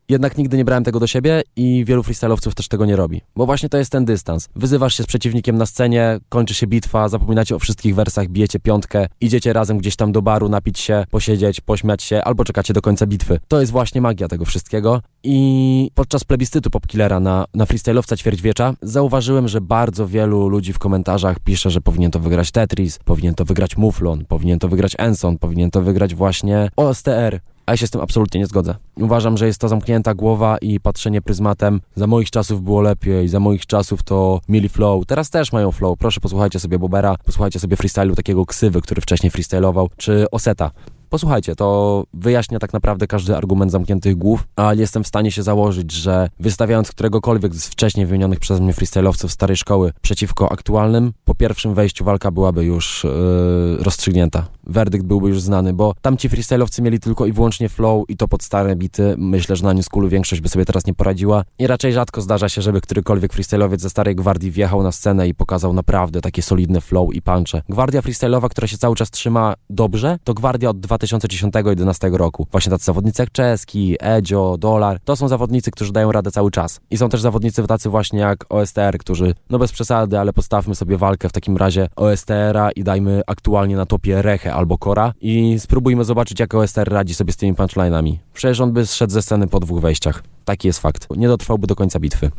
Jednak 0.08 0.38
nigdy 0.38 0.56
nie 0.56 0.64
brałem 0.64 0.84
tego 0.84 1.00
do 1.00 1.06
siebie 1.06 1.42
i 1.56 1.84
wielu 1.84 2.02
freestylowców 2.02 2.54
też 2.54 2.68
tego 2.68 2.86
nie 2.86 2.96
robi. 2.96 3.20
Bo 3.36 3.46
właśnie 3.46 3.68
to 3.68 3.78
jest 3.78 3.92
ten 3.92 4.04
dystans. 4.04 4.48
Wyzywasz 4.56 4.96
się 4.96 5.02
z 5.02 5.06
przeciwnikiem 5.06 5.58
na 5.58 5.66
scenie, 5.66 6.18
kończy 6.28 6.54
się 6.54 6.66
bitwa, 6.66 7.08
zapominacie 7.08 7.56
o 7.56 7.58
wszystkich 7.58 7.94
wersach, 7.94 8.28
bijecie 8.28 8.60
piątkę, 8.60 9.06
idziecie 9.20 9.52
razem 9.52 9.78
gdzieś 9.78 9.96
tam 9.96 10.12
do 10.12 10.22
baru, 10.22 10.48
napić 10.48 10.78
się, 10.78 11.04
posiedzieć, 11.10 11.60
pośmiać 11.60 12.02
się, 12.02 12.24
albo 12.24 12.44
czekacie 12.44 12.74
do 12.74 12.82
końca 12.82 13.06
bitwy. 13.06 13.38
To 13.48 13.60
jest 13.60 13.72
właśnie 13.72 14.00
magia 14.00 14.28
tego 14.28 14.44
wszystkiego. 14.44 15.02
I 15.22 15.90
podczas 15.94 16.24
plebiscytu 16.24 16.70
Popkillera 16.70 17.20
na, 17.20 17.44
na 17.54 17.66
freestylowca 17.66 18.16
ćwierćwiecza 18.16 18.74
zauważyłem, 18.82 19.48
że 19.48 19.60
bardzo 19.60 20.08
wielu 20.08 20.48
ludzi 20.48 20.72
w 20.72 20.78
komentarzach 20.78 21.38
pisze, 21.40 21.70
że 21.70 21.80
powinien 21.80 22.10
to 22.10 22.20
wygrać 22.20 22.50
Tetris, 22.50 22.98
powinien 23.04 23.34
to 23.34 23.44
wygrać 23.44 23.76
Muflon, 23.76 24.24
powinien 24.24 24.58
to 24.58 24.68
wygrać 24.68 24.92
Enson, 24.98 25.38
powinien 25.38 25.70
to 25.70 25.82
wygrać 25.82 26.14
właśnie 26.14 26.68
OSTR 26.76 27.40
a 27.66 27.72
ja 27.72 27.76
się 27.76 27.86
z 27.86 27.90
tym 27.90 28.00
absolutnie 28.00 28.40
nie 28.40 28.46
zgodzę. 28.46 28.74
Uważam, 28.96 29.36
że 29.36 29.46
jest 29.46 29.60
to 29.60 29.68
zamknięta 29.68 30.14
głowa 30.14 30.58
i 30.58 30.80
patrzenie 30.80 31.22
pryzmatem. 31.22 31.80
Za 31.94 32.06
moich 32.06 32.30
czasów 32.30 32.62
było 32.62 32.80
lepiej, 32.80 33.28
za 33.28 33.40
moich 33.40 33.66
czasów 33.66 34.02
to 34.02 34.40
mieli 34.48 34.68
flow. 34.68 35.06
Teraz 35.06 35.30
też 35.30 35.52
mają 35.52 35.72
flow. 35.72 35.98
Proszę 35.98 36.20
posłuchajcie 36.20 36.60
sobie 36.60 36.78
Bobera, 36.78 37.16
posłuchajcie 37.24 37.60
sobie 37.60 37.76
freestylu 37.76 38.14
takiego 38.14 38.46
ksywy, 38.46 38.80
który 38.82 39.00
wcześniej 39.00 39.30
freestylował, 39.30 39.88
czy 39.96 40.30
Oseta. 40.30 40.70
Posłuchajcie, 41.10 41.56
to 41.56 42.04
wyjaśnia 42.14 42.58
tak 42.58 42.72
naprawdę 42.72 43.06
każdy 43.06 43.36
argument 43.36 43.72
zamkniętych 43.72 44.16
głów, 44.16 44.48
ale 44.56 44.76
jestem 44.76 45.04
w 45.04 45.06
stanie 45.06 45.32
się 45.32 45.42
założyć, 45.42 45.92
że 45.92 46.28
wystawiając 46.40 46.90
któregokolwiek 46.90 47.54
z 47.54 47.66
wcześniej 47.66 48.06
wymienionych 48.06 48.40
przez 48.40 48.60
mnie 48.60 48.72
freestylowców 48.72 49.32
starej 49.32 49.56
szkoły 49.56 49.92
przeciwko 50.02 50.52
aktualnym, 50.52 51.12
po 51.24 51.34
pierwszym 51.34 51.74
wejściu 51.74 52.04
walka 52.04 52.30
byłaby 52.30 52.64
już 52.64 53.04
yy, 53.04 53.84
rozstrzygnięta. 53.84 54.46
Werdykt 54.66 55.04
byłby 55.06 55.28
już 55.28 55.40
znany, 55.40 55.72
bo 55.72 55.94
tamci 56.02 56.28
freestylowcy 56.28 56.82
mieli 56.82 57.00
tylko 57.00 57.26
i 57.26 57.32
wyłącznie 57.32 57.68
flow 57.68 58.04
i 58.08 58.16
to 58.16 58.28
pod 58.28 58.42
stare 58.42 58.76
bity. 58.76 59.14
Myślę, 59.18 59.56
że 59.56 59.64
na 59.64 59.74
New 59.74 59.84
Schoolu 59.84 60.08
większość 60.08 60.42
by 60.42 60.48
sobie 60.48 60.64
teraz 60.64 60.86
nie 60.86 60.94
poradziła 60.94 61.44
i 61.58 61.66
raczej 61.66 61.92
rzadko 61.92 62.20
zdarza 62.20 62.48
się, 62.48 62.62
żeby 62.62 62.80
którykolwiek 62.80 63.32
freestylowiec 63.32 63.80
ze 63.80 63.90
starej 63.90 64.16
gwardii 64.16 64.50
wjechał 64.50 64.82
na 64.82 64.92
scenę 64.92 65.28
i 65.28 65.34
pokazał 65.34 65.72
naprawdę 65.72 66.20
takie 66.20 66.42
solidne 66.42 66.80
flow 66.80 67.14
i 67.14 67.22
punche. 67.22 67.62
Gwardia 67.68 68.02
freestylowa, 68.02 68.48
która 68.48 68.66
się 68.66 68.78
cały 68.78 68.96
czas 68.96 69.10
trzyma 69.10 69.54
dobrze, 69.70 70.18
to 70.24 70.34
gwardia 70.34 70.70
od 70.70 70.80
2000 70.80 71.16
2010-2011 71.18 72.14
roku. 72.14 72.46
Właśnie 72.50 72.70
tacy 72.70 72.84
zawodnicy 72.84 73.22
jak 73.22 73.32
Czeski, 73.32 73.96
Edzio, 74.00 74.56
Dolar, 74.58 75.00
to 75.04 75.16
są 75.16 75.28
zawodnicy, 75.28 75.70
którzy 75.70 75.92
dają 75.92 76.12
radę 76.12 76.30
cały 76.30 76.50
czas. 76.50 76.80
I 76.90 76.96
są 76.96 77.08
też 77.08 77.20
zawodnicy 77.20 77.66
tacy 77.66 77.90
właśnie 77.90 78.20
jak 78.20 78.44
OSTR, 78.48 78.98
którzy, 78.98 79.34
no 79.50 79.58
bez 79.58 79.72
przesady, 79.72 80.18
ale 80.18 80.32
postawmy 80.32 80.74
sobie 80.74 80.96
walkę 80.96 81.28
w 81.28 81.32
takim 81.32 81.56
razie 81.56 81.88
OSTR-a 81.96 82.70
i 82.70 82.84
dajmy 82.84 83.22
aktualnie 83.26 83.76
na 83.76 83.86
topie 83.86 84.22
Rechę 84.22 84.54
albo 84.56 84.78
Kora 84.78 85.12
i 85.20 85.56
spróbujmy 85.58 86.04
zobaczyć, 86.04 86.40
jak 86.40 86.54
OSTR 86.54 86.88
radzi 86.88 87.14
sobie 87.14 87.32
z 87.32 87.36
tymi 87.36 87.54
punchline'ami. 87.54 88.16
Przecież 88.34 88.60
on 88.60 88.72
by 88.72 88.86
zszedł 88.86 89.12
ze 89.12 89.22
sceny 89.22 89.46
po 89.46 89.60
dwóch 89.60 89.80
wejściach. 89.80 90.22
Taki 90.44 90.68
jest 90.68 90.78
fakt. 90.78 91.06
Nie 91.16 91.28
dotrwałby 91.28 91.66
do 91.66 91.76
końca 91.76 92.00
bitwy. 92.00 92.30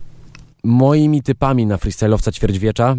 Moimi 0.64 1.24
typami 1.24 1.66
na 1.66 1.78
freestyle'owca 1.78 2.32
ćwierćwiecza, 2.32 2.96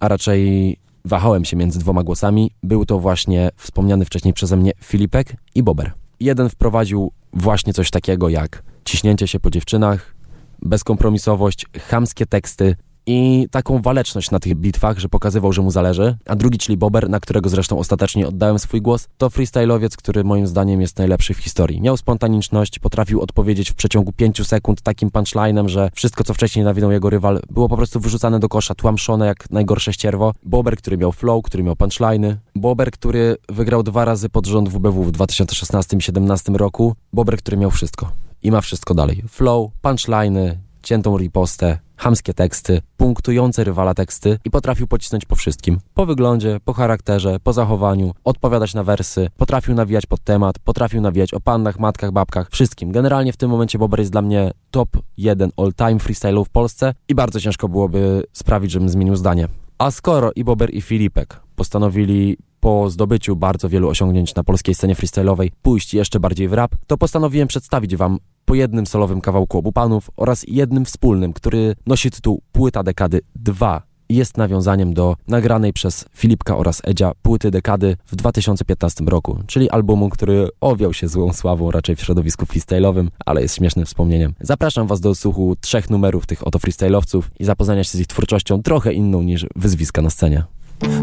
a 0.00 0.08
raczej 0.08 0.76
Wahałem 1.04 1.44
się 1.44 1.56
między 1.56 1.78
dwoma 1.78 2.02
głosami. 2.02 2.50
Był 2.62 2.86
to 2.86 2.98
właśnie 2.98 3.50
wspomniany 3.56 4.04
wcześniej 4.04 4.34
przeze 4.34 4.56
mnie 4.56 4.72
Filipek 4.84 5.36
i 5.54 5.62
Bober. 5.62 5.92
Jeden 6.20 6.48
wprowadził 6.48 7.12
właśnie 7.32 7.72
coś 7.72 7.90
takiego 7.90 8.28
jak 8.28 8.62
ciśnięcie 8.84 9.28
się 9.28 9.40
po 9.40 9.50
dziewczynach, 9.50 10.14
bezkompromisowość, 10.62 11.66
chamskie 11.90 12.26
teksty, 12.26 12.76
i 13.08 13.48
taką 13.50 13.82
waleczność 13.82 14.30
na 14.30 14.38
tych 14.38 14.54
bitwach, 14.54 14.98
że 14.98 15.08
pokazywał, 15.08 15.52
że 15.52 15.62
mu 15.62 15.70
zależy. 15.70 16.16
A 16.26 16.36
drugi, 16.36 16.58
czyli 16.58 16.76
Bober, 16.76 17.10
na 17.10 17.20
którego 17.20 17.48
zresztą 17.48 17.78
ostatecznie 17.78 18.28
oddałem 18.28 18.58
swój 18.58 18.82
głos, 18.82 19.08
to 19.18 19.28
freestyle'owiec, 19.28 19.96
który 19.96 20.24
moim 20.24 20.46
zdaniem 20.46 20.80
jest 20.80 20.98
najlepszy 20.98 21.34
w 21.34 21.38
historii. 21.38 21.80
Miał 21.80 21.96
spontaniczność, 21.96 22.78
potrafił 22.78 23.20
odpowiedzieć 23.20 23.70
w 23.70 23.74
przeciągu 23.74 24.12
5 24.12 24.46
sekund 24.46 24.80
takim 24.80 25.10
punchlinem, 25.10 25.68
że 25.68 25.90
wszystko, 25.94 26.24
co 26.24 26.34
wcześniej 26.34 26.64
nawinął 26.64 26.92
jego 26.92 27.10
rywal, 27.10 27.40
było 27.50 27.68
po 27.68 27.76
prostu 27.76 28.00
wyrzucane 28.00 28.40
do 28.40 28.48
kosza, 28.48 28.74
tłamszone 28.74 29.26
jak 29.26 29.50
najgorsze 29.50 29.92
ścierwo. 29.92 30.32
Bober, 30.42 30.76
który 30.76 30.96
miał 30.96 31.12
flow, 31.12 31.42
który 31.42 31.62
miał 31.62 31.76
punchliny. 31.76 32.38
Bober, 32.54 32.90
który 32.90 33.36
wygrał 33.48 33.82
dwa 33.82 34.04
razy 34.04 34.28
pod 34.28 34.46
rząd 34.46 34.68
WBW 34.68 35.04
w 35.04 35.12
2016 35.12 35.96
i 35.96 35.98
2017 35.98 36.52
roku. 36.52 36.94
Bober, 37.12 37.36
który 37.38 37.56
miał 37.56 37.70
wszystko. 37.70 38.10
I 38.42 38.50
ma 38.50 38.60
wszystko 38.60 38.94
dalej. 38.94 39.24
Flow, 39.28 39.70
punchliny, 39.82 40.58
ciętą 40.82 41.18
ripostę, 41.18 41.78
hamskie 41.96 42.34
teksty, 42.34 42.82
punktujące 42.96 43.64
rywala 43.64 43.94
teksty 43.94 44.38
i 44.44 44.50
potrafił 44.50 44.86
pocisnąć 44.86 45.24
po 45.24 45.36
wszystkim. 45.36 45.78
Po 45.94 46.06
wyglądzie, 46.06 46.60
po 46.64 46.72
charakterze, 46.72 47.40
po 47.42 47.52
zachowaniu, 47.52 48.14
odpowiadać 48.24 48.74
na 48.74 48.84
wersy, 48.84 49.28
potrafił 49.36 49.74
nawijać 49.74 50.06
pod 50.06 50.20
temat, 50.20 50.58
potrafił 50.58 51.00
nawijać 51.00 51.34
o 51.34 51.40
pannach, 51.40 51.78
matkach, 51.78 52.12
babkach, 52.12 52.50
wszystkim. 52.50 52.92
Generalnie 52.92 53.32
w 53.32 53.36
tym 53.36 53.50
momencie 53.50 53.78
Bober 53.78 54.00
jest 54.00 54.12
dla 54.12 54.22
mnie 54.22 54.50
top 54.70 54.88
1 55.16 55.50
all-time 55.56 55.98
freestylu 55.98 56.44
w 56.44 56.50
Polsce 56.50 56.94
i 57.08 57.14
bardzo 57.14 57.40
ciężko 57.40 57.68
byłoby 57.68 58.24
sprawić, 58.32 58.70
żebym 58.70 58.88
zmienił 58.88 59.16
zdanie. 59.16 59.48
A 59.78 59.90
skoro 59.90 60.30
i 60.36 60.44
Bober 60.44 60.74
i 60.74 60.80
Filipek 60.80 61.40
postanowili 61.56 62.36
po 62.60 62.90
zdobyciu 62.90 63.36
bardzo 63.36 63.68
wielu 63.68 63.88
osiągnięć 63.88 64.34
na 64.34 64.44
polskiej 64.44 64.74
scenie 64.74 64.94
freestyle'owej 64.94 65.50
pójść 65.62 65.94
jeszcze 65.94 66.20
bardziej 66.20 66.48
w 66.48 66.52
rap, 66.52 66.74
to 66.86 66.98
postanowiłem 66.98 67.48
przedstawić 67.48 67.96
wam 67.96 68.18
po 68.44 68.54
jednym 68.54 68.86
solowym 68.86 69.20
kawałku 69.20 69.58
obu 69.58 69.72
panów 69.72 70.10
oraz 70.16 70.44
jednym 70.48 70.84
wspólnym, 70.84 71.32
który 71.32 71.76
nosi 71.86 72.10
tytuł 72.10 72.42
Płyta 72.52 72.82
Dekady 72.82 73.20
2 73.36 73.82
jest 74.08 74.36
nawiązaniem 74.36 74.94
do 74.94 75.16
nagranej 75.28 75.72
przez 75.72 76.04
Filipka 76.14 76.56
oraz 76.56 76.82
Edzia 76.84 77.12
płyty 77.22 77.50
dekady 77.50 77.96
w 78.06 78.16
2015 78.16 79.04
roku, 79.04 79.38
czyli 79.46 79.70
albumu, 79.70 80.08
który 80.08 80.48
owiał 80.60 80.92
się 80.94 81.08
złą 81.08 81.32
sławą 81.32 81.70
raczej 81.70 81.96
w 81.96 82.00
środowisku 82.00 82.44
freestyle'owym, 82.44 83.08
ale 83.26 83.42
jest 83.42 83.56
śmiesznym 83.56 83.86
wspomnieniem. 83.86 84.34
Zapraszam 84.40 84.86
Was 84.86 85.00
do 85.00 85.14
słuchu 85.14 85.56
trzech 85.60 85.90
numerów 85.90 86.26
tych 86.26 86.46
oto 86.46 86.58
freestyle'owców 86.58 87.22
i 87.38 87.44
zapoznania 87.44 87.84
się 87.84 87.90
z 87.90 88.00
ich 88.00 88.06
twórczością 88.06 88.62
trochę 88.62 88.92
inną 88.92 89.22
niż 89.22 89.46
wyzwiska 89.56 90.02
na 90.02 90.10
scenie. 90.10 90.44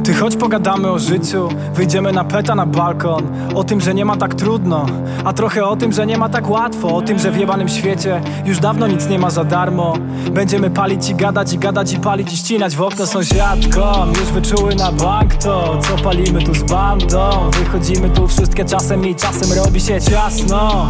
Ty 0.03 0.13
choć 0.13 0.35
pogadamy 0.35 0.91
o 0.91 0.99
życiu, 0.99 1.49
wyjdziemy 1.73 2.11
na 2.11 2.23
peta 2.23 2.55
na 2.55 2.65
balkon. 2.65 3.23
O 3.55 3.63
tym, 3.63 3.81
że 3.81 3.93
nie 3.93 4.05
ma 4.05 4.17
tak 4.17 4.33
trudno, 4.33 4.85
a 5.25 5.33
trochę 5.33 5.65
o 5.65 5.75
tym, 5.75 5.93
że 5.93 6.05
nie 6.05 6.17
ma 6.17 6.29
tak 6.29 6.49
łatwo. 6.49 6.95
O 6.95 7.01
tym, 7.01 7.19
że 7.19 7.31
w 7.31 7.37
jebanym 7.37 7.69
świecie 7.69 8.21
już 8.45 8.59
dawno 8.59 8.87
nic 8.87 9.07
nie 9.07 9.19
ma 9.19 9.29
za 9.29 9.43
darmo. 9.43 9.93
Będziemy 10.31 10.69
palić 10.69 11.09
i 11.09 11.15
gadać 11.15 11.53
i 11.53 11.57
gadać 11.57 11.93
i 11.93 11.99
palić 11.99 12.33
i 12.33 12.37
ścinać 12.37 12.75
w 12.75 12.81
okno 12.81 13.05
sąsiadkom 13.05 14.09
Już 14.09 14.31
wyczuły 14.31 14.75
na 14.75 14.91
bank 14.91 15.35
to, 15.35 15.79
co 15.81 16.03
palimy 16.03 16.43
tu 16.43 16.53
z 16.53 16.63
bandą. 16.63 17.29
Wychodzimy 17.59 18.09
tu 18.09 18.27
wszystkie 18.27 18.65
czasem 18.65 19.07
i 19.07 19.15
czasem 19.15 19.63
robi 19.63 19.81
się 19.81 20.01
ciasno 20.01 20.89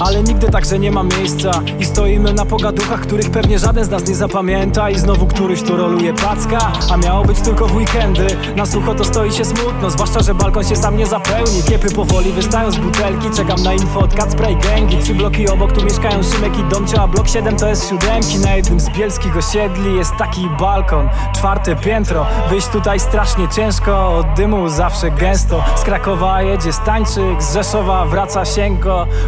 ale 0.00 0.22
nigdy 0.22 0.48
także 0.50 0.78
nie 0.78 0.92
ma 0.92 1.02
miejsca. 1.02 1.50
I 1.80 1.84
stoimy 1.84 2.32
na 2.32 2.44
pogaduchach, 2.44 3.00
których 3.00 3.30
pewnie 3.30 3.58
żaden 3.58 3.84
z 3.84 3.90
nas 3.90 4.08
nie 4.08 4.14
zapamięta. 4.14 4.90
I 4.90 4.98
znowu 4.98 5.26
któryś 5.26 5.62
tu 5.62 5.76
roluje 5.76 6.14
packa 6.14 6.72
A 6.90 6.96
miało 6.96 7.24
być 7.24 7.40
tylko 7.40 7.66
w 7.66 7.76
weekendy. 7.76 8.26
Na 8.56 8.66
sucho 8.66 8.94
to 8.94 9.04
stoi 9.04 9.32
się 9.32 9.44
smutno 9.44 9.90
Zwłaszcza, 9.90 10.22
że 10.22 10.34
balkon 10.34 10.64
się 10.64 10.76
sam 10.76 10.96
nie 10.96 11.06
zapełni. 11.06 11.62
Kiepy 11.68 11.94
powoli 11.94 12.32
wystają 12.32 12.70
z 12.70 12.76
butelki 12.76 13.30
Czekam 13.36 13.62
na 13.62 13.72
info 13.72 14.00
od 14.00 14.32
Spray 14.32 14.56
Gangi 14.56 14.98
Trzy 14.98 15.14
bloki 15.14 15.48
obok, 15.48 15.72
tu 15.72 15.84
mieszkają 15.84 16.22
Szymek 16.22 16.58
i 16.58 16.64
Domcio 16.64 17.02
A 17.02 17.08
blok 17.08 17.28
7 17.28 17.56
to 17.56 17.68
jest 17.68 17.88
siódemki. 17.88 18.38
Na 18.38 18.54
jednym 18.56 18.80
z 18.80 18.90
bielskich 18.90 19.36
osiedli 19.36 19.96
jest 19.96 20.12
taki 20.18 20.48
balkon 20.60 21.08
Czwarte 21.34 21.76
piętro. 21.76 22.26
Wyjść 22.50 22.66
tutaj 22.66 23.00
strasznie 23.00 23.48
ciężko 23.48 24.16
Od 24.16 24.26
dymu 24.36 24.68
zawsze 24.68 25.10
gęsto. 25.10 25.64
Z 25.76 25.82
Krakowa 25.82 26.42
jedzie 26.42 26.72
Stańczyk 26.72 27.42
Z 27.42 27.54
Rzeszowa 27.54 28.06
wraca 28.06 28.42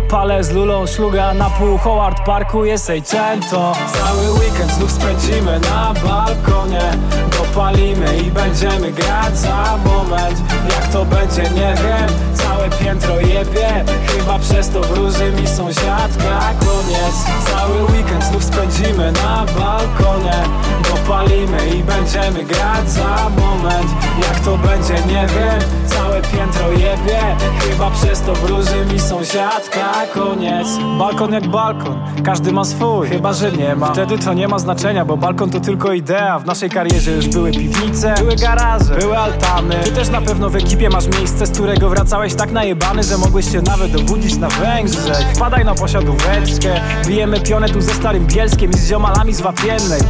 Palę 0.09 0.45
z 0.45 0.58
lulą 0.59 0.87
szluga 0.87 1.35
na 1.35 1.51
pół 1.51 1.79
Howard 1.79 2.25
Parku 2.27 2.65
jest 2.65 2.85
Seicento 2.85 3.73
Cały 3.93 4.31
weekend 4.33 4.73
znów 4.73 4.91
spędzimy 4.91 5.61
na 5.61 5.95
balkonie. 5.95 6.91
Dopalimy 7.39 8.17
i 8.17 8.31
będziemy 8.31 8.93
grać 8.93 9.39
za 9.39 9.79
moment. 9.85 10.43
Jak 10.71 10.93
to 10.93 11.05
będzie 11.05 11.43
nie 11.43 11.75
wiem. 11.75 12.09
Całe 12.35 12.71
piętro 12.71 13.21
jebie 13.21 13.85
Chyba 14.07 14.39
przez 14.39 14.69
to 14.71 14.81
wróży 14.81 15.33
mi 15.33 15.47
sąsiadka 15.47 16.55
Koniec. 16.61 17.17
Cały 17.51 17.83
weekend 17.85 18.25
znów 18.25 18.45
spędzimy 18.45 19.13
na 19.13 19.47
balkonie. 19.59 20.43
Dopalimy 20.89 21.69
i 21.69 21.83
będziemy 21.83 22.45
grać 22.45 22.91
za 22.91 23.31
moment. 23.41 23.91
Jak 24.23 24.41
to 24.41 24.59
będzie 24.59 24.95
nie 24.95 25.27
wiem. 25.27 25.61
Całe 25.87 26.08
piętro 26.23 26.71
jebie. 26.73 27.21
Chyba 27.61 27.91
przez 27.91 28.21
to 28.21 28.35
wróży 28.35 28.87
mi 28.93 29.01
sąsiadka 29.01 29.93
Koniec. 30.15 30.69
Balkon 30.99 31.33
jak 31.33 31.47
balkon 31.49 31.99
Każdy 32.25 32.53
ma 32.53 32.65
swój. 32.65 33.09
Chyba, 33.09 33.33
że 33.33 33.53
nie 33.53 33.77
ma. 33.77 33.93
Wtedy 33.93 34.19
to 34.19 34.35
nie 34.35 34.49
ma 34.49 34.59
znaczenia 34.59 35.05
Bo 35.05 35.17
balkon 35.17 35.51
to 35.51 35.61
tylko 35.61 35.93
idea. 35.93 36.39
W 36.39 36.47
naszej 36.47 36.71
karierze 36.71 37.13
już 37.13 37.29
były 37.29 37.51
piwnice 37.51 38.15
Były 38.19 38.37
garaże 38.37 38.95
Były 38.95 39.19
altany. 39.19 39.75
Ty 39.85 39.93
też 39.93 40.09
na 40.09 40.21
pewno 40.21 40.51
w 40.51 40.57
ekipie 40.57 40.91
masz 40.91 41.07
miejsce 41.07 41.47
Z 41.47 41.51
którego 41.51 41.89
wracałeś 41.89 42.35
tak 42.35 42.51
najebany 42.53 43.03
Że 43.03 43.19
mogłeś 43.19 43.53
się 43.53 43.63
nawet 43.63 43.97
obudzić 43.97 44.37
na 44.37 44.49
Węgrzech. 44.49 45.27
Wpadaj 45.35 45.65
na 45.65 45.75
posiadóweczkę. 45.75 46.81
Bijemy 47.07 47.41
pionę 47.41 47.69
tu 47.69 47.81
ze 47.81 47.95
Starym 47.95 48.27
Bielskiem 48.27 48.71
I 48.71 48.75
z 48.75 48.89
ziomalami 48.89 49.35
z 49.35 49.41
Wapiennej 49.41 50.01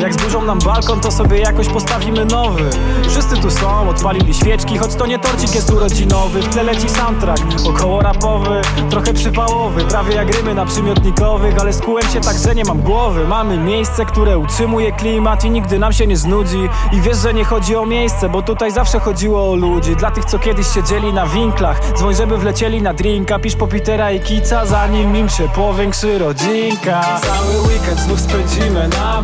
jak 0.00 0.14
zburzą 0.14 0.44
nam 0.44 0.58
balkon, 0.58 1.00
to 1.00 1.10
sobie 1.10 1.38
jakoś 1.38 1.68
postawimy 1.68 2.24
nowy. 2.24 2.70
Wszyscy 3.08 3.36
tu 3.36 3.50
są, 3.50 3.88
odpalili 3.88 4.34
świeczki 4.34 4.78
Choć 4.78 4.94
to 4.94 5.06
nie 5.06 5.18
torcik 5.18 5.54
jest 5.54 5.70
urodzinowy. 5.70 6.42
W 6.42 6.48
tle 6.48 6.62
leci 6.62 6.88
soundtrack, 6.88 7.42
około 7.68 8.00
rapowy 8.00 8.60
Trochę 8.90 9.14
przypałowy, 9.14 9.84
prawie 9.84 10.14
jak 10.14 10.36
rymy 10.36 10.54
na 10.54 10.66
przymiotnikowych 10.66 11.58
Ale 11.60 11.72
skułem 11.72 12.08
się 12.08 12.20
tak, 12.20 12.36
że 12.38 12.54
nie 12.54 12.64
mam 12.64 12.82
głowy. 12.82 13.28
Mamy 13.28 13.58
miejsce, 13.58 14.04
które 14.04 14.38
utrzymuje 14.38 14.92
klimat 14.92 15.44
I 15.44 15.50
nigdy 15.50 15.78
nam 15.78 15.92
się 15.92 16.06
nie 16.06 16.16
znudzi. 16.16 16.68
I 16.92 17.00
wiesz, 17.00 17.16
że 17.16 17.34
nie 17.34 17.44
chodzi 17.44 17.76
o 17.76 17.86
miejsce 17.86 18.28
Bo 18.28 18.42
tutaj 18.42 18.72
zawsze 18.72 19.00
chodziło 19.00 19.50
o 19.50 19.54
ludzi. 19.54 19.96
Dla 19.96 20.10
tych, 20.10 20.24
co 20.24 20.38
kiedyś 20.38 20.66
siedzieli 20.74 21.12
na 21.12 21.26
winklach 21.26 21.80
Dzwoń, 21.96 22.14
żeby 22.14 22.38
wlecieli 22.38 22.82
na 22.82 22.94
drinka. 22.94 23.38
Pisz 23.38 23.56
po 23.56 23.66
Petera 23.66 24.10
i 24.10 24.20
Kica 24.20 24.66
Zanim 24.66 25.16
im 25.16 25.28
się 25.28 25.48
powiększy 25.48 26.18
rodzinka. 26.18 27.00
Cały 27.20 27.60
weekend 27.68 28.00
znów 28.00 28.20
spędzimy 28.20 28.88
na 28.88 29.22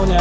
balkonie 0.00 0.20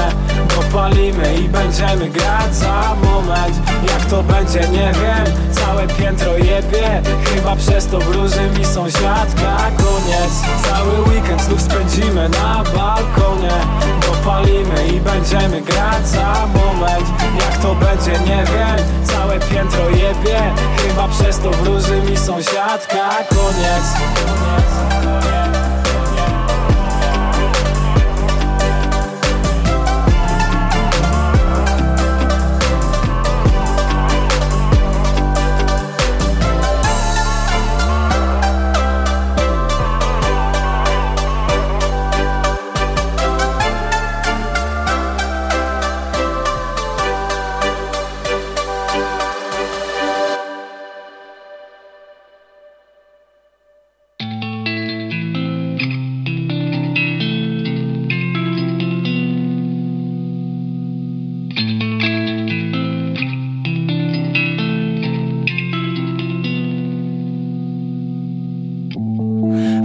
Dopalimy 0.55 1.35
i 1.35 1.49
będziemy 1.49 2.09
grać 2.09 2.55
za 2.55 2.95
moment. 3.03 3.55
Jak 3.87 4.05
to 4.05 4.23
będzie 4.23 4.59
nie 4.59 4.91
wiem. 4.93 5.35
Całe 5.51 5.87
piętro 5.87 6.37
jebie 6.37 7.01
Chyba 7.25 7.55
przez 7.55 7.87
to 7.87 7.99
wróży 7.99 8.49
mi 8.57 8.65
sąsiadka. 8.65 9.57
Koniec. 9.77 10.63
Cały 10.63 11.01
weekend 11.09 11.41
znów 11.41 11.61
spędzimy 11.61 12.29
na 12.29 12.63
balkonie. 12.63 13.53
Dopalimy 14.01 14.87
i 14.87 14.99
będziemy 14.99 15.61
grać 15.61 16.07
za 16.07 16.47
moment. 16.53 17.07
Jak 17.39 17.57
to 17.57 17.75
będzie 17.75 18.11
nie 18.11 18.43
wiem. 18.43 18.85
Całe 19.03 19.39
piętro 19.39 19.89
jebie 19.89 20.53
Chyba 20.77 21.07
przez 21.07 21.39
to 21.39 21.51
wróży 21.51 22.01
mi 22.01 22.17
sąsiadka. 22.17 23.09
Koniec, 23.29 23.85
koniec. 24.15 24.98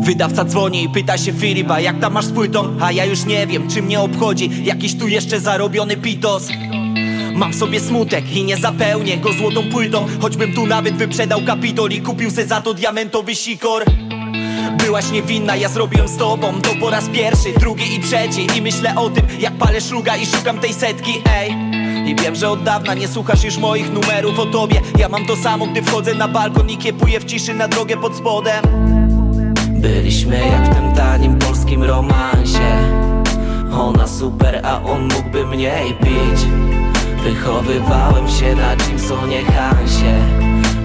Wydawca 0.04 0.44
dzwoni 0.44 0.84
i 0.84 0.88
pyta 0.88 1.18
się 1.18 1.32
Filipa 1.32 1.80
Jak 1.80 2.00
tam 2.00 2.12
masz 2.12 2.24
z 2.24 2.32
płytą? 2.32 2.76
A 2.80 2.92
ja 2.92 3.04
już 3.04 3.24
nie 3.24 3.46
wiem, 3.46 3.70
czy 3.70 3.82
mnie 3.82 4.00
obchodzi. 4.00 4.50
Jakiś 4.64 4.98
tu 4.98 5.08
jeszcze 5.08 5.40
zarobiony 5.40 5.96
pitos. 5.96 6.48
Mam 7.34 7.54
sobie 7.54 7.80
smutek 7.80 8.36
i 8.36 8.44
nie 8.44 8.56
zapełnię 8.56 9.16
go 9.16 9.32
złotą 9.32 9.70
płytą. 9.70 10.06
Choćbym 10.20 10.54
tu 10.54 10.66
nawet 10.66 10.94
wyprzedał 10.96 11.40
kapitol 11.46 11.90
i 11.90 12.00
kupił 12.00 12.30
se 12.30 12.46
za 12.46 12.60
to 12.60 12.74
diamentowy 12.74 13.34
sikor. 13.34 13.84
Byłaś 14.78 15.10
niewinna, 15.10 15.56
ja 15.56 15.68
zrobiłem 15.68 16.08
z 16.08 16.16
tobą 16.16 16.60
to 16.60 16.70
po 16.80 16.90
raz 16.90 17.08
pierwszy, 17.08 17.52
drugi 17.60 17.94
i 17.94 18.00
trzeci. 18.00 18.46
I 18.58 18.62
myślę 18.62 18.94
o 18.96 19.10
tym, 19.10 19.26
jak 19.40 19.52
palę 19.52 19.80
szluga 19.80 20.16
i 20.16 20.26
szukam 20.26 20.58
tej 20.58 20.74
setki, 20.74 21.12
ej. 21.36 21.54
I 22.06 22.14
wiem, 22.14 22.34
że 22.34 22.50
od 22.50 22.62
dawna 22.62 22.94
nie 22.94 23.08
słuchasz 23.08 23.44
już 23.44 23.58
moich 23.58 23.92
numerów 23.92 24.38
o 24.38 24.46
tobie. 24.46 24.80
Ja 24.98 25.08
mam 25.08 25.26
to 25.26 25.36
samo, 25.36 25.66
gdy 25.66 25.82
wchodzę 25.82 26.14
na 26.14 26.28
balkon 26.28 26.70
i 26.70 26.78
kiepuję 26.78 27.20
w 27.20 27.24
ciszy 27.24 27.54
na 27.54 27.68
drogę 27.68 27.96
pod 27.96 28.16
spodem 28.16 28.83
Byliśmy 29.84 30.38
jak 30.38 30.70
w 30.70 30.74
tym 30.74 30.92
tanim 30.92 31.38
polskim 31.38 31.82
romansie. 31.82 32.76
Ona 33.72 34.06
super, 34.06 34.60
a 34.66 34.82
on 34.82 35.02
mógłby 35.02 35.46
mniej 35.46 35.94
pić. 35.94 36.40
Wychowywałem 37.24 38.28
się 38.28 38.54
na 38.54 38.76
Jimsonie 38.86 39.44
Hansie 39.44 40.14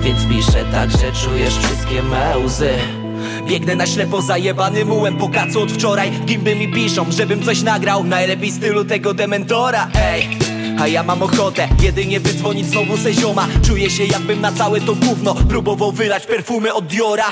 Więc 0.01 0.25
piszę 0.29 0.65
tak, 0.71 0.91
że 0.91 1.11
czujesz 1.11 1.57
wszystkie 1.57 2.03
me 2.03 2.37
łzy. 2.45 2.69
Biegnę 3.47 3.75
na 3.75 3.87
ślepo 3.87 4.21
zajebany 4.21 4.85
mułem 4.85 5.17
po 5.17 5.29
kacu 5.29 5.61
od 5.61 5.71
wczoraj. 5.71 6.11
Gimby 6.25 6.55
mi 6.55 6.73
piszą, 6.73 7.05
żebym 7.11 7.43
coś 7.43 7.61
nagrał. 7.61 8.03
Najlepiej 8.03 8.51
stylu 8.51 8.85
tego 8.85 9.13
dementora, 9.13 9.87
ej. 9.95 10.29
A 10.79 10.87
ja 10.87 11.03
mam 11.03 11.23
ochotę 11.23 11.67
jedynie 11.81 12.19
wydzwonić 12.19 12.67
znowu 12.67 12.97
se 12.97 13.13
zioma 13.13 13.47
Czuję 13.67 13.89
się 13.89 14.05
jakbym 14.05 14.41
na 14.41 14.51
całe 14.51 14.81
to 14.81 14.95
gówno 14.95 15.35
Próbował 15.35 15.91
wylać 15.91 16.25
perfumy 16.25 16.73
od 16.73 16.85
Diora 16.85 17.29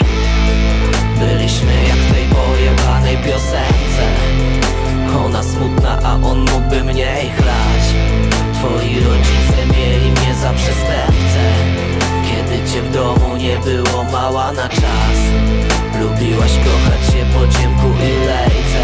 Byliśmy 1.19 1.73
jak 1.87 1.97
w 1.97 2.13
tej 2.13 2.25
pojebanej 2.25 3.17
piosence. 3.17 4.03
Ona 5.25 5.43
smutna, 5.43 5.99
a 6.03 6.13
on 6.13 6.39
mógłby 6.39 6.83
mniej 6.83 7.29
chlać. 7.29 7.83
Twoi 8.53 8.99
rodzice 8.99 9.77
mieli 9.77 10.11
mnie 10.11 10.35
za 10.41 10.53
przestępcę. 10.53 11.43
Kiedy 12.27 12.71
cię 12.71 12.81
w 12.81 12.91
domu 12.91 13.37
nie 13.37 13.57
było 13.57 14.03
mała 14.03 14.51
na 14.51 14.69
czas. 14.69 15.17
Lubiłaś 16.01 16.51
kochać 16.51 17.13
się 17.13 17.25
po 17.33 17.59
ciemku 17.59 17.87
i 18.03 18.25
lejce. 18.27 18.83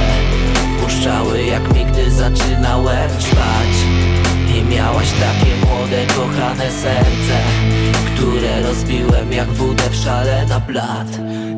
Puszczały 0.83 1.43
jak 1.43 1.73
mi, 1.73 1.85
gdy 1.85 2.11
zaczynałem 2.11 3.09
ćpać. 3.19 3.73
I 4.57 4.63
miałaś 4.63 5.07
takie 5.11 5.55
młode, 5.65 6.05
kochane 6.15 6.71
serce 6.71 7.37
Które 8.15 8.61
rozbiłem 8.61 9.33
jak 9.33 9.47
wódę 9.47 9.83
w 9.89 9.95
szale 9.95 10.45
na 10.45 10.59
blat 10.59 11.07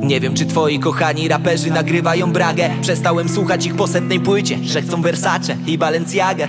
Nie 0.05 0.19
wiem 0.19 0.33
czy 0.33 0.45
twoi 0.45 0.79
kochani 0.79 1.27
raperzy 1.27 1.71
nagrywają 1.71 2.31
bragę. 2.31 2.69
Przestałem 2.81 3.29
słuchać 3.29 3.65
ich 3.65 3.75
po 3.75 3.87
setnej 3.87 4.19
płycie 4.19 4.59
Że 4.63 4.81
chcą 4.81 5.01
Versace 5.01 5.57
i 5.67 5.77
Balenciagę 5.77 6.47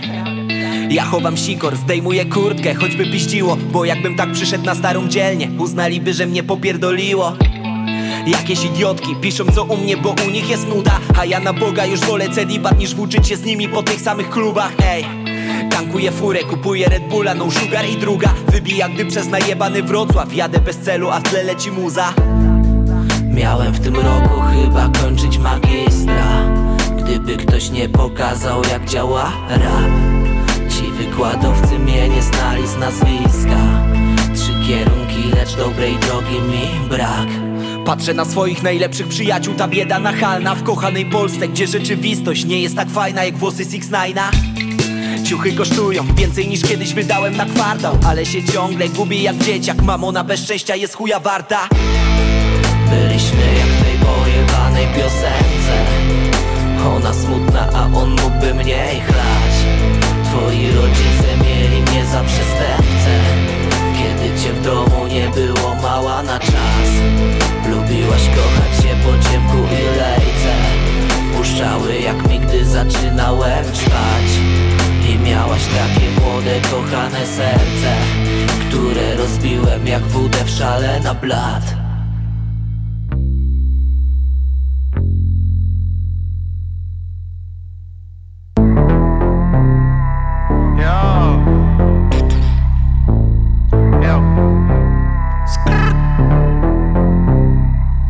ja 0.90 1.05
chowam 1.05 1.37
sikor, 1.37 1.77
zdejmuję 1.77 2.25
kurtkę, 2.25 2.75
choćby 2.75 3.07
piściło 3.07 3.57
Bo 3.73 3.85
jakbym 3.85 4.16
tak 4.16 4.33
przyszedł 4.33 4.64
na 4.64 4.75
starą 4.75 5.09
dzielnię 5.09 5.49
Uznaliby, 5.59 6.14
że 6.14 6.27
mnie 6.27 6.42
popierdoliło. 6.42 7.37
Jakieś 8.27 8.64
idiotki 8.64 9.16
piszą 9.21 9.45
co 9.55 9.64
u 9.64 9.77
mnie, 9.77 9.97
bo 9.97 10.14
u 10.27 10.31
nich 10.31 10.51
jest 10.51 10.69
nuda. 10.69 11.01
A 11.19 11.25
ja 11.25 11.40
na 11.40 11.53
Boga 11.53 11.87
już 11.87 12.01
wolę 12.01 12.29
celibat 12.29 12.79
niż 12.79 12.95
włóczyć 12.95 13.29
się 13.29 13.37
z 13.37 13.45
nimi 13.45 13.69
po 13.69 13.83
tych 13.83 14.01
samych 14.01 14.31
klubach 14.31 14.73
Ej. 14.85 15.05
Tankuję 15.71 16.12
furę, 16.12 16.45
kupuję 16.45 16.88
Red 16.88 17.09
Bulla, 17.09 17.35
no 17.35 17.51
sugar 17.51 17.88
i 17.88 17.97
druga. 17.97 18.35
Wybija, 18.49 18.88
gdy 18.88 19.07
przez 19.07 19.29
najebany 19.29 19.83
Wrocław. 19.83 20.35
Jadę 20.35 20.59
bez 20.59 20.79
celu, 20.79 21.11
a 21.11 21.21
w 21.21 21.23
tle 21.23 21.42
leci 21.42 21.71
muza 21.71 22.14
Miałem 23.37 23.72
w 23.72 23.81
tym 23.81 23.96
roku 23.96 24.40
chyba 24.40 24.88
kończyć 24.88 25.38
magistra. 25.38 26.55
Gdyby 26.99 27.37
ktoś 27.37 27.70
nie 27.70 27.88
pokazał 27.88 28.62
jak 28.72 28.85
działa 28.85 29.33
rap. 29.49 29.90
Ci 30.70 30.92
wykładowcy 30.92 31.79
mnie 31.79 32.09
nie 32.09 32.22
znali 32.22 32.68
z 32.68 32.77
nazwiska. 32.77 33.85
Trzy 34.35 34.53
kierunki, 34.68 35.37
lecz 35.37 35.57
dobrej 35.57 35.96
drogi 35.96 36.35
mi 36.35 36.88
brak. 36.88 37.29
Patrzę 37.85 38.14
na 38.14 38.25
swoich 38.25 38.62
najlepszych 38.62 39.09
przyjaciół, 39.09 39.55
ta 39.55 39.68
bieda 39.68 39.99
nachalna 39.99 40.55
W 40.55 40.62
kochanej 40.62 41.07
Polsce, 41.07 41.49
gdzie 41.49 41.66
rzeczywistość 41.66 42.44
nie 42.44 42.62
jest 42.62 42.77
tak 42.77 42.90
fajna 42.90 43.25
jak 43.25 43.37
włosy 43.37 43.64
Six 43.64 43.88
Nine'a 43.90 44.31
Ciuchy 45.25 45.53
kosztują 45.53 46.05
więcej 46.14 46.49
niż 46.49 46.62
kiedyś 46.62 46.94
wydałem 46.94 47.37
na 47.37 47.46
kwartał 47.46 47.99
Ale 48.07 48.27
się 48.27 48.44
ciągle 48.44 48.88
gubię 48.88 49.22
jak 49.22 49.37
dzieciak. 49.37 49.83
Mamona 49.83 50.25
bez 50.25 50.40
szczęścia 50.40 50.77
jest 50.77 50.94
chuja 50.94 51.20
warta 51.20 51.68
Byliśmy 52.90 53.44
jak 53.59 53.68
w 53.68 53.85
tej 53.85 53.99
pojebanej 53.99 54.87
piosence. 54.87 55.77
Ona 56.96 57.14
smutna, 57.14 57.68
a 57.75 57.85
on 57.85 58.11
mógłby 58.11 58.55
mniej 58.55 59.01
chlać. 59.01 59.55
Twoi 60.25 60.72
rodzice 60.72 61.29
mieli 61.44 61.83
mnie 61.83 62.07
za 62.07 62.20
przestępcę. 62.25 63.14
Kiedy 63.99 64.42
cię 64.42 64.53
w 64.53 64.62
domu 64.62 65.07
nie 65.07 65.29
było 65.29 65.75
mała 65.75 66.22
na 66.22 66.38
czas. 66.38 66.88
Lubiłaś 67.70 68.22
kochać 68.29 68.83
się 68.83 68.94
po 69.05 69.29
ciemku 69.29 69.59
i 69.75 69.99
lejce. 69.99 70.87
Puszczały 71.37 71.99
jak 71.99 72.29
mi, 72.29 72.40
gdy 72.40 72.64
zaczynałem 72.64 73.64
ćpać 73.64 74.29
I 75.09 75.18
miałaś 75.18 75.62
takie 75.64 76.20
młode, 76.20 76.61
kochane 76.70 77.27
serce 77.27 77.96
Które 78.68 79.16
rozbiłem 79.16 79.87
jak 79.87 80.03
wódę 80.03 80.44
w 80.44 80.51
szale 80.51 81.01
na 81.01 81.14
blat 81.14 81.86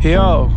Yo, 0.07 0.47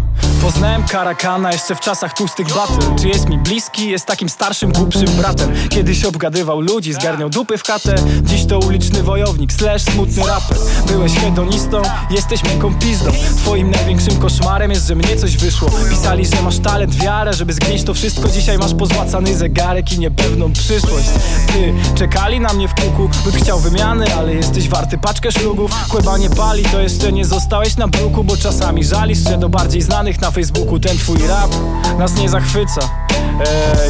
poznałem 0.41 0.85
Karakana 0.85 1.53
jeszcze 1.53 1.75
w 1.75 1.81
czasach 1.81 2.15
tłustych 2.15 2.47
battle 2.47 2.97
Czy 3.01 3.09
jest 3.09 3.29
mi 3.29 3.39
bliski? 3.39 3.91
Jest 3.91 4.07
takim 4.07 4.29
starszym, 4.29 4.73
głupszym 4.73 5.07
bratem. 5.07 5.53
Kiedyś 5.69 6.05
obgadywał 6.05 6.61
ludzi, 6.61 6.93
zgarniał 6.93 7.31
dupy 7.31 7.59
w 7.59 7.63
chatę. 7.63 7.95
Dziś 8.23 8.47
to 8.47 8.59
uliczny 8.59 9.03
wojownik, 9.03 9.53
slash 9.53 9.83
smutny 9.83 10.27
raper. 10.27 10.57
Byłeś 10.87 11.15
hedonistą, 11.15 11.83
jesteś 12.11 12.45
miękką 12.45 12.75
pizdą. 12.75 13.11
Twoim 13.37 13.71
największym 13.71 14.17
koszmarem 14.17 14.71
jest, 14.71 14.87
że 14.87 14.95
mnie 14.95 15.17
coś 15.17 15.37
wyszło. 15.37 15.71
Pisali, 15.91 16.27
że 16.27 16.43
masz 16.43 16.59
talent, 16.59 16.95
wiarę, 16.95 17.33
żeby 17.33 17.53
zgnieść 17.53 17.85
to 17.85 17.95
wszystko. 17.95 18.29
Dzisiaj 18.29 18.59
masz 18.59 18.75
pozłacany 18.75 19.35
zegarek 19.35 19.93
i 19.93 19.99
niepewną 19.99 20.53
przyszłość. 20.53 21.09
Ty, 21.47 21.75
czekali 21.95 22.41
na 22.41 22.53
mnie 22.53 22.69
w 22.69 22.75
kuku 22.75 23.11
Lud 23.27 23.37
chciał 23.37 23.61
wymiany, 23.61 24.15
ale 24.15 24.35
jesteś 24.35 24.69
warty 24.69 24.99
paczkę 24.99 25.33
szlugów. 25.33 25.71
Kłeba 25.89 26.19
nie 26.19 26.31
pali, 26.31 26.65
to 26.65 26.81
jeszcze 26.81 27.13
nie 27.13 27.25
zostałeś 27.25 27.77
na 27.77 27.89
bruku 27.89 28.25
Bo 28.25 28.37
czasami 28.37 28.85
żalisz, 28.85 29.19
że 29.19 29.39
do 29.39 29.49
bardziej 29.49 29.83
znanych 29.83 30.21
na 30.21 30.30
Facebooku 30.31 30.81
Ten 30.81 30.99
twój 30.99 31.19
rap 31.29 31.51
nas 31.99 32.15
nie 32.15 32.29
zachwyca 32.29 33.00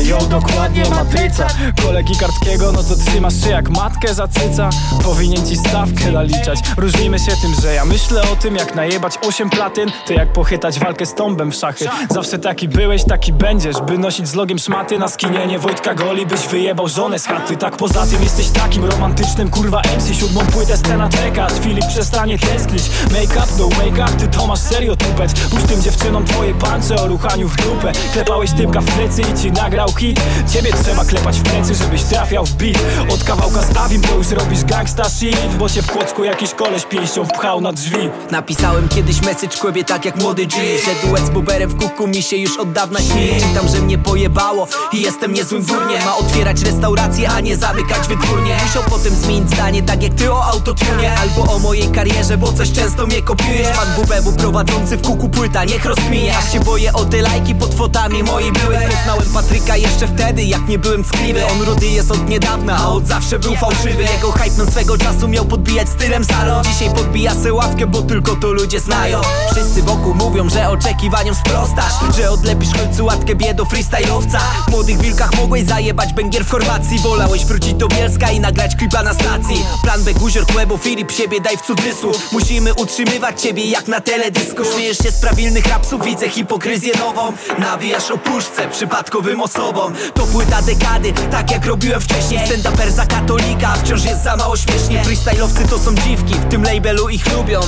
ją 0.02 0.18
dokładnie 0.28 0.84
matryca. 0.90 1.46
Kolegi 1.82 2.16
Kartkiego, 2.16 2.72
no 2.72 2.82
to 2.82 2.96
trzymasz 2.96 3.44
się 3.44 3.50
jak 3.50 3.70
matkę 3.70 4.14
za 4.14 4.28
cyca. 4.28 4.70
Powinien 5.04 5.46
ci 5.46 5.56
stawkę 5.56 6.12
naliczać. 6.12 6.58
Różnimy 6.76 7.18
się 7.18 7.32
tym, 7.42 7.54
że 7.62 7.74
ja 7.74 7.84
myślę 7.84 8.22
o 8.22 8.36
tym 8.36 8.56
Jak 8.56 8.74
najebać 8.74 9.18
osiem 9.22 9.50
platyn 9.50 9.90
To 10.06 10.12
jak 10.12 10.32
pochytać 10.32 10.78
walkę 10.78 11.06
z 11.06 11.14
tombem 11.14 11.50
w 11.52 11.54
szachy. 11.54 11.88
Zawsze 12.10 12.38
taki 12.38 12.68
byłeś, 12.68 13.04
taki 13.04 13.32
będziesz 13.32 13.76
By 13.80 13.98
nosić 13.98 14.28
z 14.28 14.34
logiem 14.34 14.58
szmaty 14.58 14.98
na 14.98 15.08
skinienie 15.08 15.58
Wojtka 15.58 15.94
Goli 15.94 16.26
Byś 16.26 16.40
wyjebał 16.40 16.88
żonę 16.88 17.18
z 17.18 17.26
chaty. 17.26 17.56
Tak 17.56 17.76
poza 17.76 18.06
tym 18.06 18.22
jesteś 18.22 18.48
takim 18.48 18.84
romantycznym 18.84 19.50
Kurwa 19.50 19.82
MC, 19.96 20.14
siódmą 20.14 20.40
płytę 20.40 20.76
scena 20.76 21.08
czeka. 21.08 21.46
Aż 21.46 21.52
Filip 21.52 21.86
przestanie 21.88 22.38
tęsknić. 22.38 22.82
Make 23.12 23.44
up, 23.44 23.52
no 23.58 23.68
make 23.68 24.10
up, 24.10 24.18
ty 24.18 24.28
to 24.38 24.46
masz 24.46 24.60
serio 24.60 24.96
tupet. 24.96 25.32
Puść 25.50 25.66
tym 25.66 25.82
dziewczynom 25.82 26.24
twoje 26.24 26.54
pancze 26.54 26.96
o 26.96 27.06
ruchaniu 27.06 27.48
w 27.48 27.56
dupę. 27.56 27.92
Klepałeś 28.12 28.50
typka 28.52 28.80
w 28.80 28.84
plecy 28.84 29.09
i 29.18 29.42
ci 29.42 29.52
nagrał 29.52 29.88
hit. 29.98 30.20
Ciebie 30.52 30.72
trzeba 30.84 31.04
klepać 31.04 31.38
w 31.38 31.42
plecy, 31.42 31.74
żebyś 31.74 32.02
trafiał 32.02 32.46
w 32.46 32.52
beat. 32.52 32.78
Od 33.08 33.24
kawałka 33.24 33.62
z 33.62 33.76
Avim 33.76 34.02
to 34.02 34.14
już 34.14 34.30
robisz 34.30 34.64
gangsta 34.64 35.04
shit 35.08 35.56
Bo 35.58 35.68
się 35.68 35.82
w 35.82 35.92
kłocku 35.92 36.24
jakiś 36.24 36.54
koleś 36.54 36.86
pięścią 36.86 37.24
wpchał 37.24 37.60
na 37.60 37.72
drzwi. 37.72 38.10
Napisałem 38.30 38.88
kiedyś 38.88 39.22
message 39.22 39.56
kłebie 39.60 39.84
tak 39.84 40.04
jak 40.04 40.16
młody 40.16 40.46
G. 40.46 40.56
Że 40.84 41.08
duet 41.08 41.26
z 41.26 41.30
buberem 41.30 41.70
w 41.70 41.76
kuku 41.76 42.06
mi 42.06 42.22
się 42.22 42.36
już 42.36 42.58
od 42.58 42.72
dawna 42.72 43.00
śni. 43.00 43.28
Czytam, 43.40 43.68
że 43.68 43.78
mnie 43.82 43.98
pojebało 43.98 44.68
i 44.92 45.00
jestem 45.00 45.34
niezłym 45.34 45.64
durniem 45.64 46.04
Ma 46.04 46.16
otwierać 46.16 46.62
restaurację, 46.62 47.30
a 47.30 47.40
nie 47.40 47.56
zamykać 47.56 48.08
wytwórnie. 48.08 48.56
Musiał 48.66 48.82
potem 48.90 49.14
zmienić 49.14 49.50
zdanie 49.50 49.82
tak 49.82 50.02
jak 50.02 50.14
ty 50.14 50.32
o 50.32 50.44
autotunie 50.44 51.18
Albo 51.18 51.52
o 51.54 51.58
mojej 51.58 51.88
karierze, 51.88 52.36
bo 52.36 52.52
coś 52.52 52.72
często 52.72 53.06
mnie 53.06 53.22
kopiujesz 53.22 53.68
Pan 53.68 53.88
WBW 53.96 54.32
prowadzący 54.32 54.96
w 54.96 55.02
kuku 55.02 55.28
płyta, 55.28 55.64
niech 55.64 55.84
rozkminie 55.84 56.38
Aż 56.38 56.52
się 56.52 56.60
boję 56.60 56.92
o 56.92 57.04
te 57.04 57.22
lajki 57.22 57.54
pod 57.54 57.74
fotami 57.74 58.22
moi 58.22 58.52
były 58.52 58.78
Poznałem 59.00 59.32
Patryka 59.32 59.76
jeszcze 59.76 60.06
wtedy, 60.08 60.42
jak 60.42 60.68
nie 60.68 60.78
byłem 60.78 61.04
skliwy. 61.04 61.46
On 61.46 61.62
rudy 61.62 61.86
jest 61.86 62.10
od 62.10 62.28
niedawna, 62.28 62.76
a 62.76 62.88
od 62.88 63.06
zawsze 63.06 63.38
był 63.38 63.56
fałszywy. 63.56 64.02
Jego 64.02 64.32
hype 64.32 64.70
swego 64.70 64.98
czasu 64.98 65.28
miał 65.28 65.44
podbijać 65.44 65.88
stylem 65.88 66.24
salon 66.24 66.64
Dzisiaj 66.64 66.90
podbija 66.94 67.34
se 67.34 67.52
ławkę, 67.52 67.86
bo 67.86 68.02
tylko 68.02 68.36
to 68.36 68.52
ludzie 68.52 68.80
znają. 68.80 69.20
Wszyscy 69.52 69.82
wokół 69.82 70.14
mówią, 70.14 70.48
że 70.48 70.68
oczekiwaniom 70.68 71.34
sprostasz 71.34 71.92
Że 72.16 72.30
odlepisz 72.30 72.68
końcu 72.74 73.04
łatkę 73.04 73.34
biedo 73.34 73.64
freestyle'owca 73.64 74.38
W 74.68 74.70
młodych 74.70 74.98
wilkach 74.98 75.34
mogłeś 75.36 75.64
zajebać 75.64 76.12
bęgier 76.12 76.44
w 76.44 76.50
Chorwacji. 76.50 76.98
Wolałeś 76.98 77.44
wrócić 77.44 77.74
do 77.74 77.88
Bielska 77.88 78.30
i 78.30 78.40
nagrać 78.40 78.76
klipa 78.76 79.02
na 79.02 79.14
stacji. 79.14 79.64
Plan 79.82 80.04
B, 80.04 80.14
guzior, 80.14 80.46
kłebo, 80.46 80.76
Filip, 80.76 81.12
siebie 81.12 81.40
daj 81.40 81.56
w 81.56 81.62
cudzysłów. 81.62 82.32
Musimy 82.32 82.74
utrzymywać 82.74 83.42
ciebie 83.42 83.64
jak 83.64 83.88
na 83.88 84.00
teledysku. 84.00 84.62
Śmiejesz 84.74 84.98
się 84.98 85.10
z 85.10 85.20
prawilnych 85.20 85.66
rapsów, 85.66 86.04
widzę 86.04 86.28
hipokryzję 86.28 86.94
nową. 86.98 87.32
Nawijasz 87.58 88.10
o 88.10 88.18
puszce 88.18 88.68
przypadkowym 88.90 89.40
osobom. 89.40 89.94
To 90.14 90.26
płyta 90.26 90.62
dekady, 90.62 91.12
tak 91.12 91.50
jak 91.50 91.66
robiłem 91.66 92.00
wcześniej. 92.00 92.48
Senda 92.48 92.72
perza 92.72 93.06
katolika, 93.06 93.74
wciąż 93.74 94.04
jest 94.04 94.22
za 94.24 94.36
mało 94.36 94.56
śmiesznie. 94.56 95.02
Freestyle'owcy 95.02 95.68
to 95.68 95.78
są 95.78 95.94
dziwki, 95.94 96.34
w 96.34 96.48
tym 96.48 96.62
labelu 96.62 97.08
ich 97.08 97.32
lubią. 97.36 97.60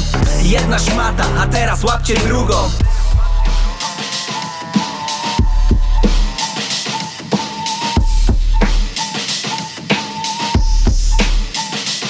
Jedna 0.42 0.78
szmata, 0.78 1.24
a 1.40 1.46
teraz 1.46 1.84
łapcie 1.84 2.14
drugą 2.14 2.54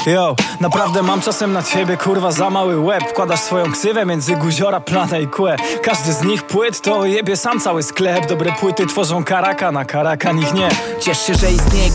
Yo, 0.06 0.36
naprawdę 0.60 1.02
mam 1.02 1.20
czasem 1.20 1.52
na 1.52 1.62
ciebie 1.62 1.96
kurwa 1.96 2.32
za 2.32 2.50
mały 2.50 2.80
łeb. 2.80 3.04
Wkładasz 3.10 3.40
swoją 3.40 3.72
ksywę 3.72 4.06
między 4.06 4.36
guziora, 4.36 4.80
plana 4.80 5.18
i 5.18 5.26
kłę 5.26 5.56
Każdy 5.82 6.12
z 6.12 6.22
nich 6.22 6.42
płyt 6.42 6.80
to 6.80 7.04
jebie 7.04 7.36
sam 7.36 7.60
cały 7.60 7.82
sklep. 7.82 8.26
Dobre 8.26 8.52
płyty 8.60 8.86
tworzą 8.86 9.24
karaka, 9.24 9.72
na 9.72 9.84
karaka 9.84 10.32
nich 10.32 10.54
nie. 10.54 10.68
Ciesz 11.00 11.26
się, 11.26 11.34
że 11.34 11.52
istnieje 11.52 11.88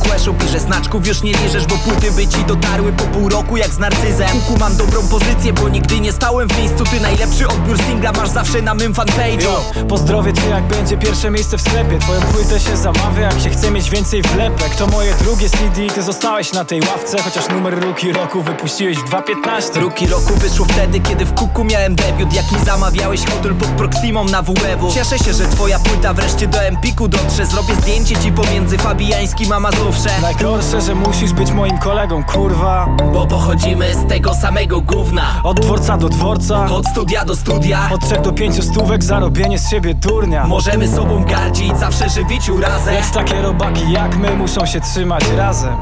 i 0.46 0.48
że 0.52 0.60
znaczków 0.60 1.08
już 1.08 1.24
nie 1.24 1.34
liżesz 1.34 1.66
Bo 1.66 1.76
płyty 1.76 2.12
by 2.12 2.28
ci 2.28 2.44
dotarły 2.48 2.94
po 2.94 3.04
pół 3.04 3.30
roku 3.30 3.58
jak 3.58 3.70
z 3.70 3.80
narcyzem. 3.80 4.28
Kuku 4.30 4.60
mam 4.60 4.78
dobrą 4.78 5.08
pozycję, 5.08 5.54
bo 5.54 5.70
nigdy 5.70 6.00
nie 6.00 6.12
stałem 6.12 6.50
w 6.50 6.58
miejscu. 6.58 6.84
Ty 6.84 7.00
najlepszy 7.00 7.48
odbiór 7.48 7.78
singla 7.78 8.12
masz 8.12 8.30
zawsze 8.30 8.62
na 8.62 8.74
mym 8.74 8.94
fanpage'u. 8.94 9.44
Yo, 9.44 9.86
pozdrowię 9.90 10.34
cię 10.34 10.50
jak 10.50 10.64
będzie 10.64 10.98
pierwsze 10.98 11.32
miejsce 11.32 11.58
w 11.58 11.62
sklepie. 11.62 12.00
Twoją 12.00 12.22
płytę 12.22 12.60
się 12.60 12.78
zamawia 12.78 13.22
jak 13.22 13.40
się 13.40 13.50
chce 13.50 13.72
mieć 13.72 13.90
więcej 13.90 14.22
wlepek 14.22 14.76
To 14.76 14.88
moje 14.88 15.14
drugie 15.14 15.50
CD, 15.50 15.88
ty 15.96 16.02
zostałeś 16.02 16.54
na 16.54 16.66
tej 16.66 16.82
ławce 16.82 17.22
Chociaż 17.22 17.50
numer 17.50 17.80
ruki 17.98 18.14
roku 18.14 18.42
wypadł 18.42 18.58
puściłeś 18.58 18.98
w 18.98 19.10
2.15 19.10 19.82
Ruki 19.82 20.08
roku 20.08 20.34
wyszło 20.36 20.66
wtedy, 20.66 21.00
kiedy 21.00 21.26
w 21.26 21.34
kuku 21.34 21.64
miałem 21.64 21.96
debiut. 21.96 22.34
Jak 22.34 22.52
mi 22.52 22.60
zamawiałeś 22.66 23.26
hotel 23.26 23.56
pod 23.56 23.68
Proximą 23.68 24.24
na 24.24 24.42
WF-u 24.42 24.94
Cieszę 24.94 25.20
się, 25.20 25.34
że 25.34 25.48
twoja 25.48 25.80
płyta 25.80 26.14
wreszcie 26.14 26.48
do 26.48 26.62
Empiku 26.64 27.08
dotrze. 27.08 27.46
Zrobię 27.46 27.76
zdjęcie 27.76 28.16
ci 28.16 28.32
pomiędzy 28.32 28.78
Fabijańskim 28.78 29.52
a 29.52 29.60
Mazowsze 29.60 30.10
Najgorsze, 30.22 30.82
że 30.82 30.96
musisz 30.96 31.34
być 31.34 31.52
moim 31.52 31.78
kolegą, 31.78 32.24
kurwa. 32.24 32.88
Bo 33.14 33.28
pochodzimy 33.28 33.96
z 33.96 34.10
tego 34.10 34.34
samego 34.34 34.82
gówna. 34.82 35.42
Od 35.44 35.60
dworca 35.60 35.98
do 35.98 36.10
dworca. 36.10 36.66
Od 36.66 36.88
studia 36.88 37.26
do 37.26 37.36
studia. 37.36 37.90
Od 37.94 38.02
trzech 38.02 38.22
do 38.22 38.34
pięciu 38.34 38.62
stówek 38.62 39.04
za 39.04 39.20
robienie 39.20 39.60
z 39.60 39.70
siebie 39.70 39.94
durnia. 39.94 40.48
Możemy 40.48 40.88
sobą 40.88 41.24
gardzić, 41.24 41.78
zawsze 41.78 42.10
żywiciu 42.10 42.62
razem 42.62 42.94
Lecz 42.94 43.12
takie 43.12 43.42
robaki 43.42 43.92
jak 43.92 44.18
my 44.18 44.36
muszą 44.36 44.66
się 44.66 44.82
trzymać 44.82 45.24
razem 45.38 45.78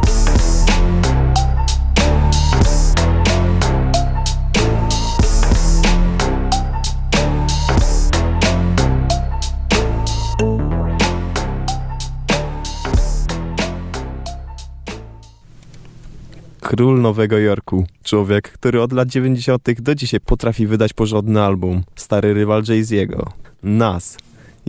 Król 16.65 17.01
Nowego 17.01 17.37
Jorku. 17.37 17.85
Człowiek, 18.03 18.51
który 18.51 18.81
od 18.81 18.91
lat 18.91 19.07
90. 19.07 19.81
do 19.81 19.95
dzisiaj 19.95 20.19
potrafi 20.19 20.67
wydać 20.67 20.93
porządny 20.93 21.41
album. 21.41 21.83
Stary 21.95 22.33
rywal 22.33 22.63
Jay-Z'ego. 22.63 23.25
Nas. 23.63 24.17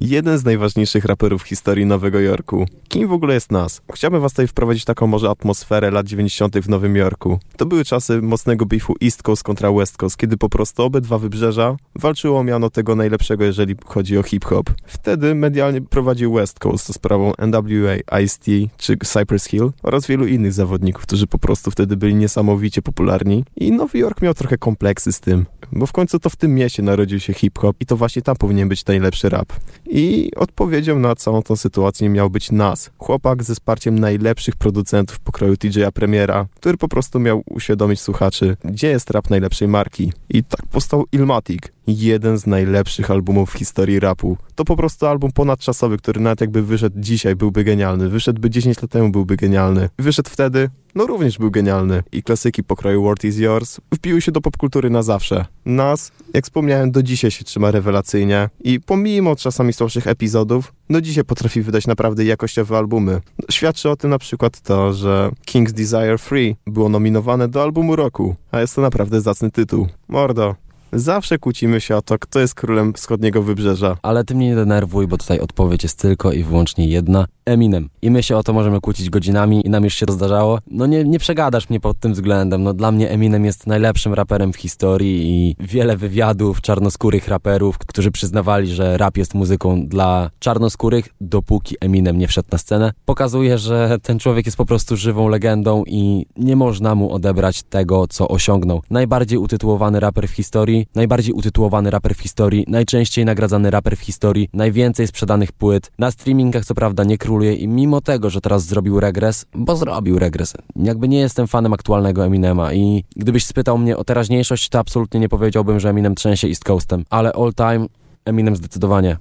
Jeden 0.01 0.39
z 0.39 0.45
najważniejszych 0.45 1.05
raperów 1.05 1.43
w 1.43 1.47
historii 1.47 1.87
Nowego 1.87 2.21
Jorku. 2.21 2.67
Kim 2.89 3.09
w 3.09 3.13
ogóle 3.13 3.35
jest 3.35 3.51
Nas? 3.51 3.81
Chciałbym 3.95 4.21
was 4.21 4.33
tutaj 4.33 4.47
wprowadzić 4.47 4.85
taką 4.85 5.07
może 5.07 5.31
atmosferę 5.31 5.91
lat 5.91 6.07
90. 6.07 6.59
w 6.59 6.69
Nowym 6.69 6.97
Jorku. 6.97 7.39
To 7.57 7.67
były 7.67 7.85
czasy 7.85 8.23
mocnego 8.23 8.67
beefu 8.67 8.95
East 9.03 9.23
Coast 9.23 9.43
kontra 9.43 9.73
West 9.73 9.97
Coast, 9.97 10.17
kiedy 10.17 10.37
po 10.37 10.49
prostu 10.49 10.83
obydwa 10.83 11.19
wybrzeża 11.19 11.77
walczyło 11.95 12.45
miano 12.45 12.71
tego 12.71 12.97
najlepszego, 12.97 13.45
jeżeli 13.45 13.75
chodzi 13.85 14.19
o 14.19 14.23
hip-hop. 14.23 14.71
Wtedy 14.87 15.35
medialnie 15.35 15.81
prowadził 15.81 16.33
West 16.33 16.59
Coast 16.59 16.87
za 16.87 16.93
sprawą 16.93 17.33
NWA, 17.39 18.21
Ice-T 18.21 18.51
czy 18.77 18.97
Cypress 18.97 19.45
Hill 19.45 19.71
oraz 19.83 20.07
wielu 20.07 20.27
innych 20.27 20.53
zawodników, 20.53 21.03
którzy 21.03 21.27
po 21.27 21.39
prostu 21.39 21.71
wtedy 21.71 21.97
byli 21.97 22.15
niesamowicie 22.15 22.83
popularni 22.83 23.45
i 23.57 23.73
Nowy 23.73 23.99
Jork 23.99 24.23
miał 24.23 24.35
trochę 24.35 24.59
kompleksy 24.59 25.13
z 25.13 25.21
tym, 25.21 25.47
bo 25.73 25.87
w 25.87 25.93
końcu 25.93 26.19
to 26.19 26.31
w 26.31 26.37
tym 26.37 26.55
mieście 26.55 26.83
narodził 26.83 27.21
się 27.21 27.35
hip-hop 27.35 27.77
i 27.81 27.87
to 27.87 27.97
właśnie 27.97 28.23
tam 28.23 28.37
powinien 28.37 28.69
być 28.69 28.87
najlepszy 28.87 29.29
rap. 29.29 29.53
I 29.89 30.31
odpowiedzią 30.37 30.99
na 30.99 31.15
całą 31.15 31.43
tą 31.43 31.57
sytuację 31.57 32.09
miał 32.09 32.31
być 32.31 32.53
Nas, 32.53 32.91
chłopak 32.99 33.43
ze 33.43 33.55
wsparciem 33.55 33.99
najlepszych 33.99 34.57
producentów 34.57 35.19
pokroju 35.19 35.55
TJ'a 35.55 35.93
Premiera, 35.93 36.47
który 36.57 36.77
po 36.77 36.89
prostu 36.89 37.21
miał 37.21 37.43
uświadomić 37.51 38.01
słuchaczy, 38.01 38.57
gdzie 38.65 38.89
jest 38.89 39.11
rap 39.11 39.31
najlepszej 39.31 39.69
marki. 39.69 40.13
I 40.29 40.45
tak 40.45 40.67
powstał 40.67 41.05
Illmatic, 41.13 41.63
jeden 41.87 42.39
z 42.39 42.47
najlepszych 42.47 43.11
albumów 43.11 43.51
w 43.51 43.59
historii 43.59 44.01
rapu. 44.01 44.37
To 44.55 44.65
po 44.65 44.77
prostu 44.77 45.07
album 45.07 45.33
ponadczasowy, 45.33 45.99
który 45.99 46.21
nawet 46.21 46.41
jakby 46.41 46.63
wyszedł 46.63 47.01
dzisiaj 47.01 47.37
byłby 47.37 47.65
genialny, 47.65 48.09
wyszedłby 48.09 48.51
10 48.51 48.83
lat 48.83 48.91
temu 48.91 49.11
byłby 49.11 49.37
genialny. 49.37 49.89
Wyszedł 49.99 50.31
wtedy, 50.31 50.71
no 50.95 51.07
również 51.07 51.39
był 51.39 51.51
genialny. 51.51 52.03
I 52.13 52.23
klasyki 52.23 52.65
pokroju 52.65 53.03
World 53.03 53.25
is 53.25 53.39
Yours 53.39 53.81
wpiły 53.95 54.23
się 54.23 54.33
do 54.33 54.41
popkultury 54.41 54.91
na 54.91 55.03
zawsze. 55.03 55.45
Nas, 55.67 56.13
jak 56.35 56.45
wspomniałem, 56.45 56.91
do 56.91 57.03
dzisiaj 57.03 57.31
się 57.31 57.45
trzyma 57.45 57.71
rewelacyjnie 57.71 58.49
i 58.61 58.81
pomimo 58.81 59.37
czasami 59.37 59.73
słabszych 59.73 60.07
epizodów, 60.07 60.73
no 60.89 61.01
dzisiaj 61.01 61.25
potrafi 61.25 61.63
wydać 61.63 61.87
naprawdę 61.87 62.25
jakościowe 62.25 62.79
albumy. 62.79 63.21
Świadczy 63.51 63.91
o 63.91 63.97
tym 63.97 64.11
na 64.11 64.19
przykład 64.19 64.61
to, 64.61 64.93
że 64.93 65.31
King's 65.47 65.73
Desire 65.73 66.19
Free 66.19 66.57
było 66.67 66.89
nominowane 66.89 67.49
do 67.49 67.63
albumu 67.63 67.97
roku, 67.97 68.35
a 68.51 68.61
jest 68.61 68.75
to 68.75 68.83
naprawdę 68.83 69.21
zacny 69.21 69.51
tytuł. 69.51 69.87
Mordo, 70.09 70.55
Zawsze 70.97 71.39
kłócimy 71.39 71.81
się 71.81 71.97
o 71.97 72.03
to, 72.03 72.19
kto 72.19 72.41
jest 72.41 72.55
królem 72.55 72.93
wschodniego 72.93 73.43
wybrzeża. 73.43 73.97
Ale 74.03 74.25
ty 74.25 74.35
mnie 74.35 74.49
nie 74.49 74.55
denerwuj, 74.55 75.07
bo 75.07 75.19
tutaj 75.19 75.41
odpowiedź 75.41 75.83
jest 75.83 75.99
tylko 75.99 76.33
i 76.33 76.45
wyłącznie 76.45 76.87
jedna. 76.87 77.27
Eminem. 77.47 77.89
I 78.03 78.11
my 78.11 78.23
się 78.23 78.37
o 78.37 78.43
to 78.43 78.53
możemy 78.53 78.81
kłócić 78.81 79.11
godzinami 79.11 79.67
i 79.67 79.71
nam 79.71 79.85
już 79.85 79.95
się 79.95 80.07
to 80.07 80.13
zdarzało. 80.13 80.59
No 80.71 80.87
nie, 80.87 81.05
nie 81.05 81.19
przegadasz 81.19 81.71
mnie 81.71 81.81
pod 81.81 81.99
tym 81.99 82.13
względem. 82.13 82.63
No 82.63 82.75
dla 82.75 82.93
mnie 82.93 83.11
Eminem 83.11 83.45
jest 83.45 83.67
najlepszym 83.67 84.15
raperem 84.15 84.53
w 84.53 84.57
historii 84.57 85.31
i 85.31 85.57
wiele 85.61 85.97
wywiadów 85.97 86.61
czarnoskórych 86.61 87.29
raperów, 87.29 87.79
którzy 87.79 88.11
przyznawali, 88.11 88.75
że 88.75 88.99
rap 88.99 89.17
jest 89.17 89.35
muzyką 89.35 89.87
dla 89.87 90.31
czarnoskórych, 90.39 91.09
dopóki 91.21 91.77
Eminem 91.81 92.19
nie 92.19 92.29
wszedł 92.29 92.49
na 92.53 92.59
scenę, 92.59 92.93
pokazuje, 93.05 93.59
że 93.59 93.99
ten 94.03 94.19
człowiek 94.19 94.47
jest 94.47 94.59
po 94.59 94.67
prostu 94.67 94.97
żywą 94.97 95.29
legendą 95.29 95.85
i 95.87 96.27
nie 96.37 96.57
można 96.57 96.95
mu 96.95 97.13
odebrać 97.13 97.63
tego, 97.63 98.07
co 98.09 98.29
osiągnął. 98.29 98.83
Najbardziej 98.91 99.39
utytułowany 99.39 100.01
raper 100.01 100.29
w 100.29 100.33
historii, 100.33 100.86
najbardziej 100.95 101.35
utytułowany 101.35 101.91
raper 101.91 102.15
w 102.15 102.21
historii, 102.21 102.65
najczęściej 102.69 103.25
nagradzany 103.25 103.71
raper 103.71 103.97
w 103.97 104.01
historii, 104.01 104.49
najwięcej 104.53 105.07
sprzedanych 105.07 105.53
płyt. 105.53 105.91
Na 105.99 106.11
streamingach 106.11 106.65
co 106.65 106.75
prawda 106.75 107.05
nie 107.05 107.19
króluje 107.19 107.55
i 107.55 107.69
mimo 107.69 108.01
tego, 108.01 108.31
że 108.31 108.41
teraz 108.41 108.65
zrobił 108.65 109.01
regres, 109.01 109.47
bo 109.55 109.77
zrobił 109.77 110.19
regres, 110.19 110.55
jakby 110.77 111.09
nie 111.09 111.19
jestem 111.19 111.47
fanem 111.47 111.73
aktualnego 111.73 112.27
Eminema 112.27 112.73
i 112.73 113.05
gdybyś 113.17 113.45
spytał 113.45 113.79
mnie 113.79 113.97
o 113.97 114.05
teraźniejszość, 114.05 114.69
to 114.69 114.79
absolutnie 114.79 115.21
nie 115.21 115.29
powiedziałbym, 115.29 115.81
że 115.81 115.91
Eminem 115.91 116.15
trzęsie 116.15 116.49
East 116.49 116.65
Coastem, 116.65 117.05
ale 117.11 117.33
all 117.33 117.53
time 117.55 117.87
Eminem 118.25 118.57
zdecydowanie. 118.57 119.17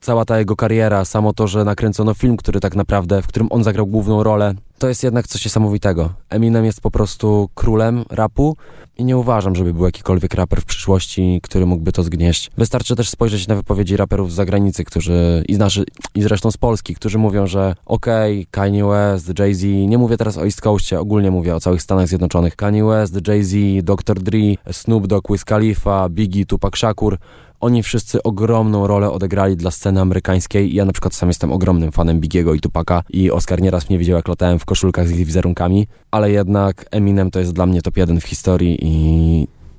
Cała 0.00 0.24
ta 0.24 0.38
jego 0.38 0.56
kariera, 0.56 1.04
samo 1.04 1.32
to, 1.32 1.46
że 1.46 1.64
nakręcono 1.64 2.14
film, 2.14 2.36
który 2.36 2.60
tak 2.60 2.76
naprawdę, 2.76 3.22
w 3.22 3.26
którym 3.26 3.48
on 3.50 3.64
zagrał 3.64 3.86
główną 3.86 4.22
rolę, 4.22 4.54
to 4.78 4.88
jest 4.88 5.02
jednak 5.02 5.28
coś 5.28 5.44
niesamowitego. 5.44 6.12
Eminem 6.28 6.64
jest 6.64 6.80
po 6.80 6.90
prostu 6.90 7.48
królem 7.54 8.04
rapu 8.10 8.56
i 8.98 9.04
nie 9.04 9.16
uważam, 9.16 9.54
żeby 9.54 9.74
był 9.74 9.84
jakikolwiek 9.84 10.34
raper 10.34 10.60
w 10.60 10.64
przyszłości, 10.64 11.40
który 11.42 11.66
mógłby 11.66 11.92
to 11.92 12.02
zgnieść. 12.02 12.50
Wystarczy 12.58 12.96
też 12.96 13.10
spojrzeć 13.10 13.48
na 13.48 13.54
wypowiedzi 13.54 13.96
raperów 13.96 14.32
z 14.32 14.34
zagranicy, 14.34 14.84
którzy, 14.84 15.44
i, 15.48 15.54
znaczy, 15.54 15.84
i 16.14 16.22
zresztą 16.22 16.50
z 16.50 16.56
Polski, 16.56 16.94
którzy 16.94 17.18
mówią, 17.18 17.46
że 17.46 17.74
okej, 17.86 18.40
okay, 18.40 18.46
Kanye 18.50 18.84
West, 18.84 19.38
Jay-Z, 19.38 19.62
nie 19.88 19.98
mówię 19.98 20.16
teraz 20.16 20.38
o 20.38 20.44
East 20.44 20.60
Coastie, 20.60 21.00
ogólnie 21.00 21.30
mówię 21.30 21.54
o 21.54 21.60
całych 21.60 21.82
Stanach 21.82 22.08
Zjednoczonych. 22.08 22.56
Kanye 22.56 22.84
West, 22.84 23.28
Jay-Z, 23.28 23.84
Dr. 23.84 24.20
Dre, 24.22 24.54
Snoop 24.72 25.06
Dogg, 25.06 25.32
Wiz 25.32 25.44
Khalifa, 25.44 26.08
Biggie, 26.08 26.46
Tupac 26.46 26.76
Shakur, 26.76 27.18
oni 27.60 27.82
wszyscy 27.82 28.22
ogromną 28.22 28.86
rolę 28.86 29.10
odegrali 29.10 29.56
dla 29.56 29.70
sceny 29.70 30.00
amerykańskiej. 30.00 30.74
Ja 30.74 30.84
na 30.84 30.92
przykład 30.92 31.14
sam 31.14 31.28
jestem 31.28 31.52
ogromnym 31.52 31.92
fanem 31.92 32.20
Bigiego 32.20 32.54
i 32.54 32.60
Tupaka 32.60 33.02
i 33.10 33.30
Oscar 33.30 33.62
nieraz 33.62 33.88
mnie 33.88 33.98
widział, 33.98 34.16
jak 34.16 34.28
latałem 34.28 34.58
w 34.58 34.64
koszulkach 34.68 35.08
z 35.08 35.10
ich 35.10 35.26
wizerunkami, 35.26 35.86
ale 36.10 36.30
jednak 36.30 36.86
Eminem 36.90 37.30
to 37.30 37.38
jest 37.38 37.52
dla 37.52 37.66
mnie 37.66 37.82
top 37.82 37.96
jeden 37.96 38.20
w 38.20 38.24
historii 38.24 38.78
i 38.80 38.92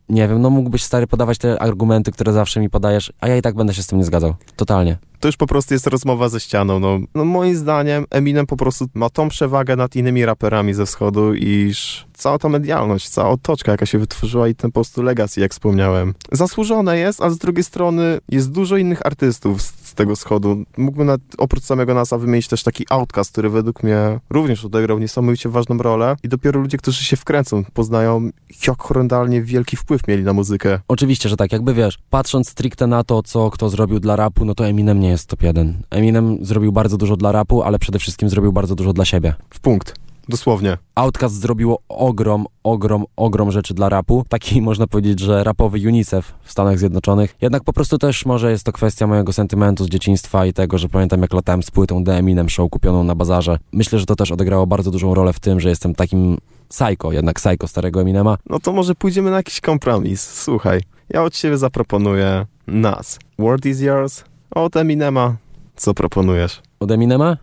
nie 0.09 0.27
wiem, 0.27 0.41
no 0.41 0.49
mógłbyś 0.49 0.83
stary 0.83 1.07
podawać 1.07 1.37
te 1.37 1.61
argumenty, 1.61 2.11
które 2.11 2.33
zawsze 2.33 2.59
mi 2.59 2.69
podajesz, 2.69 3.13
a 3.21 3.27
ja 3.27 3.37
i 3.37 3.41
tak 3.41 3.55
będę 3.55 3.73
się 3.73 3.83
z 3.83 3.87
tym 3.87 3.97
nie 3.97 4.05
zgadzał. 4.05 4.33
Totalnie 4.55 5.08
to 5.19 5.27
już 5.27 5.37
po 5.37 5.47
prostu 5.47 5.73
jest 5.73 5.87
rozmowa 5.87 6.29
ze 6.29 6.39
ścianą. 6.39 6.79
No, 6.79 6.99
no 7.15 7.25
moim 7.25 7.55
zdaniem 7.55 8.05
Eminem 8.09 8.45
po 8.45 8.57
prostu 8.57 8.85
ma 8.93 9.09
tą 9.09 9.29
przewagę 9.29 9.75
nad 9.75 9.95
innymi 9.95 10.25
raperami 10.25 10.73
ze 10.73 10.85
wschodu, 10.85 11.33
iż 11.33 12.05
cała 12.13 12.37
ta 12.37 12.49
medialność, 12.49 13.09
cała 13.09 13.29
otoczka, 13.29 13.71
jaka 13.71 13.85
się 13.85 13.99
wytworzyła 13.99 14.47
i 14.47 14.55
ten 14.55 14.71
po 14.71 14.73
prostu 14.73 15.01
legacy, 15.01 15.41
jak 15.41 15.51
wspomniałem. 15.51 16.13
Zasłużone 16.31 16.97
jest, 16.97 17.21
ale 17.21 17.31
z 17.31 17.37
drugiej 17.37 17.63
strony 17.63 18.19
jest 18.29 18.51
dużo 18.51 18.77
innych 18.77 19.05
artystów 19.05 19.61
z, 19.61 19.87
z 19.87 19.93
tego 19.93 20.15
wschodu. 20.15 20.63
Mógłbym 20.77 21.07
nawet, 21.07 21.21
oprócz 21.37 21.63
samego 21.63 21.93
NASA 21.93 22.17
wymienić 22.17 22.47
też 22.47 22.63
taki 22.63 22.85
Outcast, 22.89 23.31
który 23.31 23.49
według 23.49 23.83
mnie 23.83 24.19
również 24.29 24.65
odegrał 24.65 24.99
niesamowicie 24.99 25.49
ważną 25.49 25.77
rolę 25.77 26.15
i 26.23 26.29
dopiero 26.29 26.59
ludzie, 26.61 26.77
którzy 26.77 27.03
się 27.03 27.17
wkręcą, 27.17 27.63
poznają, 27.73 28.29
jak 28.67 28.81
horrendalnie 28.81 29.41
wielki 29.41 29.77
wpływ 29.77 30.07
mieli 30.07 30.23
na 30.23 30.33
muzykę. 30.33 30.79
Oczywiście, 30.87 31.29
że 31.29 31.37
tak, 31.37 31.51
jakby 31.51 31.73
wiesz, 31.73 31.99
patrząc 32.09 32.49
stricte 32.49 32.87
na 32.87 33.03
to, 33.03 33.23
co 33.23 33.49
kto 33.49 33.69
zrobił 33.69 33.99
dla 33.99 34.15
rapu, 34.15 34.45
no 34.45 34.55
to 34.55 34.67
Eminem 34.67 34.99
nie 34.99 35.08
jest 35.09 35.27
top 35.27 35.43
1. 35.43 35.81
Eminem 35.89 36.37
zrobił 36.41 36.71
bardzo 36.71 36.97
dużo 36.97 37.17
dla 37.17 37.31
rapu, 37.31 37.63
ale 37.63 37.79
przede 37.79 37.99
wszystkim 37.99 38.29
zrobił 38.29 38.53
bardzo 38.53 38.75
dużo 38.75 38.93
dla 38.93 39.05
siebie. 39.05 39.33
W 39.49 39.59
punkt. 39.59 39.93
Dosłownie. 40.29 40.77
Outcast 40.95 41.41
zrobiło 41.41 41.81
ogrom, 41.89 42.45
ogrom, 42.63 43.05
ogrom 43.15 43.51
rzeczy 43.51 43.73
dla 43.73 43.89
rapu. 43.89 44.23
Taki 44.29 44.61
można 44.69 44.87
powiedzieć, 44.87 45.19
że 45.19 45.43
rapowy 45.43 45.79
UNICEF 45.87 46.33
w 46.43 46.51
Stanach 46.51 46.79
Zjednoczonych. 46.79 47.35
Jednak 47.41 47.63
po 47.63 47.73
prostu 47.73 47.97
też 47.97 48.25
może 48.25 48.51
jest 48.51 48.63
to 48.63 48.71
kwestia 48.71 49.07
mojego 49.07 49.33
sentymentu 49.33 49.83
z 49.83 49.89
dzieciństwa 49.89 50.45
i 50.45 50.53
tego, 50.53 50.77
że 50.77 50.89
pamiętam 50.89 51.21
jak 51.21 51.33
latałem 51.33 51.63
z 51.63 51.71
płytą 51.71 52.03
The 52.03 52.17
Eminem 52.17 52.49
Show 52.49 52.69
kupioną 52.69 53.03
na 53.03 53.15
bazarze. 53.15 53.59
Myślę, 53.71 53.99
że 53.99 54.05
to 54.05 54.15
też 54.15 54.31
odegrało 54.31 54.67
bardzo 54.67 54.91
dużą 54.91 55.13
rolę 55.13 55.33
w 55.33 55.39
tym, 55.39 55.59
że 55.59 55.69
jestem 55.69 55.95
takim 55.95 56.37
psycho, 56.69 57.11
jednak 57.11 57.35
psycho 57.35 57.67
starego 57.67 58.01
Eminema. 58.01 58.37
No 58.49 58.59
to 58.59 58.71
może 58.71 58.95
pójdziemy 58.95 59.31
na 59.31 59.37
jakiś 59.37 59.61
kompromis. 59.61 60.21
Słuchaj, 60.21 60.81
ja 61.09 61.23
od 61.23 61.37
siebie 61.37 61.57
zaproponuję 61.57 62.45
nas. 62.67 63.19
World 63.39 63.65
is 63.65 63.81
yours, 63.81 64.23
od 64.55 64.75
Eminema, 64.75 65.35
co 65.75 65.93
proponujesz? 65.93 66.61
Od 66.79 66.91
Eminema? 66.91 67.37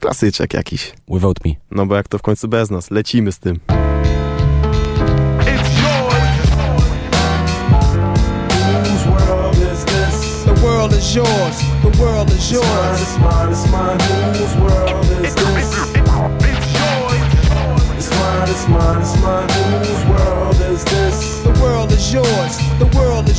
Klasyczek 0.00 0.54
jakiś. 0.54 0.92
Without 1.08 1.44
me. 1.44 1.52
No 1.70 1.86
bo 1.86 1.96
jak 1.96 2.08
to 2.08 2.18
w 2.18 2.22
końcu 2.22 2.48
bez 2.48 2.70
nas, 2.70 2.90
lecimy 2.90 3.32
z 3.32 3.38
tym. 3.38 3.60
The 10.44 10.54
world 10.62 10.92
is 10.92 11.14
yours. 11.14 11.58
The 11.82 11.90
world 11.98 12.30
is 12.30 12.50
yours. 12.52 13.00
It's 13.02 13.18
mine, 13.18 13.52
it's 13.52 13.70
mine, 13.72 13.98
it's 13.98 14.06
mine. 14.06 14.34
Whose 14.34 14.56
world 14.56 15.04
is 15.24 15.34
this? 15.34 15.74
It's 16.48 16.72
yours. 16.78 17.22
It's 17.96 18.10
mine, 18.10 18.48
it's 18.50 18.68
mine, 18.68 19.00
it's 19.00 19.16
mine. 19.22 19.48
Whose 19.84 20.04
world 20.06 20.60
is 20.72 20.84
this? 20.84 21.42
The 21.42 21.60
world 21.62 21.92
is 21.92 22.12
yours. 22.12 22.65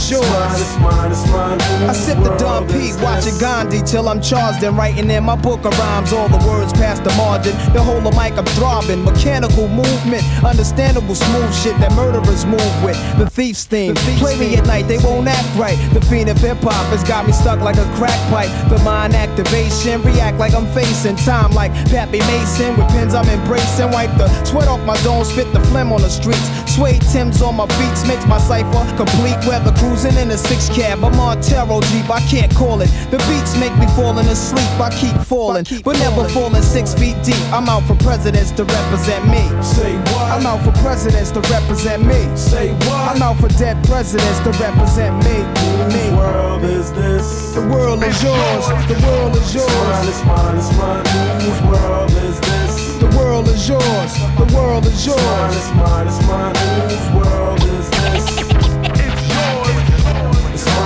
The 0.08 0.16
yours. 0.16 0.62
It's 0.62 0.80
mine, 0.80 1.12
it's 1.12 1.28
mine, 1.32 1.60
it's 1.60 1.70
mine. 1.70 1.90
I 1.90 1.94
sip 1.94 2.18
the 2.24 2.36
Don 2.38 2.68
P, 2.68 2.96
watching 3.04 3.38
Gandhi 3.40 3.82
till 3.82 4.08
I'm 4.08 4.22
charged 4.22 4.64
and 4.64 4.78
writing 4.78 5.10
in 5.10 5.24
my 5.24 5.36
book 5.36 5.66
of 5.66 5.78
rhymes. 5.78 6.14
All 6.14 6.30
the 6.30 6.40
words 6.48 6.72
past 6.74 7.04
the 7.04 7.12
margin. 7.16 7.52
The 7.74 7.84
whole 7.84 8.00
of 8.00 8.16
mic 8.16 8.38
I'm 8.38 8.46
throbbing. 8.56 9.04
Mechanical 9.04 9.68
movement, 9.68 10.24
understandable 10.44 11.16
smooth 11.16 11.54
shit 11.54 11.78
that 11.80 11.92
murderers 11.94 12.46
move 12.46 12.84
with. 12.84 12.96
The 13.18 13.30
thief's 13.30 13.66
theme. 13.66 13.96
The 13.96 14.00
thief's 14.02 14.22
Play 14.22 14.40
me 14.40 14.56
at 14.56 14.66
night, 14.66 14.88
they 14.88 14.98
won't 14.98 15.28
act 15.28 15.48
right. 15.60 15.78
The 15.94 16.02
fiend 16.02 16.30
of 16.30 16.38
hip 16.38 16.60
hop 16.60 16.88
has 16.96 17.04
got 17.04 17.28
me 17.28 17.34
stuck 17.34 17.60
like 17.60 17.78
a 17.78 17.86
crack 17.96 18.18
pipe. 18.32 18.52
The 18.70 18.80
mind 18.84 19.14
activation, 19.14 20.02
react 20.04 20.38
like 20.38 20.54
I'm 20.54 20.68
facing 20.68 21.18
time 21.18 21.52
like 21.52 21.74
Pappy 21.92 22.20
Mason. 22.20 22.78
With 22.78 22.88
pins 22.96 23.14
I'm 23.14 23.28
embracing. 23.28 23.92
Wipe 23.92 24.16
the 24.18 24.28
sweat 24.46 24.68
off 24.68 24.80
my 24.86 24.96
dome, 25.04 25.26
spit 25.26 25.52
the 25.54 25.60
phlegm 25.68 25.92
on 25.92 26.02
the 26.02 26.10
streets. 26.10 26.48
Suede 26.72 27.02
Tim's 27.12 27.42
on 27.42 27.56
my 27.56 27.66
beats, 27.80 28.08
makes 28.08 28.26
my 28.28 28.38
cipher 28.38 28.86
complete. 28.96 29.38
Weather 29.48 29.74
cruising 29.98 30.22
in 30.22 30.32
a 30.32 30.38
six 30.38 30.70
cab, 30.70 31.04
I'm 31.04 31.20
on 31.20 31.42
Taro 31.42 31.82
Jeep, 31.82 32.10
I 32.10 32.20
can't 32.30 32.54
call 32.54 32.82
it. 32.82 32.90
The 33.12 33.18
beats 33.30 33.58
make 33.60 33.76
me 33.78 33.88
falling 33.96 34.28
asleep, 34.28 34.70
I 34.80 34.90
keep 34.90 35.16
falling, 35.26 35.66
but 35.84 35.98
never 36.00 36.28
falling 36.30 36.62
six 36.62 36.94
feet 36.94 37.16
deep. 37.24 37.42
I'm 37.52 37.70
out 37.70 37.84
for 37.84 37.96
presidents 37.96 38.52
to 38.54 38.64
represent 38.64 39.28
me. 39.28 39.44
Say 39.64 39.98
what? 40.14 40.32
I'm 40.32 40.46
out 40.46 40.62
for 40.64 40.72
presidents 40.82 41.32
to 41.32 41.42
represent 41.42 42.06
me. 42.06 42.36
Say 42.36 42.74
what? 42.86 43.16
I'm 43.16 43.22
out 43.22 43.38
for 43.38 43.50
dead 43.50 43.84
presidents 43.86 44.40
to 44.42 44.52
represent 44.62 45.16
me. 45.26 45.38
Me. 45.94 46.16
world 46.16 46.64
is 46.64 46.92
this? 46.94 47.54
The 47.56 47.62
world 47.62 48.04
is 48.04 48.22
yours. 48.22 48.66
The 48.88 49.00
world 49.06 49.36
is 49.36 49.56
yours. 49.56 50.08
It's 50.08 50.24
mine, 50.26 50.58
it's 50.58 50.78
mine, 50.78 51.02
it's 51.02 51.14
mine. 51.18 51.42
Whose 51.42 51.62
world 51.72 52.12
is 52.12 52.40
this? 52.40 52.98
The 52.98 53.18
world 53.18 53.48
is 53.48 53.68
yours. 53.68 54.12
The 54.38 54.48
world 54.56 54.86
is 54.86 55.06
yours. 55.06 55.56
It's 55.56 55.72
mine, 55.74 56.08
it's 56.08 56.22
mine, 56.28 56.56
it's 56.56 56.68
mine. 56.68 56.90
Whose 56.90 57.26
world 57.26 57.64
is 57.64 57.90
this? 57.90 58.97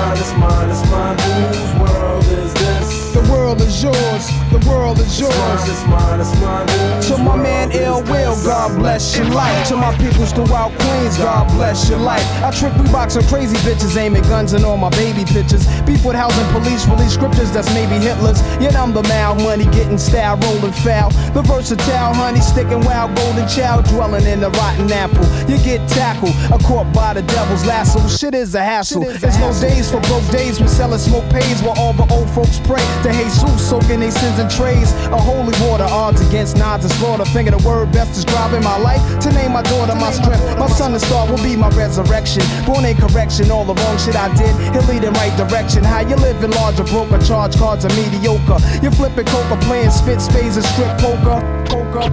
Mine, 0.02 0.18
it's 0.18 0.34
mine, 0.34 0.70
it's 0.72 0.90
mine. 0.90 1.20
Whose 1.20 1.80
world 1.80 2.24
is 2.24 2.54
this? 2.56 3.14
The 3.14 3.32
world 3.32 3.62
is 3.62 3.84
yours. 3.84 4.41
The 4.52 4.60
world 4.70 5.00
is 5.00 5.18
yours. 5.18 5.32
It's 5.70 5.86
mine, 5.88 6.20
it's 6.20 6.36
mine, 6.42 6.68
it's 6.68 7.10
mine. 7.10 7.18
To 7.18 7.24
my 7.24 7.38
man 7.38 7.72
Ill 7.72 8.04
Will, 8.04 8.36
God 8.44 8.78
bless 8.78 9.16
your 9.16 9.28
life. 9.28 9.68
To 9.70 9.78
my 9.78 9.96
peoples 9.96 10.34
throughout 10.34 10.78
Queens, 10.78 11.18
God 11.18 11.48
bless 11.56 11.90
your 11.90 12.00
life. 12.00 12.26
I 12.44 12.52
trick 12.52 12.76
we 12.76 12.84
boxing 12.92 13.24
crazy 13.28 13.56
bitches, 13.64 13.96
aiming 13.96 14.24
guns 14.24 14.52
and 14.52 14.66
all 14.66 14.76
my 14.76 14.90
baby 14.90 15.24
pictures. 15.24 15.66
Beef 15.84 16.04
with 16.04 16.18
housing 16.18 16.48
police, 16.52 16.86
release 16.88 17.14
scriptures 17.14 17.50
that's 17.52 17.74
maybe 17.74 17.96
Hitler's. 17.96 18.42
Yet 18.60 18.76
I'm 18.76 18.92
the 18.94 19.04
mal, 19.04 19.36
money 19.36 19.64
getting 19.72 19.98
style, 19.98 20.36
rolling 20.38 20.74
foul. 20.84 21.12
The 21.32 21.44
versatile 21.44 22.14
honey, 22.14 22.42
sticking 22.42 22.82
wild, 22.82 23.16
golden 23.16 23.48
child, 23.48 23.86
dwelling 23.86 24.26
in 24.26 24.42
the 24.42 24.50
rotten 24.50 24.92
apple. 24.92 25.24
You 25.48 25.64
get 25.64 25.88
tackled, 25.88 26.36
a 26.52 26.60
caught 26.60 26.92
by 26.94 27.14
the 27.14 27.22
devil's 27.22 27.66
lasso. 27.66 28.06
Shit 28.10 28.36
is 28.36 28.54
a 28.56 28.62
hassle. 28.62 29.06
There's 29.06 29.40
no 29.40 29.54
days 29.62 29.90
for 29.90 30.02
broke 30.02 30.28
days. 30.28 30.60
We 30.60 30.68
sellin' 30.68 31.00
smoke 31.00 31.30
pays 31.32 31.62
while 31.64 31.80
all 31.80 31.94
the 31.94 32.08
old 32.14 32.30
folks 32.32 32.60
pray 32.68 32.84
to 33.04 33.12
Jesus, 33.14 33.70
soaking 33.70 34.02
their 34.02 34.12
sins 34.12 34.41
in 34.42 34.50
trays. 34.50 34.92
A 35.14 35.18
holy 35.18 35.54
water, 35.62 35.86
odds 35.86 36.20
against 36.28 36.58
nods 36.58 36.84
and 36.84 36.94
slaughter. 36.96 37.26
Finger 37.26 37.52
the 37.52 37.64
word 37.68 37.92
best 37.92 38.14
describing 38.14 38.64
my 38.64 38.78
life. 38.78 39.02
To 39.22 39.32
name 39.32 39.54
my 39.54 39.62
daughter 39.62 39.96
my 39.96 40.12
strength. 40.12 40.44
My 40.58 40.68
son, 40.68 40.92
the 40.92 41.00
star, 41.00 41.30
will 41.30 41.42
be 41.44 41.56
my 41.56 41.70
resurrection. 41.70 42.44
Born 42.66 42.84
in 42.86 42.98
correction, 42.98 43.52
all 43.52 43.64
the 43.64 43.76
wrong 43.76 43.98
shit 43.98 44.16
I 44.16 44.34
did. 44.36 44.54
He'll 44.74 44.88
lead 44.90 45.04
in 45.04 45.14
right 45.14 45.36
direction. 45.38 45.84
How 45.84 46.02
you 46.02 46.16
living 46.16 46.52
large 46.52 46.80
or 46.80 46.86
broke, 46.86 47.12
or 47.12 47.22
charge 47.22 47.56
cards 47.56 47.86
are 47.86 47.94
mediocre. 47.96 48.60
You 48.82 48.90
flipping 48.92 49.26
coca, 49.26 49.58
playing 49.62 49.92
spit 49.92 50.20
spades 50.20 50.58
and 50.58 50.66
strip 50.66 50.98
poker. 50.98 51.38
Poker. 51.70 52.10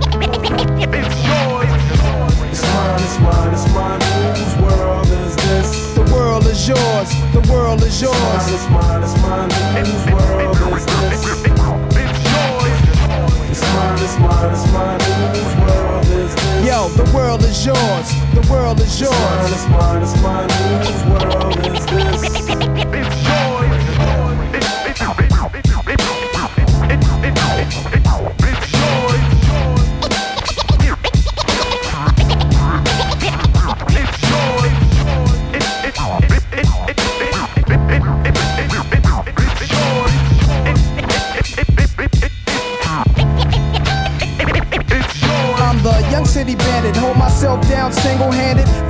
It's 0.92 1.16
yours. 1.24 1.68
It's 2.50 2.62
mine, 2.74 3.02
it's 3.02 3.18
mine, 3.20 3.52
it's 3.54 3.66
mine. 3.72 4.00
Whose 4.36 4.56
world 4.62 5.06
is 5.06 5.36
this? 5.36 5.94
The 5.94 6.04
world 6.12 6.46
is 6.46 6.68
yours. 6.68 7.08
The 7.32 7.46
world 7.50 7.82
is 7.82 8.00
yours. 8.00 8.44
It's 8.52 8.68
mine, 8.70 9.02
it's 9.02 9.16
mine, 9.22 9.50
it's 9.50 9.72
mine. 9.72 9.86
Whose 9.86 10.06
world 10.12 10.76
is 10.76 10.86
this? 10.86 11.87
Mine, 13.98 14.52
it's 14.52 14.72
mine. 14.72 15.00
Whose 15.00 15.54
world 15.56 16.06
is 16.06 16.34
this? 16.34 16.66
Yo, 16.66 16.88
the 16.90 17.10
world 17.12 17.42
is 17.42 17.66
yours. 17.66 18.08
The 18.32 18.46
world 18.50 18.80
is 18.80 19.00
yours. 19.00 19.12
It's 19.50 19.68
mine, 19.68 20.02
it's 20.02 20.22
mine, 20.22 20.48
it's 20.48 20.54
mine. 20.62 20.82
Whose 20.86 21.04
world 21.10 21.58
is 21.66 21.84
this? 21.86 22.22
It's 22.94 23.16
yours. 23.28 23.77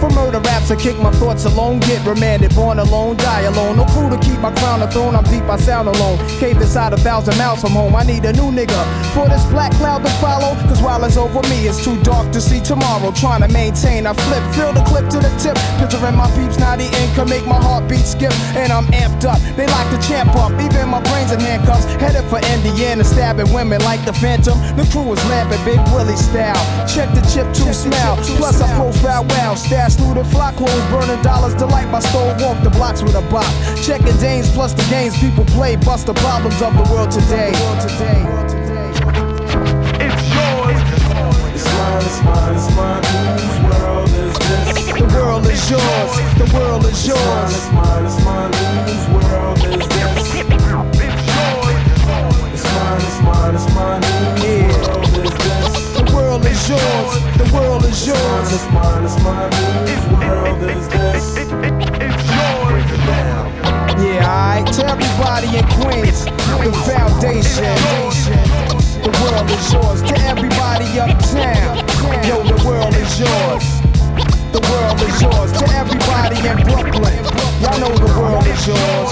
For 0.08 0.14
murder 0.14 0.40
raps, 0.40 0.70
I 0.70 0.76
kick 0.76 0.98
my 0.98 1.10
thoughts 1.12 1.44
alone, 1.44 1.80
get 1.80 2.04
remanded. 2.06 2.54
Born 2.54 2.78
alone, 2.78 3.16
die 3.16 3.42
alone. 3.42 3.76
No 3.76 3.84
crew 3.86 4.08
to 4.08 4.18
keep 4.18 4.38
my 4.40 4.52
crown 4.54 4.80
a 4.80 4.90
throne, 4.90 5.14
I'm 5.14 5.24
deep, 5.24 5.44
I 5.44 5.56
sound 5.56 5.88
alone. 5.88 6.18
Caved 6.40 6.60
inside 6.60 6.92
a 6.92 6.96
thousand 6.96 7.36
miles 7.36 7.60
from 7.60 7.72
home, 7.72 7.94
I 7.94 8.04
need 8.04 8.24
a 8.24 8.32
new 8.32 8.50
nigga. 8.50 8.80
For 9.12 9.28
this 9.28 9.44
black 9.46 9.72
cloud 9.72 10.04
to 10.04 10.10
follow, 10.22 10.54
cause 10.68 10.80
while 10.80 11.04
it's 11.04 11.16
over 11.16 11.42
me, 11.48 11.68
it's 11.68 11.82
too 11.84 12.00
dark 12.02 12.32
to 12.32 12.40
see 12.40 12.60
tomorrow. 12.60 13.12
Trying 13.12 13.42
to 13.42 13.48
maintain, 13.48 14.06
I 14.06 14.14
flip, 14.14 14.42
fill 14.54 14.72
the 14.72 14.82
clip 14.84 15.08
to 15.10 15.18
the 15.18 15.28
tip. 15.36 15.56
Picturing 15.78 16.16
my 16.16 16.30
peeps, 16.36 16.58
now 16.58 16.76
the 16.76 16.88
income 17.02 17.28
make 17.28 17.46
my 17.46 17.60
heartbeat 17.60 18.06
skip. 18.06 18.32
And 18.56 18.72
I'm 18.72 18.86
amped 18.86 19.24
up, 19.24 19.40
they 19.56 19.66
like 19.66 19.90
to 19.92 20.08
champ 20.08 20.34
up. 20.36 20.52
Even 20.52 20.88
my 20.88 21.02
brains 21.02 21.32
in 21.32 21.40
handcuffs, 21.40 21.84
headed 22.00 22.24
for 22.30 22.38
Indiana, 22.56 23.04
stabbing 23.04 23.52
women 23.52 23.82
like 23.82 24.04
the 24.04 24.12
Phantom. 24.14 24.56
The 24.76 24.88
crew 24.90 25.12
is 25.12 25.22
lamping, 25.28 25.62
Big 25.64 25.80
Willie 25.92 26.16
style. 26.16 26.56
Check 26.88 27.12
the 27.14 27.22
chip 27.28 27.52
to 27.60 27.74
smell. 27.74 28.16
Plus, 28.38 28.60
I 28.62 28.68
profile 28.76 29.24
well. 29.28 29.56
Stash 29.56 29.97
through 29.98 30.14
the 30.14 30.24
flock 30.24 30.54
clothes, 30.56 30.86
burning 30.90 31.20
dollars. 31.22 31.54
Delight 31.54 31.90
my 31.90 32.00
store, 32.00 32.34
walk 32.40 32.62
the 32.62 32.70
blocks 32.70 33.02
with 33.02 33.14
a 33.14 33.22
bop. 33.28 33.46
Checking 33.82 34.16
Danes 34.18 34.50
plus 34.50 34.72
the 34.72 34.84
games 34.88 35.18
people 35.18 35.44
play. 35.56 35.76
Bust 35.76 36.06
the 36.06 36.14
problems 36.14 36.62
of 36.62 36.72
the 36.78 36.84
world 36.90 37.10
today. 37.10 37.52
It's 40.00 40.22
yours. 40.32 40.78
It's 41.54 41.66
mine, 41.74 42.02
it's 42.06 42.20
mine, 42.24 42.54
it's 42.54 42.68
mine. 42.76 43.02
Whose 43.38 43.58
world 43.66 44.08
is 44.08 44.34
this? 44.48 44.86
The 44.98 45.06
world 45.14 45.46
is 45.46 45.70
yours. 45.70 46.12
The 46.38 46.46
world 46.54 46.84
is 46.86 47.06
yours. 47.06 47.52
It's 47.52 47.70
mine, 47.72 48.04
it's 48.06 48.18
mine, 48.24 48.52
it's 48.54 48.64
mine. 48.64 48.86
Whose 48.88 49.06
world 49.14 49.58
is 49.58 49.88
this? 49.88 50.14
It's 50.18 50.54
yours. 51.28 51.76
It's 52.54 52.66
mine, 52.72 53.00
it's 53.02 53.18
mine, 53.22 53.54
it's 53.54 53.68
mine. 53.74 54.02
Whose 54.02 54.78
world 54.84 55.14
is 55.18 55.32
this? 55.44 55.98
The 55.98 56.04
world 56.14 56.44
is 56.46 56.68
yours. 56.68 57.12
The 57.38 57.46
world 57.54 57.84
is 57.84 58.06
yours. 58.06 58.52
It's 58.52 58.66
mine, 58.72 59.04
it's 59.04 59.18
mine. 59.22 59.52
Whose 59.52 59.74
world 59.74 59.87
The 67.58 69.10
world 69.18 69.50
is 69.50 69.72
yours. 69.72 70.02
To 70.02 70.14
everybody 70.30 70.86
uptown, 71.00 71.78
yo, 72.22 72.46
the 72.46 72.62
world 72.64 72.94
is 72.94 73.18
yours. 73.18 73.66
The 74.54 74.62
world 74.70 75.02
is 75.02 75.20
yours. 75.20 75.50
To 75.58 75.66
everybody 75.74 76.38
in 76.38 76.56
Brooklyn, 76.62 77.18
y'all 77.58 77.80
know 77.80 77.90
the 77.98 78.14
world 78.14 78.46
is 78.46 78.64
yours. 78.64 79.10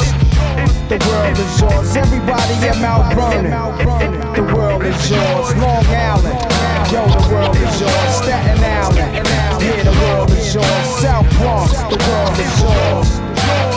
The 0.86 0.98
world 1.10 1.36
is 1.36 1.60
yours. 1.60 1.96
Everybody 1.96 2.54
in 2.68 2.80
Mount 2.80 3.14
Vernon, 3.14 3.50
the 4.34 4.42
world 4.54 4.84
is 4.84 5.10
yours. 5.10 5.56
Long 5.56 5.84
Island, 5.86 6.38
yo, 6.92 7.02
the 7.02 7.28
world 7.34 7.56
is 7.56 7.80
yours. 7.80 8.14
Staten 8.14 8.62
Island, 8.62 9.26
yeah, 9.26 9.82
the 9.82 9.98
world 10.06 10.30
is 10.30 10.54
yours. 10.54 10.86
South 11.02 11.28
Bronx, 11.38 11.72
the 11.90 11.98
world 11.98 12.38
is 12.38 12.62
yours. 12.62 13.75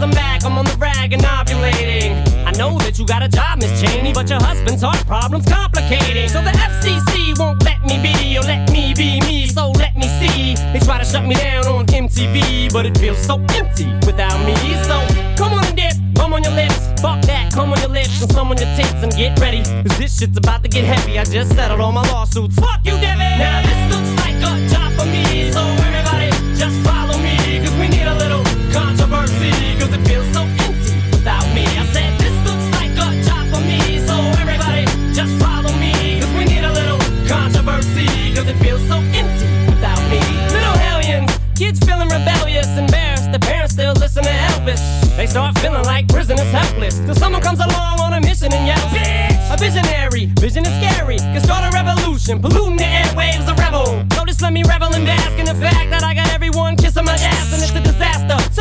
Cause 0.00 0.08
I'm 0.08 0.14
back, 0.14 0.44
I'm 0.44 0.56
on 0.56 0.64
the 0.64 0.76
rag 0.76 1.12
and 1.12 1.22
ovulating. 1.22 2.16
I 2.46 2.52
know 2.52 2.78
that 2.78 2.98
you 2.98 3.06
got 3.06 3.22
a 3.22 3.28
job, 3.28 3.58
Miss 3.58 3.80
Cheney, 3.80 4.12
but 4.12 4.28
your 4.28 4.40
husband's 4.40 4.82
heart 4.82 5.04
problem's 5.06 5.46
complicating. 5.46 6.28
So 6.28 6.42
the 6.42 6.50
FCC 6.50 7.38
won't 7.38 7.62
let 7.64 7.82
me 7.84 8.00
be 8.00 8.38
or 8.38 8.42
let 8.42 8.70
me 8.70 8.94
be 8.94 9.20
me, 9.20 9.46
so 9.46 9.70
let 9.72 9.96
me 9.96 10.08
see. 10.20 10.54
They 10.72 10.80
try 10.80 10.98
to 10.98 11.04
shut 11.04 11.24
me 11.24 11.34
down 11.34 11.66
on 11.66 11.86
MTV, 11.86 12.72
but 12.72 12.86
it 12.86 12.96
feels 12.98 13.18
so 13.18 13.36
empty 13.54 13.92
without 14.06 14.38
me. 14.46 14.56
So 14.88 14.96
come 15.36 15.52
on 15.52 15.64
and 15.66 15.76
dip, 15.76 15.94
come 16.16 16.32
on 16.32 16.42
your 16.42 16.52
lips, 16.52 16.80
fuck 17.00 17.20
that, 17.22 17.52
come 17.52 17.72
on 17.72 17.78
your 17.80 17.90
lips 17.90 18.22
and 18.22 18.32
some 18.32 18.50
on 18.50 18.56
your 18.56 18.72
tits 18.76 19.02
and 19.02 19.12
get 19.12 19.38
ready. 19.38 19.62
Cause 19.62 19.98
this 19.98 20.18
shit's 20.18 20.36
about 20.36 20.62
to 20.62 20.68
get 20.68 20.84
heavy. 20.84 21.18
I 21.18 21.24
just 21.24 21.54
settled 21.54 21.80
all 21.80 21.92
my 21.92 22.06
lawsuits. 22.10 22.56
Fuck 22.56 22.80
you, 22.84 22.96
Debbie! 23.00 23.38
Now 23.38 23.60
this 23.62 23.80
looks 23.92 24.12
like 24.24 24.38
a 24.48 24.52
job 24.72 24.92
for 24.98 25.06
me, 25.06 25.52
so 25.52 25.60
everybody 25.60 26.30
just 26.56 26.76
follow 26.86 27.18
me. 27.18 27.36
Cause 27.64 27.76
cause 29.90 29.98
it 29.98 30.08
feels 30.08 30.26
so 30.32 30.42
empty 30.42 30.94
without 31.10 31.46
me. 31.54 31.64
I 31.66 31.84
said 31.90 32.10
this 32.18 32.36
looks 32.46 32.66
like 32.78 32.92
a 32.94 33.08
job 33.26 33.44
for 33.50 33.60
me, 33.60 33.98
so 33.98 34.14
everybody 34.38 34.86
just 35.12 35.32
follow 35.42 35.72
me. 35.78 36.20
Cause 36.20 36.32
we 36.34 36.44
need 36.44 36.64
a 36.64 36.72
little 36.72 36.98
controversy, 37.26 38.06
cause 38.34 38.46
it 38.46 38.56
feels 38.62 38.82
so 38.86 38.98
empty 39.18 39.48
without 39.66 40.00
me. 40.10 40.20
Little 40.54 40.78
hellions, 40.78 41.30
kids 41.56 41.80
feeling 41.80 42.08
rebellious, 42.08 42.66
embarrassed. 42.78 43.32
The 43.32 43.40
parents 43.40 43.74
still 43.74 43.94
listen 43.94 44.24
to 44.24 44.30
Elvis. 44.30 44.82
They 45.16 45.26
start 45.26 45.58
feeling 45.58 45.84
like 45.84 46.08
prisoners 46.08 46.50
someone 47.14 47.42
comes 47.42 47.60
along 47.60 48.00
on 48.00 48.12
a 48.14 48.20
mission 48.20 48.52
and 48.52 48.66
yells, 48.66 48.90
Bitch! 48.94 49.54
A 49.54 49.56
visionary, 49.56 50.26
vision 50.38 50.64
is 50.64 50.74
scary. 50.78 51.18
Can 51.18 51.42
start 51.42 51.64
a 51.64 51.70
revolution, 51.74 52.40
polluting 52.40 52.76
the 52.76 52.84
airwaves, 52.84 53.46
a 53.48 53.54
rebel. 53.54 54.06
Just 54.26 54.42
let 54.42 54.52
me 54.52 54.62
revel 54.62 54.94
in 54.94 55.04
the 55.04 55.54
fact 55.56 55.90
that 55.90 56.04
I 56.04 56.14
got 56.14 56.30
everyone 56.30 56.76
kissing 56.76 57.04
my 57.04 57.12
ass, 57.12 57.52
and 57.52 57.62
it's 57.62 57.72
a 57.72 57.80
disaster. 57.80 58.19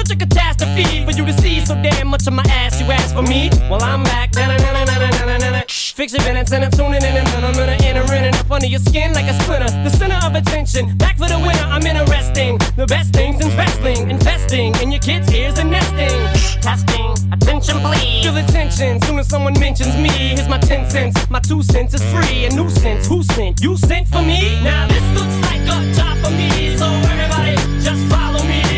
Such 0.09 0.23
a 0.23 0.25
catastrophe 0.25 1.05
for 1.05 1.11
you 1.11 1.23
to 1.23 1.33
see 1.33 1.63
so 1.63 1.75
damn 1.83 2.07
much 2.07 2.25
of 2.25 2.33
my 2.33 2.41
ass. 2.49 2.81
You 2.81 2.87
ask 2.87 3.13
for 3.13 3.21
me? 3.21 3.51
Well, 3.69 3.83
I'm 3.83 4.01
back. 4.01 4.33
Na-na-na-na-na-na-na-na. 4.33 5.61
Fix 5.69 6.13
your 6.13 6.23
minutes 6.23 6.51
and 6.51 6.65
I'm 6.65 6.71
tuning 6.71 7.03
in 7.03 7.15
and 7.15 7.27
then 7.27 7.43
I'm 7.45 7.53
gonna 7.53 7.77
enter 7.83 8.01
in 8.15 8.25
and 8.25 8.35
up 8.35 8.49
under 8.49 8.65
your 8.65 8.79
skin 8.79 9.13
like 9.13 9.25
a 9.25 9.39
splinter. 9.43 9.69
The 9.83 9.91
center 9.91 10.17
of 10.25 10.33
attention, 10.33 10.97
back 10.97 11.15
for 11.19 11.27
the 11.27 11.37
winner. 11.37 11.61
I'm 11.61 11.85
interesting. 11.85 12.57
The 12.75 12.87
best 12.87 13.13
things 13.13 13.39
in 13.39 13.55
wrestling, 13.55 14.09
investing 14.09 14.73
in 14.81 14.91
your 14.91 14.99
kids' 14.99 15.31
ears 15.31 15.59
and 15.59 15.69
nesting. 15.69 16.17
Testing, 16.59 17.11
attention 17.31 17.77
please. 17.77 18.25
Feel 18.25 18.37
attention 18.37 18.99
soon 19.01 19.19
as 19.19 19.27
someone 19.29 19.53
mentions 19.59 19.95
me. 19.95 20.09
Here's 20.09 20.49
my 20.49 20.57
10 20.57 20.89
cents. 20.89 21.29
My 21.29 21.39
two 21.39 21.61
cents 21.61 21.93
is 21.93 22.03
free. 22.11 22.45
A 22.45 22.49
nuisance. 22.49 23.05
Who 23.05 23.21
sent? 23.21 23.61
You 23.61 23.77
sent 23.77 24.07
for 24.07 24.23
me? 24.23 24.59
Now 24.63 24.87
this 24.87 25.05
looks 25.13 25.37
like 25.45 25.61
a 25.69 25.93
job 25.93 26.17
for 26.25 26.31
me. 26.31 26.75
So 26.77 26.87
everybody 27.13 27.53
just 27.85 28.01
follow 28.09 28.43
me. 28.45 28.68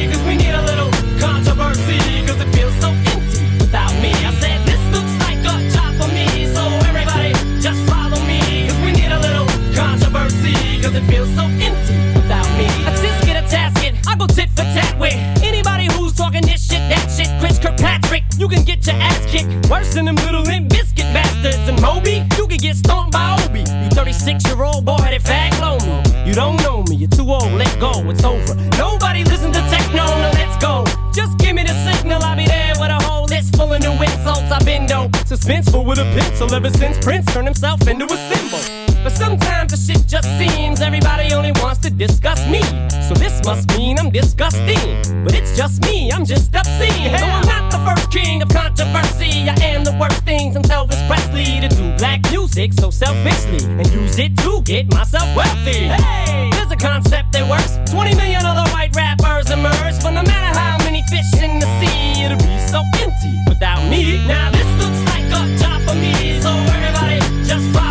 You 18.41 18.47
can 18.47 18.63
get 18.63 18.87
your 18.87 18.95
ass 18.95 19.23
kicked. 19.27 19.69
Worse 19.69 19.93
than 19.93 20.05
them 20.05 20.15
little 20.15 20.43
bastards. 21.41 21.69
And 21.69 21.81
Moby, 21.81 22.23
you 22.37 22.47
can 22.47 22.57
get 22.57 22.75
stomped 22.75 23.13
by 23.13 23.37
Obi. 23.43 23.59
You 23.59 23.89
36 23.91 24.45
year 24.45 24.63
old 24.63 24.85
boy 24.85 24.97
that 24.97 25.21
fag 25.21 25.51
me. 25.85 26.27
You 26.27 26.33
don't 26.33 26.61
know 26.63 26.83
me, 26.83 26.95
you're 26.95 27.09
too 27.09 27.29
old, 27.29 27.51
let 27.53 27.79
go, 27.79 27.91
it's 28.09 28.23
over. 28.23 28.55
Nobody 28.77 29.23
listen 29.23 29.51
to 29.51 29.59
techno, 29.69 30.05
now 30.05 30.31
let's 30.33 30.57
go. 30.63 30.85
Just 31.13 31.37
give 31.39 31.55
me 31.55 31.63
the 31.63 31.73
signal, 31.91 32.21
I'll 32.23 32.37
be 32.37 32.45
there 32.45 32.73
with 32.79 32.89
a 32.89 32.99
whole 33.03 33.25
list 33.25 33.55
full 33.55 33.73
of 33.73 33.81
new 33.81 33.91
insults. 33.91 34.51
I've 34.51 34.65
been 34.65 34.85
dope, 34.85 35.11
suspenseful 35.11 35.85
with 35.85 35.99
a 35.99 36.05
pencil 36.17 36.53
ever 36.53 36.69
since 36.69 36.97
Prince 36.99 37.25
turned 37.33 37.47
himself 37.47 37.87
into 37.87 38.05
a 38.05 38.17
symbol. 38.33 38.80
But 39.03 39.13
sometimes 39.13 39.71
the 39.71 39.77
shit 39.77 40.05
just 40.07 40.29
seems 40.37 40.79
everybody 40.79 41.33
only 41.33 41.51
wants 41.53 41.79
to 41.81 41.89
discuss 41.89 42.45
me. 42.47 42.61
So 43.07 43.15
this 43.15 43.43
must 43.43 43.67
mean 43.77 43.97
I'm 43.97 44.11
disgusting. 44.11 45.01
But 45.23 45.33
it's 45.33 45.57
just 45.57 45.81
me, 45.83 46.11
I'm 46.11 46.23
just 46.23 46.53
obscene. 46.55 47.11
Though 47.11 47.25
I'm 47.25 47.47
not 47.47 47.71
the 47.71 47.79
first 47.79 48.11
king 48.11 48.41
of 48.41 48.49
controversy, 48.49 49.49
I 49.49 49.55
am 49.73 49.83
the 49.83 49.97
worst 49.99 50.23
thing 50.23 50.53
since 50.53 50.67
Elvis 50.67 51.01
Presley 51.07 51.59
to 51.61 51.67
do 51.67 51.97
black 51.97 52.21
music 52.29 52.73
so 52.73 52.91
selfishly 52.91 53.65
and 53.65 53.87
use 53.91 54.19
it 54.19 54.37
to 54.37 54.61
get 54.63 54.91
myself 54.93 55.27
wealthy. 55.35 55.89
Hey, 55.89 56.49
there's 56.53 56.71
a 56.71 56.77
concept 56.77 57.33
that 57.33 57.49
works. 57.49 57.79
20 57.91 58.15
million 58.15 58.45
other 58.45 58.69
white 58.71 58.95
rappers 58.95 59.49
emerge, 59.49 59.97
but 60.03 60.11
no 60.11 60.21
matter 60.21 60.51
how 60.59 60.77
many 60.85 61.01
fish 61.09 61.41
in 61.41 61.59
the 61.59 61.67
sea, 61.81 62.23
it'll 62.23 62.37
be 62.37 62.59
so 62.69 62.83
empty 63.01 63.33
without 63.49 63.81
me. 63.89 64.25
Now 64.27 64.51
this 64.51 64.69
looks 64.77 65.01
like 65.09 65.25
a 65.25 65.41
job 65.57 65.81
for 65.89 65.95
me, 65.95 66.39
so 66.39 66.49
everybody 66.77 67.17
just 67.43 67.65
follow 67.73 67.90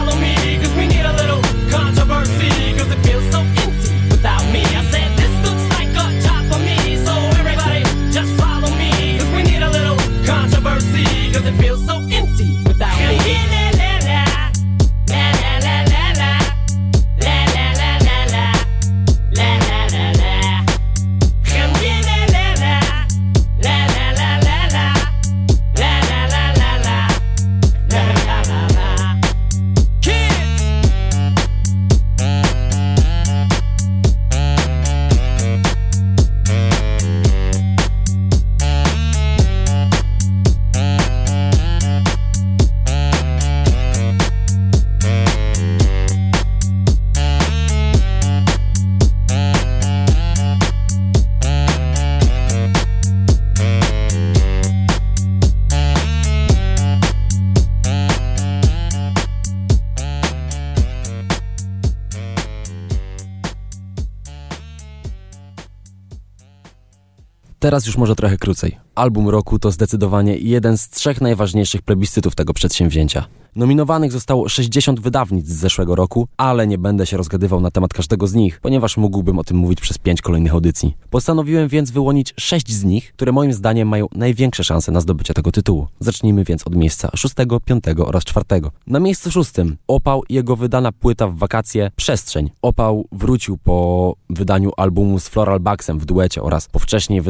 Teraz 67.60 67.86
już 67.86 67.96
może 67.96 68.16
trochę 68.16 68.36
krócej. 68.36 68.76
Album 68.94 69.28
roku 69.28 69.58
to 69.58 69.70
zdecydowanie 69.70 70.36
jeden 70.36 70.78
z 70.78 70.88
trzech 70.88 71.20
najważniejszych 71.20 71.82
plebiscytów 71.82 72.34
tego 72.34 72.54
przedsięwzięcia. 72.54 73.26
Nominowanych 73.56 74.12
zostało 74.12 74.48
60 74.48 75.00
wydawnictw 75.00 75.50
z 75.50 75.56
zeszłego 75.56 75.94
roku, 75.94 76.28
ale 76.36 76.66
nie 76.66 76.78
będę 76.78 77.06
się 77.06 77.16
rozgadywał 77.16 77.60
na 77.60 77.70
temat 77.70 77.92
każdego 77.92 78.26
z 78.26 78.34
nich, 78.34 78.60
ponieważ 78.60 78.96
mógłbym 78.96 79.38
o 79.38 79.44
tym 79.44 79.56
mówić 79.56 79.80
przez 79.80 79.98
pięć 79.98 80.22
kolejnych 80.22 80.52
audycji. 80.52 80.96
Postanowiłem 81.10 81.68
więc 81.68 81.90
wyłonić 81.90 82.34
sześć 82.36 82.72
z 82.72 82.84
nich, 82.84 83.12
które 83.12 83.32
moim 83.32 83.52
zdaniem 83.52 83.88
mają 83.88 84.06
największe 84.14 84.64
szanse 84.64 84.92
na 84.92 85.00
zdobycie 85.00 85.34
tego 85.34 85.52
tytułu. 85.52 85.86
Zacznijmy 86.00 86.44
więc 86.44 86.66
od 86.66 86.76
miejsca 86.76 87.10
szóstego, 87.16 87.60
piątego 87.60 88.06
oraz 88.06 88.24
czwartego. 88.24 88.70
Na 88.86 89.00
miejscu 89.00 89.30
szóstym 89.30 89.76
Opał 89.88 90.22
i 90.28 90.34
jego 90.34 90.56
wydana 90.56 90.92
płyta 90.92 91.26
w 91.26 91.36
wakacje 91.36 91.90
Przestrzeń. 91.96 92.50
Opał 92.62 93.06
wrócił 93.12 93.58
po 93.58 94.14
wydaniu 94.30 94.72
albumu 94.76 95.18
z 95.18 95.28
Floral 95.28 95.60
Baxem 95.60 95.98
w 95.98 96.04
duecie 96.04 96.42
oraz 96.42 96.68
po 96.68 96.78
wcześniej 96.78 97.20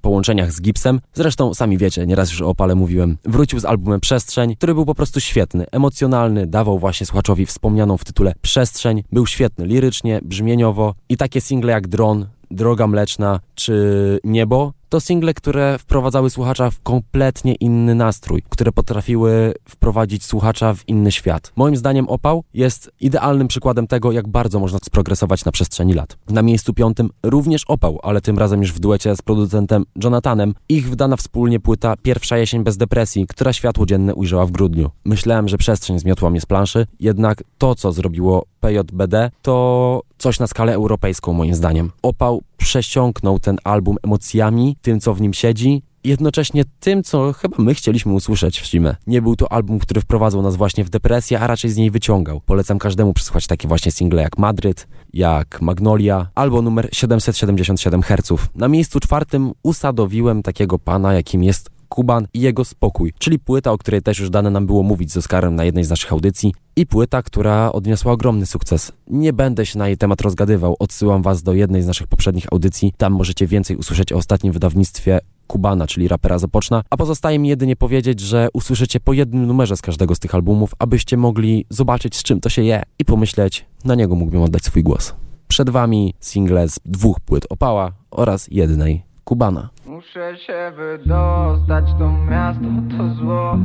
połączeniach 0.00 0.52
z 0.52 0.60
Gipsem. 0.60 1.00
Zresztą 1.14 1.54
sami 1.54 1.78
wiecie, 1.78 2.06
nieraz 2.06 2.30
już 2.30 2.42
o 2.42 2.48
Opale 2.48 2.74
mówiłem. 2.74 3.16
Wrócił 3.24 3.60
z 3.60 3.64
albumem 3.64 4.00
Przestrzeń, 4.00 4.56
który 4.56 4.74
był 4.74 4.86
po 4.86 4.94
prostu 4.94 5.20
świetny 5.20 5.66
emocjonalny, 5.72 6.46
dawał 6.46 6.78
właśnie 6.78 7.06
słuchaczowi 7.06 7.46
wspomnianą 7.46 7.96
w 7.96 8.04
tytule 8.04 8.32
przestrzeń, 8.42 9.04
był 9.12 9.26
świetny 9.26 9.66
lirycznie, 9.66 10.20
brzmieniowo 10.22 10.94
i 11.08 11.16
takie 11.16 11.40
single 11.40 11.72
jak 11.72 11.88
Dron, 11.88 12.26
Droga 12.50 12.86
Mleczna 12.86 13.40
czy 13.54 14.18
Niebo 14.24 14.72
to 14.94 15.00
single, 15.00 15.34
które 15.34 15.78
wprowadzały 15.78 16.30
słuchacza 16.30 16.70
w 16.70 16.80
kompletnie 16.80 17.54
inny 17.54 17.94
nastrój, 17.94 18.42
które 18.48 18.72
potrafiły 18.72 19.54
wprowadzić 19.68 20.24
słuchacza 20.24 20.74
w 20.74 20.88
inny 20.88 21.12
świat. 21.12 21.52
Moim 21.56 21.76
zdaniem 21.76 22.08
Opał 22.08 22.44
jest 22.54 22.90
idealnym 23.00 23.48
przykładem 23.48 23.86
tego, 23.86 24.12
jak 24.12 24.28
bardzo 24.28 24.60
można 24.60 24.78
sprogresować 24.84 25.44
na 25.44 25.52
przestrzeni 25.52 25.94
lat. 25.94 26.16
Na 26.28 26.42
miejscu 26.42 26.74
piątym 26.74 27.10
również 27.22 27.64
Opał, 27.68 27.98
ale 28.02 28.20
tym 28.20 28.38
razem 28.38 28.60
już 28.60 28.72
w 28.72 28.78
duecie 28.78 29.16
z 29.16 29.22
producentem 29.22 29.84
Jonathanem. 30.04 30.54
Ich 30.68 30.90
wydana 30.90 31.16
wspólnie 31.16 31.60
płyta 31.60 31.94
Pierwsza 32.02 32.38
jesień 32.38 32.64
bez 32.64 32.76
depresji, 32.76 33.26
która 33.26 33.52
światło 33.52 33.86
dzienne 33.86 34.14
ujrzała 34.14 34.46
w 34.46 34.50
grudniu. 34.50 34.90
Myślałem, 35.04 35.48
że 35.48 35.58
przestrzeń 35.58 35.98
zmiotła 35.98 36.30
mnie 36.30 36.40
z 36.40 36.46
planszy, 36.46 36.86
jednak 37.00 37.42
to, 37.58 37.74
co 37.74 37.92
zrobiło 37.92 38.44
PJBD, 38.60 39.30
to 39.42 40.02
coś 40.18 40.40
na 40.40 40.46
skalę 40.46 40.74
europejską 40.74 41.32
moim 41.32 41.54
zdaniem. 41.54 41.90
Opał 42.02 42.42
przesiąknął 42.64 43.38
ten 43.38 43.56
album 43.64 43.96
emocjami, 44.02 44.76
tym 44.82 45.00
co 45.00 45.14
w 45.14 45.20
nim 45.20 45.34
siedzi, 45.34 45.82
jednocześnie 46.04 46.64
tym, 46.80 47.02
co 47.02 47.32
chyba 47.32 47.56
my 47.58 47.74
chcieliśmy 47.74 48.12
usłyszeć 48.12 48.60
w 48.60 48.66
zimę. 48.66 48.96
Nie 49.06 49.22
był 49.22 49.36
to 49.36 49.52
album, 49.52 49.78
który 49.78 50.00
wprowadzał 50.00 50.42
nas 50.42 50.56
właśnie 50.56 50.84
w 50.84 50.90
depresję, 50.90 51.40
a 51.40 51.46
raczej 51.46 51.70
z 51.70 51.76
niej 51.76 51.90
wyciągał. 51.90 52.40
Polecam 52.40 52.78
każdemu 52.78 53.14
przesłuchać 53.14 53.46
takie 53.46 53.68
właśnie 53.68 53.92
single 53.92 54.22
jak 54.22 54.38
Madryt, 54.38 54.88
jak 55.12 55.62
Magnolia, 55.62 56.26
albo 56.34 56.62
numer 56.62 56.88
777 56.92 58.02
Hz. 58.02 58.48
Na 58.54 58.68
miejscu 58.68 59.00
czwartym 59.00 59.52
usadowiłem 59.62 60.42
takiego 60.42 60.78
pana, 60.78 61.14
jakim 61.14 61.42
jest 61.42 61.70
Kuban 61.94 62.26
i 62.34 62.40
jego 62.40 62.64
spokój, 62.64 63.12
czyli 63.18 63.38
płyta, 63.38 63.72
o 63.72 63.78
której 63.78 64.02
też 64.02 64.18
już 64.18 64.30
dane 64.30 64.50
nam 64.50 64.66
było 64.66 64.82
mówić 64.82 65.12
z 65.12 65.16
Oskarem 65.16 65.54
na 65.54 65.64
jednej 65.64 65.84
z 65.84 65.90
naszych 65.90 66.12
audycji 66.12 66.54
i 66.76 66.86
płyta, 66.86 67.22
która 67.22 67.72
odniosła 67.72 68.12
ogromny 68.12 68.46
sukces. 68.46 68.92
Nie 69.10 69.32
będę 69.32 69.66
się 69.66 69.78
na 69.78 69.88
jej 69.88 69.96
temat 69.96 70.20
rozgadywał, 70.20 70.76
odsyłam 70.78 71.22
was 71.22 71.42
do 71.42 71.54
jednej 71.54 71.82
z 71.82 71.86
naszych 71.86 72.06
poprzednich 72.06 72.46
audycji, 72.52 72.92
tam 72.96 73.12
możecie 73.12 73.46
więcej 73.46 73.76
usłyszeć 73.76 74.12
o 74.12 74.16
ostatnim 74.16 74.52
wydawnictwie 74.52 75.20
Kubana, 75.46 75.86
czyli 75.86 76.08
rapera 76.08 76.38
Zapoczna, 76.38 76.82
a 76.90 76.96
pozostaje 76.96 77.38
mi 77.38 77.48
jedynie 77.48 77.76
powiedzieć, 77.76 78.20
że 78.20 78.48
usłyszycie 78.52 79.00
po 79.00 79.12
jednym 79.12 79.46
numerze 79.46 79.76
z 79.76 79.82
każdego 79.82 80.14
z 80.14 80.18
tych 80.18 80.34
albumów, 80.34 80.74
abyście 80.78 81.16
mogli 81.16 81.66
zobaczyć 81.70 82.16
z 82.16 82.22
czym 82.22 82.40
to 82.40 82.48
się 82.48 82.62
je 82.62 82.82
i 82.98 83.04
pomyśleć, 83.04 83.66
na 83.84 83.94
niego 83.94 84.14
mógłbym 84.14 84.42
oddać 84.42 84.62
swój 84.64 84.82
głos. 84.82 85.14
Przed 85.48 85.70
wami 85.70 86.14
single 86.20 86.68
z 86.68 86.80
dwóch 86.84 87.20
płyt 87.20 87.46
Opała 87.50 87.92
oraz 88.10 88.48
jednej 88.50 89.02
Kubana. 89.24 89.68
Muszę 89.94 90.36
się 90.38 90.72
wydostać, 90.76 91.84
to 91.98 92.12
miasto 92.30 92.66
to 92.90 93.14
zło. 93.14 93.58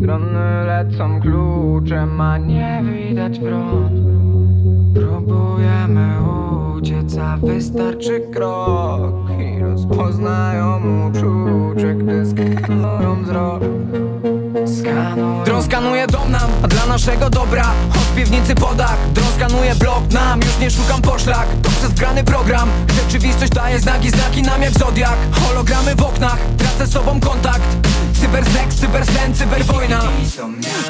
Drony 0.00 0.64
lecą 0.66 1.20
kluczem, 1.20 2.20
a 2.20 2.38
nie 2.38 2.82
widać 2.84 3.40
wron 3.40 3.90
Próbujemy 4.94 6.08
uciec, 6.76 7.18
a 7.18 7.36
wystarczy 7.36 8.20
krok 8.34 9.30
I 9.40 9.58
rozpoznają 9.60 10.80
uczucie, 11.08 11.94
gdy 11.94 12.26
skanują 12.26 13.22
wzrok. 13.22 13.62
Skanują 14.66 15.44
Dron 15.44 15.62
skanuje 15.62 16.06
dom 16.06 16.30
nam, 16.30 16.50
a 16.62 16.68
dla 16.68 16.86
naszego 16.86 17.30
dobra 17.30 17.64
Od 17.90 18.16
piwnicy 18.16 18.54
po 18.54 18.74
dach, 18.74 18.98
dron 19.12 19.28
skanuje 19.36 19.74
blok 19.74 20.12
nam 20.12 20.40
Już 20.40 20.58
nie 20.58 20.70
szukam 20.70 21.02
poszlak, 21.02 21.46
przez 21.78 21.92
grany 21.92 22.24
program. 22.24 22.68
Rzeczywistość 23.04 23.52
daje 23.52 23.80
znaki, 23.80 24.10
znaki 24.10 24.42
nam 24.42 24.62
jak 24.62 24.78
zodiak. 24.78 25.16
Hologramy 25.32 25.94
w 25.94 26.02
oknach, 26.02 26.38
tracę 26.58 26.92
sobą 26.92 27.20
kontakt. 27.20 27.88
Cyberseks, 28.20 28.76
cybersen, 28.76 29.34
cyberwojna 29.34 30.00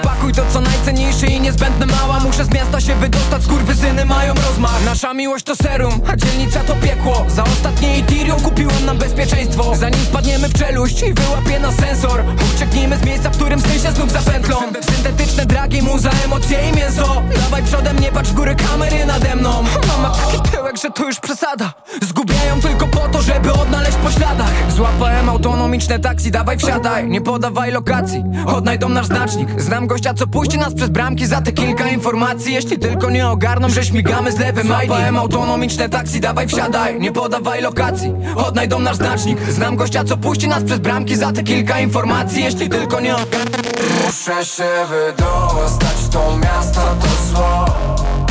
Pakuj 0.02 0.32
to 0.32 0.42
co 0.52 0.60
najcenniejsze 0.60 1.26
i 1.26 1.40
niezbędne 1.40 1.86
mała. 1.86 2.20
Muszę 2.20 2.44
z 2.44 2.54
miasta 2.54 2.80
się 2.80 2.94
wydostać, 2.94 3.42
skurwysyny 3.42 4.04
mają 4.04 4.34
rozmach. 4.34 4.84
Nasza 4.84 5.14
miłość 5.14 5.44
to 5.44 5.56
serum, 5.56 6.00
a 6.12 6.16
dzielnica 6.16 6.60
to 6.60 6.74
piekło. 6.74 7.24
Za 7.28 7.44
ostatnie 7.44 7.94
Ethereum 7.94 8.40
kupiłem 8.40 8.86
nam 8.86 8.98
bezpieczeństwo. 8.98 9.76
Zanim 9.76 10.00
spadniemy 10.00 10.48
w 10.48 10.52
czeluść 10.52 11.02
i 11.02 11.14
wyłapie 11.14 11.60
nas 11.60 11.74
sensor 11.74 12.24
Ucieknijmy 12.54 12.96
z 12.96 13.04
miejsca, 13.04 13.30
w 13.30 13.36
którym 13.36 13.60
sny 13.60 13.78
się 13.80 13.92
znów 13.92 14.12
zapętlą 14.12 14.56
Syntetyczne 14.80 15.46
dragi, 15.46 15.82
muza, 15.82 16.10
emocje 16.24 16.68
i 16.68 16.76
mięso. 16.76 17.22
Dawaj 17.40 17.62
przodem, 17.62 18.00
nie 18.00 18.12
patrz 18.12 18.30
w 18.30 18.34
góry 18.34 18.54
kamery 18.54 19.06
nade 19.06 19.36
mną. 19.36 19.64
Mam 20.02 20.12
taki 20.12 20.50
tyłek, 20.50 20.77
że 20.82 20.90
to 20.90 21.06
już 21.06 21.20
przesada. 21.20 21.72
Zgubiają 22.02 22.60
tylko 22.60 22.86
po 22.86 23.08
to, 23.08 23.22
żeby 23.22 23.52
odnaleźć 23.52 23.96
po 23.96 24.10
śladach. 24.10 24.72
Złapałem 24.76 25.28
autonomiczne 25.28 25.98
taksi, 25.98 26.30
dawaj 26.30 26.58
wsiadaj. 26.58 27.08
Nie 27.08 27.20
podawaj 27.20 27.70
lokacji, 27.70 28.24
odnajdą 28.46 28.88
nasz 28.88 29.06
znacznik. 29.06 29.60
Znam 29.60 29.86
gościa, 29.86 30.14
co 30.14 30.26
puści 30.26 30.58
nas 30.58 30.74
przez 30.74 30.88
bramki 30.88 31.26
za 31.26 31.40
te 31.40 31.52
kilka 31.52 31.88
informacji. 31.88 32.54
Jeśli 32.54 32.78
tylko 32.78 33.10
nie 33.10 33.28
ogarną, 33.28 33.68
że 33.68 33.84
śmigamy 33.84 34.32
z 34.32 34.38
lewym 34.38 34.66
Złapałem 34.66 35.16
autonomiczne 35.16 35.88
taksi, 35.88 36.20
dawaj 36.20 36.48
wsiadaj. 36.48 37.00
Nie 37.00 37.12
podawaj 37.12 37.62
lokacji, 37.62 38.14
odnajdą 38.36 38.78
nasz 38.78 38.96
znacznik. 38.96 39.38
Znam 39.50 39.76
gościa, 39.76 40.04
co 40.04 40.16
puści 40.16 40.48
nas 40.48 40.64
przez 40.64 40.78
bramki 40.78 41.16
za 41.16 41.32
te 41.32 41.42
kilka 41.42 41.80
informacji. 41.80 42.44
Jeśli 42.44 42.68
tylko 42.68 43.00
nie 43.00 43.14
ogarną 43.14 43.58
Muszę 44.06 44.44
się 44.44 44.68
wydostać, 44.88 46.08
to 46.12 46.36
miasto 46.36 46.80
to 47.00 47.08
zło 47.34 48.27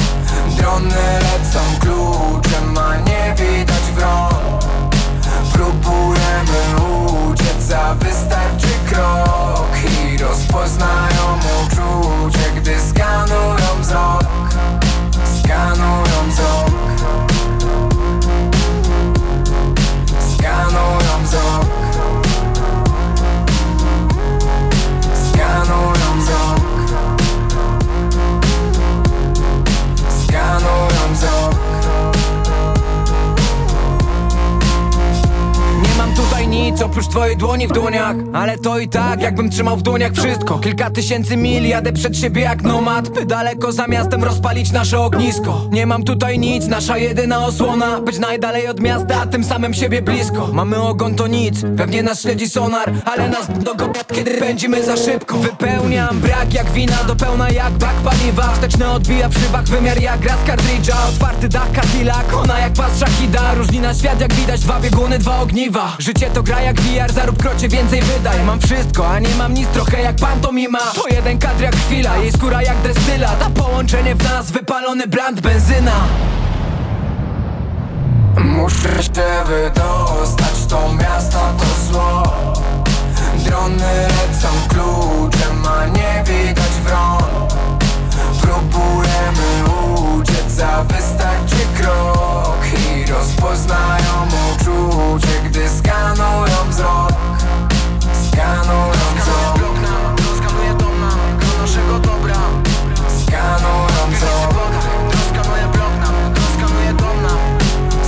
Drony 0.58 1.20
lecą 1.20 1.60
kluczem, 1.80 2.78
a 2.78 2.96
nie 2.96 3.36
widać 3.38 3.84
wron. 3.96 4.60
Próbujemy 5.54 6.60
uciec, 7.32 7.72
a 7.72 7.96
wystarczy 7.96 8.68
krok 8.90 9.78
I 10.04 10.18
rozpoznają 10.18 11.40
uczucie, 11.64 12.52
gdy 12.56 12.76
skanują 12.90 13.82
wzrok. 13.82 14.26
Skanują 15.40 16.30
wzrok. 16.30 16.72
Skanują 20.20 21.24
wzrok 21.24 21.87
nic 36.78 36.86
oprócz 36.86 37.08
twojej 37.08 37.38
dłoni 37.38 37.68
w 37.68 37.72
dłoniach? 37.72 38.16
Ale 38.34 38.58
to 38.58 38.80
i 38.80 38.90
tak 38.90 39.22
jakbym 39.22 39.50
trzymał 39.50 39.78
w 39.78 39.82
dłoniach 39.82 40.14
wszystko. 40.14 40.60
Kilka 40.60 40.90
tysięcy 40.90 41.38
mil 41.38 41.68
jadę 41.68 41.94
przed 41.94 42.18
siebie 42.18 42.42
jak 42.42 42.62
nomad 42.62 43.10
By 43.10 43.26
daleko 43.26 43.72
za 43.72 43.88
miastem 43.88 44.24
rozpalić 44.24 44.72
nasze 44.72 45.00
ognisko. 45.00 45.62
Nie 45.72 45.86
mam 45.86 46.04
tutaj 46.04 46.40
nic, 46.40 46.68
nasza 46.68 46.98
jedyna 46.98 47.46
osłona 47.46 48.02
Być 48.02 48.20
najdalej 48.20 48.68
od 48.68 48.80
miasta, 48.80 49.22
a 49.22 49.26
tym 49.26 49.44
samym 49.44 49.74
siebie 49.74 50.02
blisko. 50.02 50.48
Mamy 50.54 50.82
ogon 50.82 51.16
to 51.16 51.28
nic, 51.28 51.62
pewnie 51.78 52.04
nas 52.04 52.22
śledzi 52.22 52.50
sonar 52.50 52.92
Ale 53.06 53.30
nas 53.30 53.48
dogo 53.60 53.90
kiedy 54.16 54.32
pędzimy 54.32 54.84
za 54.84 54.98
szybko. 54.98 55.38
Wypełniam 55.38 56.20
brak 56.20 56.54
jak 56.54 56.72
wina, 56.72 57.04
do 57.08 57.16
pełna 57.16 57.50
jak 57.50 57.74
bak 57.74 57.96
paliwa. 57.96 58.54
Wsteczny 58.54 58.90
odbija 58.90 59.30
w 59.30 59.34
szybach 59.34 59.64
wymiar 59.64 60.02
jak 60.02 60.20
gra 60.20 60.38
z 60.44 60.48
kartridża. 60.48 61.08
Otwarty 61.10 61.50
dach 61.50 61.72
Cadillac, 61.76 62.34
ona 62.44 62.60
jak 62.60 62.74
pas 62.74 62.98
Shahida 62.98 63.54
Różni 63.54 63.80
na 63.80 63.94
świat 63.94 64.22
jak 64.22 64.34
widać, 64.34 64.62
dwa 64.62 64.80
bieguny, 64.80 65.20
dwa 65.20 65.40
ogniwa. 65.40 65.96
Życie 66.00 66.30
to 66.34 66.44
gra 66.44 66.67
jak 66.68 66.82
VR, 66.82 67.14
zarób 67.14 67.38
krocie 67.38 67.68
więcej 67.68 68.02
wydaj. 68.02 68.44
Mam 68.44 68.62
wszystko, 68.62 69.10
a 69.10 69.20
nie 69.20 69.36
mam 69.38 69.54
nic, 69.54 69.68
trochę 69.68 70.02
jak 70.02 70.16
pantomima 70.16 70.80
To 70.80 71.08
jeden 71.08 71.40
kadr 71.40 71.62
jak 71.62 71.76
chwila, 71.76 72.18
jej 72.18 72.32
skóra 72.32 72.62
jak 72.62 72.82
destylat 72.82 73.44
A 73.44 73.50
połączenie 73.50 74.16
w 74.16 74.24
nas, 74.24 74.52
wypalony 74.52 75.08
bland 75.08 75.42
benzyna. 75.42 76.08
Muszę 78.38 79.04
się 79.04 79.44
wydostać, 79.46 80.66
to 80.70 80.94
miasto 80.94 81.40
to 81.58 81.92
zło. 81.92 82.24
Drony 83.46 84.08
lecą 84.08 84.48
kluczem, 84.68 85.64
a 85.80 85.86
nie 85.86 86.24
widać 86.24 86.72
wron. 86.84 87.48
Próbujemy 88.42 89.64
uciec, 90.16 90.60
a 90.64 90.84
wystarczy 90.84 91.82
krok 91.82 92.57
rozpoznają 93.18 94.14
uczucie, 94.54 95.34
gdy 95.46 95.70
skanują 95.70 96.60
wzrok. 96.70 97.14
Skanują 98.28 99.06
wzrok. 99.20 99.56
Skanuję 100.38 100.74
dom 100.80 101.00
nam, 101.02 101.20
do 101.40 101.62
naszego 101.62 102.00
dobra. 102.00 102.36
Skanują 103.22 104.02
wzrok. 104.14 104.56
Skanuję 105.30 105.68
blok 105.74 105.94
nam, 106.04 106.16
skanuję 106.56 106.94
dom 106.94 107.18
nam 107.26 107.40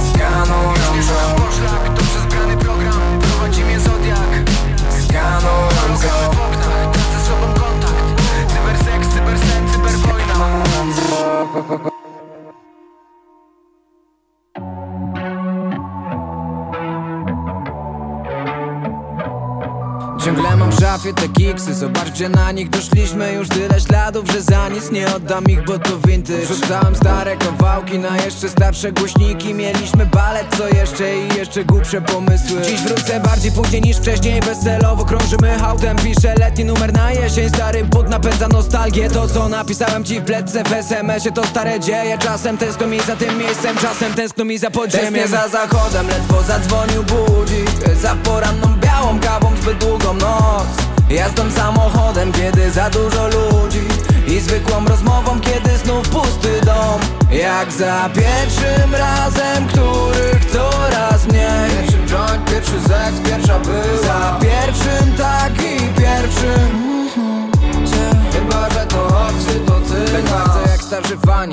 Skanują 0.09 1.01
wzrok. 1.01 1.35
poszlak, 1.41 1.83
to 1.95 2.01
przez 2.01 2.25
grany 2.33 2.57
program. 2.57 3.01
Prowadzi 3.21 3.63
mnie 3.63 3.79
Zodiak. 3.79 4.31
Skanują 5.03 5.95
wzrok. 5.95 6.35
w 6.35 6.39
oknach, 6.39 6.91
tracę 6.93 7.19
z 7.23 7.27
sobą 7.27 7.45
kontakt. 7.61 8.07
Cyberseks, 8.51 9.07
cybersen, 9.13 9.63
cyberwojna 9.71 10.35
Ciągle 20.25 20.55
mam 20.55 20.71
w 20.71 20.79
szafie 20.79 21.13
te 21.13 21.27
kiksy. 21.27 21.73
Zobacz 21.73 22.09
gdzie 22.09 22.29
na 22.29 22.51
nich 22.51 22.69
doszliśmy 22.69 23.33
Już 23.33 23.47
tyle 23.47 23.81
śladów, 23.81 24.31
że 24.31 24.41
za 24.41 24.69
nic 24.69 24.91
nie 24.91 25.15
oddam 25.15 25.43
ich 25.43 25.65
Bo 25.65 25.79
to 25.79 25.97
vintage. 26.07 26.45
Rzucałem 26.45 26.95
stare 26.95 27.37
kawałki 27.37 27.99
na 27.99 28.17
jeszcze 28.17 28.49
starsze 28.49 28.91
głośniki. 28.91 29.53
Mieliśmy 29.53 30.05
balet, 30.05 30.55
co 30.57 30.67
jeszcze 30.67 31.17
i 31.17 31.37
jeszcze 31.37 31.65
głupsze 31.65 32.01
pomysły. 32.01 32.61
Dziś 32.61 32.81
wrócę 32.81 33.19
bardziej 33.19 33.51
później 33.51 33.81
niż 33.81 33.97
wcześniej. 33.97 34.41
Bezcelowo 34.41 35.05
krążymy 35.05 35.63
autem 35.63 35.97
Piszę 35.97 36.35
letni 36.39 36.65
numer 36.65 36.93
na 36.93 37.11
jesień. 37.11 37.49
Stary 37.49 37.83
but 37.83 38.09
napędza 38.09 38.47
nostalgię. 38.47 39.09
To 39.09 39.27
co 39.27 39.49
napisałem 39.49 40.03
ci 40.03 40.19
w 40.19 40.23
pletce 40.23 40.63
w 40.63 40.73
SMS-ie 40.73 41.31
To 41.31 41.45
stare 41.45 41.79
dzieje. 41.79 42.17
Czasem 42.17 42.57
tęskno 42.57 42.87
mi 42.87 42.99
za 42.99 43.15
tym 43.15 43.37
miejscem 43.37 43.77
Czasem 43.77 44.13
tęskno 44.13 44.45
mi 44.45 44.57
za 44.57 44.71
podziemiem. 44.71 45.13
Tęsknię 45.13 45.27
za 45.27 45.47
zachodem 45.47 46.07
Ledwo 46.07 46.43
zadzwonił 46.43 47.03
budzik. 47.03 47.97
Za 48.01 48.15
poranną 48.15 48.78
białą 48.99 49.19
kawą 49.19 49.51
zbyt 49.61 49.77
długą 49.77 50.13
noc. 50.13 50.67
Jazdą 51.09 51.51
samochodem, 51.51 52.31
kiedy 52.31 52.71
za 52.71 52.89
dużo 52.89 53.27
ludzi 53.27 53.79
I 54.27 54.39
zwykłą 54.39 54.85
rozmową, 54.85 55.39
kiedy 55.39 55.77
znów 55.77 56.09
pusty 56.09 56.61
dom. 56.65 56.99
Jak 57.31 57.71
za 57.71 58.09
pierwszym 58.15 58.95
razem, 58.95 59.67
których 59.67 60.45
coraz 60.51 61.27
mniej. 61.27 61.69
Pierwszy 61.69 61.97
joint, 62.07 62.45
pierwszy 62.51 62.81
seks, 62.81 63.19
pierwsza 63.25 63.59
była. 63.59 64.03
Za 64.03 64.39
pierwszym 64.41 65.13
taki 65.17 66.01
pierwszym. 66.01 66.89
Chyba, 68.33 68.69
że 68.69 68.85
to 68.85 69.07
oksytocyna 69.07 70.61
jak 70.71 70.78
starzy 70.78 70.78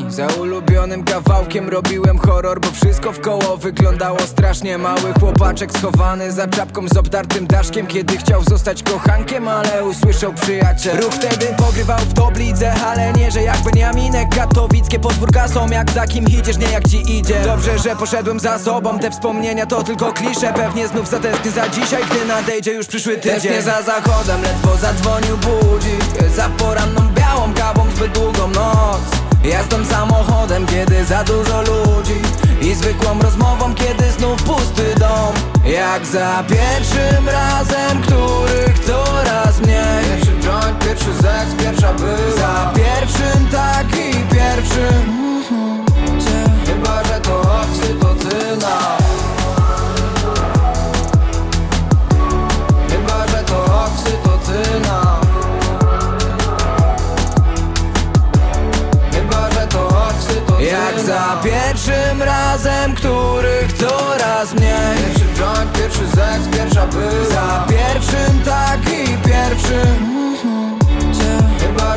Za 0.09 0.27
ulubionym 0.27 1.05
kawałkiem 1.05 1.69
robiłem 1.69 2.19
horror 2.19 2.61
Bo 2.61 2.71
wszystko 2.71 3.13
w 3.13 3.21
koło 3.21 3.57
wyglądało 3.57 4.21
strasznie. 4.21 4.79
Mały 4.79 5.13
chłopaczek 5.21 5.73
schowany 5.79 6.33
za 6.33 6.49
czapką 6.49 6.89
z 6.89 6.97
obdartym 6.97 7.47
daszkiem. 7.47 7.87
Kiedy 7.87 8.17
chciał 8.17 8.43
zostać 8.45 8.83
kochankiem, 8.83 9.49
ale 9.49 9.85
usłyszał 9.85 10.33
przyjaciel. 10.33 10.97
Ruch 10.97 11.15
wtedy 11.15 11.47
pogrywał 11.59 11.99
w 11.99 12.15
toplidze 12.15 12.75
Ale 12.75 13.13
nie, 13.13 13.31
że 13.31 13.43
jak 13.43 13.59
Beniaminek 13.59 14.35
Katowickie 14.35 14.99
podwórka 14.99 15.49
są 15.49 15.71
jak 15.71 15.91
za 15.91 16.07
kim 16.07 16.25
idziesz, 16.25 16.57
nie 16.57 16.71
jak 16.71 16.89
ci 16.89 17.19
idzie. 17.19 17.41
Dobrze, 17.45 17.79
że 17.79 17.97
poszedłem 17.97 18.41
za 18.41 18.59
sobą. 18.59 18.99
Te 18.99 19.11
wspomnienia 19.11 19.67
to 19.67 19.83
tylko 19.83 20.13
klisze. 20.13 20.53
Pewnie 20.53 20.89
znów 20.89 21.09
zatęsknię 21.09 21.51
za 21.51 21.69
dzisiaj 21.69 22.03
Gdy 22.11 22.25
nadejdzie 22.25 22.73
już 22.73 22.87
przyszły 22.87 23.17
tydzień. 23.17 23.33
Tęsknię 23.41 23.63
za 23.63 23.83
zachodem, 23.83 24.43
ledwo 24.43 24.77
zadzwonił 24.77 25.37
budzik. 25.37 26.31
Za 26.37 26.49
poranną 26.49 27.01
białą 27.15 27.55
kawą 27.55 27.87
zbyt 27.97 28.13
długą 28.13 28.49
noc 28.49 29.26
Jazdą 29.45 29.85
samochodem, 29.85 30.67
kiedy 30.67 31.05
za 31.05 31.25
dużo 31.25 31.63
ludzi 31.63 32.21
I 32.61 32.75
zwykłą 32.75 33.21
rozmową, 33.21 33.75
kiedy 33.75 34.11
znów 34.11 34.43
pusty 34.43 34.95
dom. 34.99 35.35
Jak 35.65 36.07
za 36.07 36.45
pierwszym 36.49 37.29
razem, 37.29 38.03
których 38.03 38.79
coraz 38.87 39.61
mniej. 39.61 40.05
Pierwszy 40.11 40.33
joint, 40.41 40.79
pierwszy 40.85 41.15
seks, 41.23 41.55
pierwsza 41.63 41.93
była. 41.93 42.37
Za 42.37 42.73
pierwszym 42.75 43.49
taki 43.49 44.35
pierwszy 44.35 44.89
Chyba, 46.67 47.05
że 47.05 47.21
to 47.21 47.41
oksytocyna 47.41 48.47
Chyba, 48.57 49.06
za 61.27 61.37
pierwszym 61.37 62.23
razem, 62.23 62.95
których 62.95 63.73
coraz 63.73 64.55
mniej. 64.55 64.97
Pierwszy 65.07 65.25
joint, 65.37 65.73
pierwszy 65.73 66.07
seks, 66.09 66.49
pierwsza 66.53 66.87
była. 66.87 67.25
Za 67.31 67.67
pierwszym 67.69 68.41
taki 68.45 69.29
pierwszy 69.29 69.81
Chyba, 70.43 70.56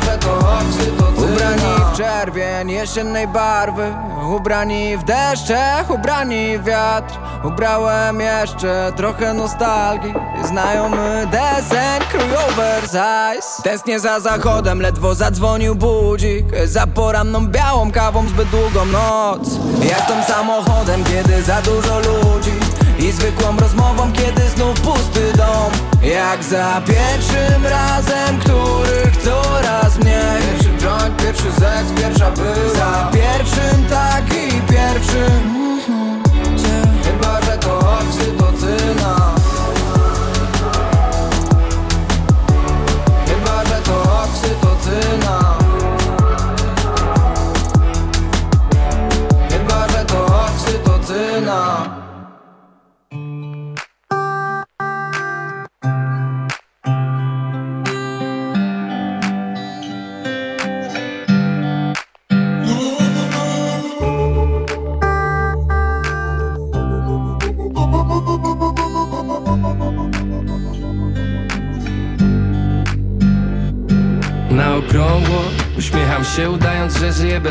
że 0.02 0.18
to 0.18 0.38
oksytocyna 0.38 1.32
Ubrani 1.32 1.92
w 1.92 1.96
czerwień 1.96 2.70
jesiennej 2.70 3.28
barwy 3.28 3.94
Ubrani 4.36 4.96
w 4.96 5.04
deszcze, 5.04 5.84
ubrani 5.88 6.58
w 6.58 6.64
wiatr. 6.64 7.14
Ubrałem 7.44 8.20
jeszcze 8.20 8.92
trochę 8.96 9.34
nostalgii 9.34 10.14
Znajomy 10.44 11.26
deseń, 11.30 12.00
krój 12.10 12.36
oversize 12.48 13.62
Tęsknię 13.62 14.00
za 14.00 14.20
zachodem, 14.20 14.80
ledwo 14.80 15.14
zadzwonił 15.14 15.74
budzik. 15.74 16.46
Za 16.64 16.86
poranną 16.86 17.46
białą 17.46 17.92
kawą 17.92 18.28
zbyt 18.28 18.48
długą 18.48 18.84
noc. 18.84 19.48
Jazdą 19.82 20.34
samochodem, 20.34 21.04
kiedy 21.04 21.42
za 21.42 21.62
dużo 21.62 21.98
ludzi 21.98 22.79
I 23.00 23.12
zwykłą 23.12 23.56
rozmową, 23.56 24.12
kiedy 24.12 24.48
znów 24.48 24.80
pusty 24.80 25.32
dom. 25.36 25.72
Jak 26.02 26.44
za 26.44 26.82
pierwszym 26.86 27.66
razem, 27.66 28.38
których 28.40 29.16
coraz 29.24 29.98
mniej 29.98 30.42
Pierwszy 30.50 30.70
joint, 30.78 31.16
pierwszy 31.16 31.52
seks, 31.52 32.02
pierwsza 32.02 32.30
była. 32.30 32.74
Za 32.74 33.10
pierwszym 33.12 33.84
taki 33.84 34.60
pierwszy 34.72 35.30
Chyba, 37.04 37.40
że 37.40 37.58
to 37.58 37.78
oksytocyna 37.78 39.29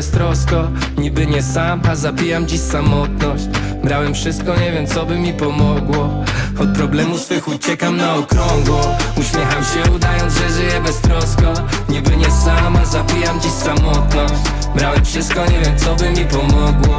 beztrosko 0.00 0.68
Niby 0.98 1.26
nie 1.26 1.42
sam, 1.42 1.80
a 1.90 1.96
zabijam 1.96 2.46
dziś 2.46 2.60
samotność. 2.60 3.44
Brałem 3.84 4.14
wszystko, 4.14 4.56
nie 4.56 4.72
wiem 4.72 4.86
co 4.86 5.06
by 5.06 5.18
mi 5.18 5.32
pomogło. 5.32 6.24
Od 6.60 6.68
problemów 6.74 7.20
swych 7.20 7.48
uciekam 7.48 7.96
na 7.96 8.14
okrągło. 8.14 8.80
Uśmiecham 9.16 9.64
się 9.64 9.92
udając, 9.92 10.34
że 10.34 10.50
żyję 10.50 10.80
beztrosko. 10.80 11.52
Niby 11.88 12.16
nie 12.16 12.30
sam, 12.30 12.76
a 12.76 12.84
zabijam 12.84 13.40
dziś 13.40 13.52
samotność. 13.52 14.34
Brałem 14.74 15.04
wszystko, 15.04 15.40
nie 15.46 15.60
wiem 15.60 15.78
co 15.78 15.94
by 15.94 16.10
mi 16.10 16.24
pomogło. 16.24 16.98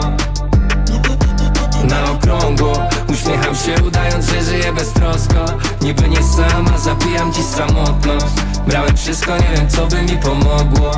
Na 1.89 2.11
okrągło. 2.11 2.73
Uśmiecham 3.09 3.55
się 3.55 3.83
udając, 3.87 4.25
że 4.25 4.43
żyję 4.43 4.73
beztrosko. 4.73 5.45
Niby 5.81 6.09
nie 6.09 6.23
sama, 6.23 6.77
zabijam 6.77 7.33
dziś 7.33 7.45
samotność. 7.45 8.25
Brałem 8.67 8.97
wszystko, 8.97 9.37
nie 9.37 9.57
wiem 9.57 9.69
co 9.69 9.87
by 9.87 10.01
mi 10.01 10.17
pomogło 10.17 10.91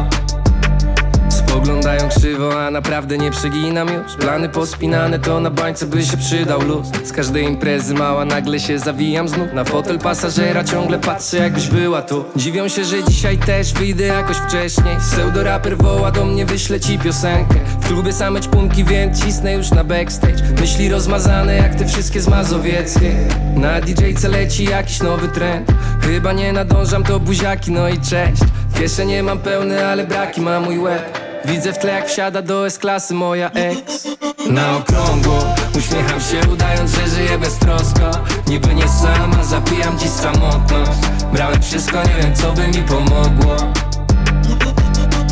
Spoglądają 1.54 2.10
krzywo, 2.10 2.66
a 2.66 2.72
naprawdę 2.72 3.18
nie 3.18 3.32
przeginam 3.32 3.88
już. 3.88 4.16
Plany 4.16 4.50
pospinane 4.50 5.20
to 5.20 5.40
na 5.40 5.50
bańce 5.50 5.86
by 5.86 6.04
się 6.04 6.18
przydał 6.18 6.62
luz. 6.62 6.88
Z 7.04 7.12
każdej 7.12 7.46
imprezy 7.46 7.94
mała 7.94 8.26
nagle 8.26 8.60
się 8.60 8.80
zawijam 8.80 9.28
znów. 9.28 9.54
Na 9.54 9.64
fotel 9.64 10.00
pasażera 10.00 10.64
ciągle 10.64 11.00
patrzę 11.00 11.38
jakbyś 11.38 11.68
była 11.68 12.02
tu. 12.02 12.26
Dziwią 12.36 12.68
się, 12.68 12.84
że 12.84 13.04
dzisiaj 13.04 13.38
też 13.38 13.74
wyjdę 13.74 14.04
jakoś 14.04 14.38
wcześniej. 14.38 14.98
Pseudoraper 14.98 15.78
woła 15.78 16.12
do 16.12 16.26
mnie, 16.26 16.46
wyślę 16.46 16.80
ci 16.80 17.00
piosenkę. 17.00 17.56
W 17.82 17.88
klubie 17.88 18.14
same 18.14 18.42
ćpunki, 18.42 18.84
więc 18.84 19.26
cisnę 19.26 19.54
już 19.54 19.72
na 19.72 19.84
backstage. 19.84 20.44
Myśli 20.62 20.90
rozmazane 20.90 21.56
jak 21.56 21.76
te 21.76 21.86
wszystkie 21.86 22.22
z 22.22 22.28
Mazowieckiej. 22.28 23.16
Na 23.56 23.82
DJ-ce 23.82 24.30
leci 24.30 24.64
jakiś 24.64 25.02
nowy 25.02 25.28
trend. 25.28 25.72
Chyba 26.02 26.34
nie 26.34 26.54
nadążam, 26.54 27.04
to 27.04 27.20
buziaki, 27.20 27.72
no 27.72 27.90
i 27.90 28.00
cześć. 28.00 28.42
Kieszenie 28.80 29.24
mam 29.24 29.40
pełne, 29.40 29.88
ale 29.88 30.08
braki 30.08 30.42
ma 30.42 30.60
mój 30.60 30.80
łeb 30.80 31.23
Widzę 31.46 31.74
w 31.74 31.78
tle 31.78 31.92
jak 31.92 32.08
wsiada 32.08 32.42
do 32.42 32.66
S-klasy 32.68 33.14
moja 33.14 33.52
ex. 33.52 34.08
Na 34.50 34.78
okrągło 34.78 35.40
uśmiecham 35.78 36.22
się 36.22 36.50
udając, 36.54 36.92
że 36.92 37.08
żyję 37.08 37.38
beztrosko 37.38 38.12
Niby 38.48 38.76
nie 38.76 38.90
sama, 38.90 39.44
zapijam 39.44 40.00
dziś 40.00 40.10
samotność. 40.10 41.00
Brałem 41.34 41.62
wszystko, 41.62 41.98
nie 42.04 42.24
wiem 42.24 42.36
co 42.36 42.52
by 42.52 42.68
mi 42.68 42.84
pomogło. 42.84 43.56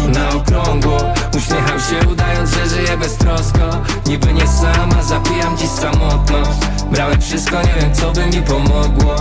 Na 0.08 0.30
okrągło 0.30 0.98
uśmiecham 1.38 1.80
się 1.80 2.10
udając, 2.10 2.50
że 2.50 2.70
żyję 2.70 2.98
beztrosko 2.98 3.82
Niby 4.08 4.34
nie 4.34 4.48
sama, 4.48 5.04
zapijam 5.04 5.58
dziś 5.58 5.70
samotność. 5.70 6.60
Brałem 6.92 7.22
wszystko, 7.22 7.62
nie 7.62 7.82
wiem 7.82 7.96
co 7.96 8.12
by 8.12 8.26
mi 8.26 8.42
pomogło 8.42 9.16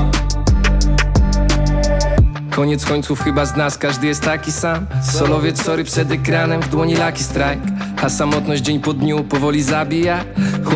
Koniec 2.50 2.84
końców 2.84 3.20
chyba 3.20 3.44
z 3.44 3.56
nas 3.56 3.78
każdy 3.78 4.06
jest 4.06 4.22
taki 4.22 4.52
sam. 4.52 4.86
Solowiec, 5.02 5.64
sorry 5.64 5.84
przed 5.84 6.12
ekranem, 6.12 6.62
w 6.62 6.68
dłoni 6.68 6.96
Lucky 6.96 7.22
Strike. 7.22 7.60
A 8.02 8.08
samotność 8.08 8.62
dzień 8.62 8.80
po 8.80 8.92
dniu 8.92 9.24
powoli 9.24 9.62
zabija. 9.62 10.24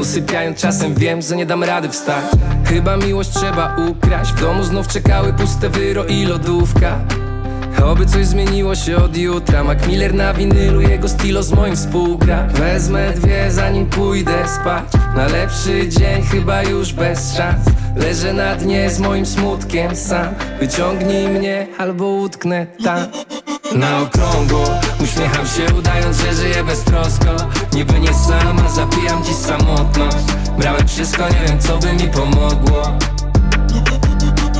Usypiając 0.00 0.60
czasem 0.60 0.94
wiem, 0.94 1.22
że 1.22 1.36
nie 1.36 1.46
dam 1.46 1.64
rady 1.64 1.88
wstać. 1.88 2.24
Chyba 2.64 2.96
miłość 2.96 3.30
trzeba 3.30 3.76
ukraść. 3.76 4.32
W 4.32 4.40
domu 4.40 4.64
znów 4.64 4.88
czekały 4.88 5.32
puste 5.32 5.68
wyro 5.68 6.04
i 6.04 6.24
lodówka. 6.24 6.98
Oby 7.84 8.06
coś 8.06 8.26
zmieniło 8.26 8.74
się 8.74 8.96
od 8.96 9.16
jutra. 9.16 9.64
Mac 9.64 9.86
Miller 9.86 10.14
na 10.14 10.34
winylu, 10.34 10.80
jego 10.80 11.08
stilo 11.08 11.42
z 11.42 11.52
moim 11.52 11.76
współgra. 11.76 12.46
Wezmę 12.46 13.12
dwie 13.12 13.50
zanim 13.50 13.86
pójdę 13.86 14.48
spać. 14.48 14.84
Na 15.16 15.26
lepszy 15.26 15.88
dzień 15.88 16.22
chyba 16.22 16.62
już 16.62 16.92
bez 16.92 17.36
szans 17.36 17.83
Leżę 17.96 18.32
na 18.32 18.56
dnie 18.56 18.90
z 18.90 18.98
moim 18.98 19.26
smutkiem 19.26 19.96
sam. 19.96 20.34
Wyciągnij 20.60 21.28
mnie 21.28 21.66
albo 21.78 22.06
utknę 22.06 22.66
tam. 22.84 22.98
Na 23.74 24.00
okrągło 24.00 24.64
Uśmiecham 25.04 25.46
się 25.46 25.74
udając, 25.74 26.16
że 26.16 26.34
żyję 26.34 26.64
beztrosko. 26.64 27.36
Niby 27.72 28.00
nie 28.00 28.14
sama, 28.14 28.68
zapijam 28.68 29.24
dziś 29.24 29.36
samotność. 29.36 30.16
Brałem 30.58 30.88
wszystko, 30.88 31.28
nie 31.28 31.48
wiem 31.48 31.58
co 31.58 31.78
by 31.78 31.92
mi 31.92 32.08
pomogło. 32.08 32.82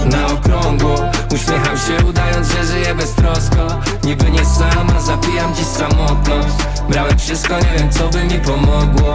Na 0.04 0.26
okrągło 0.26 0.94
Uśmiecham 1.34 1.78
się 1.78 2.06
udając, 2.06 2.48
że 2.48 2.64
żyję 2.64 2.94
beztrosko. 2.94 3.80
Niby 4.04 4.30
nie 4.30 4.44
sama, 4.44 5.00
zapijam 5.00 5.54
dziś 5.54 5.66
samotność. 5.66 6.54
Brałem 6.88 7.18
wszystko, 7.18 7.54
nie 7.58 7.78
wiem 7.78 7.90
co 7.90 8.08
by 8.08 8.24
mi 8.24 8.40
pomogło 8.40 9.12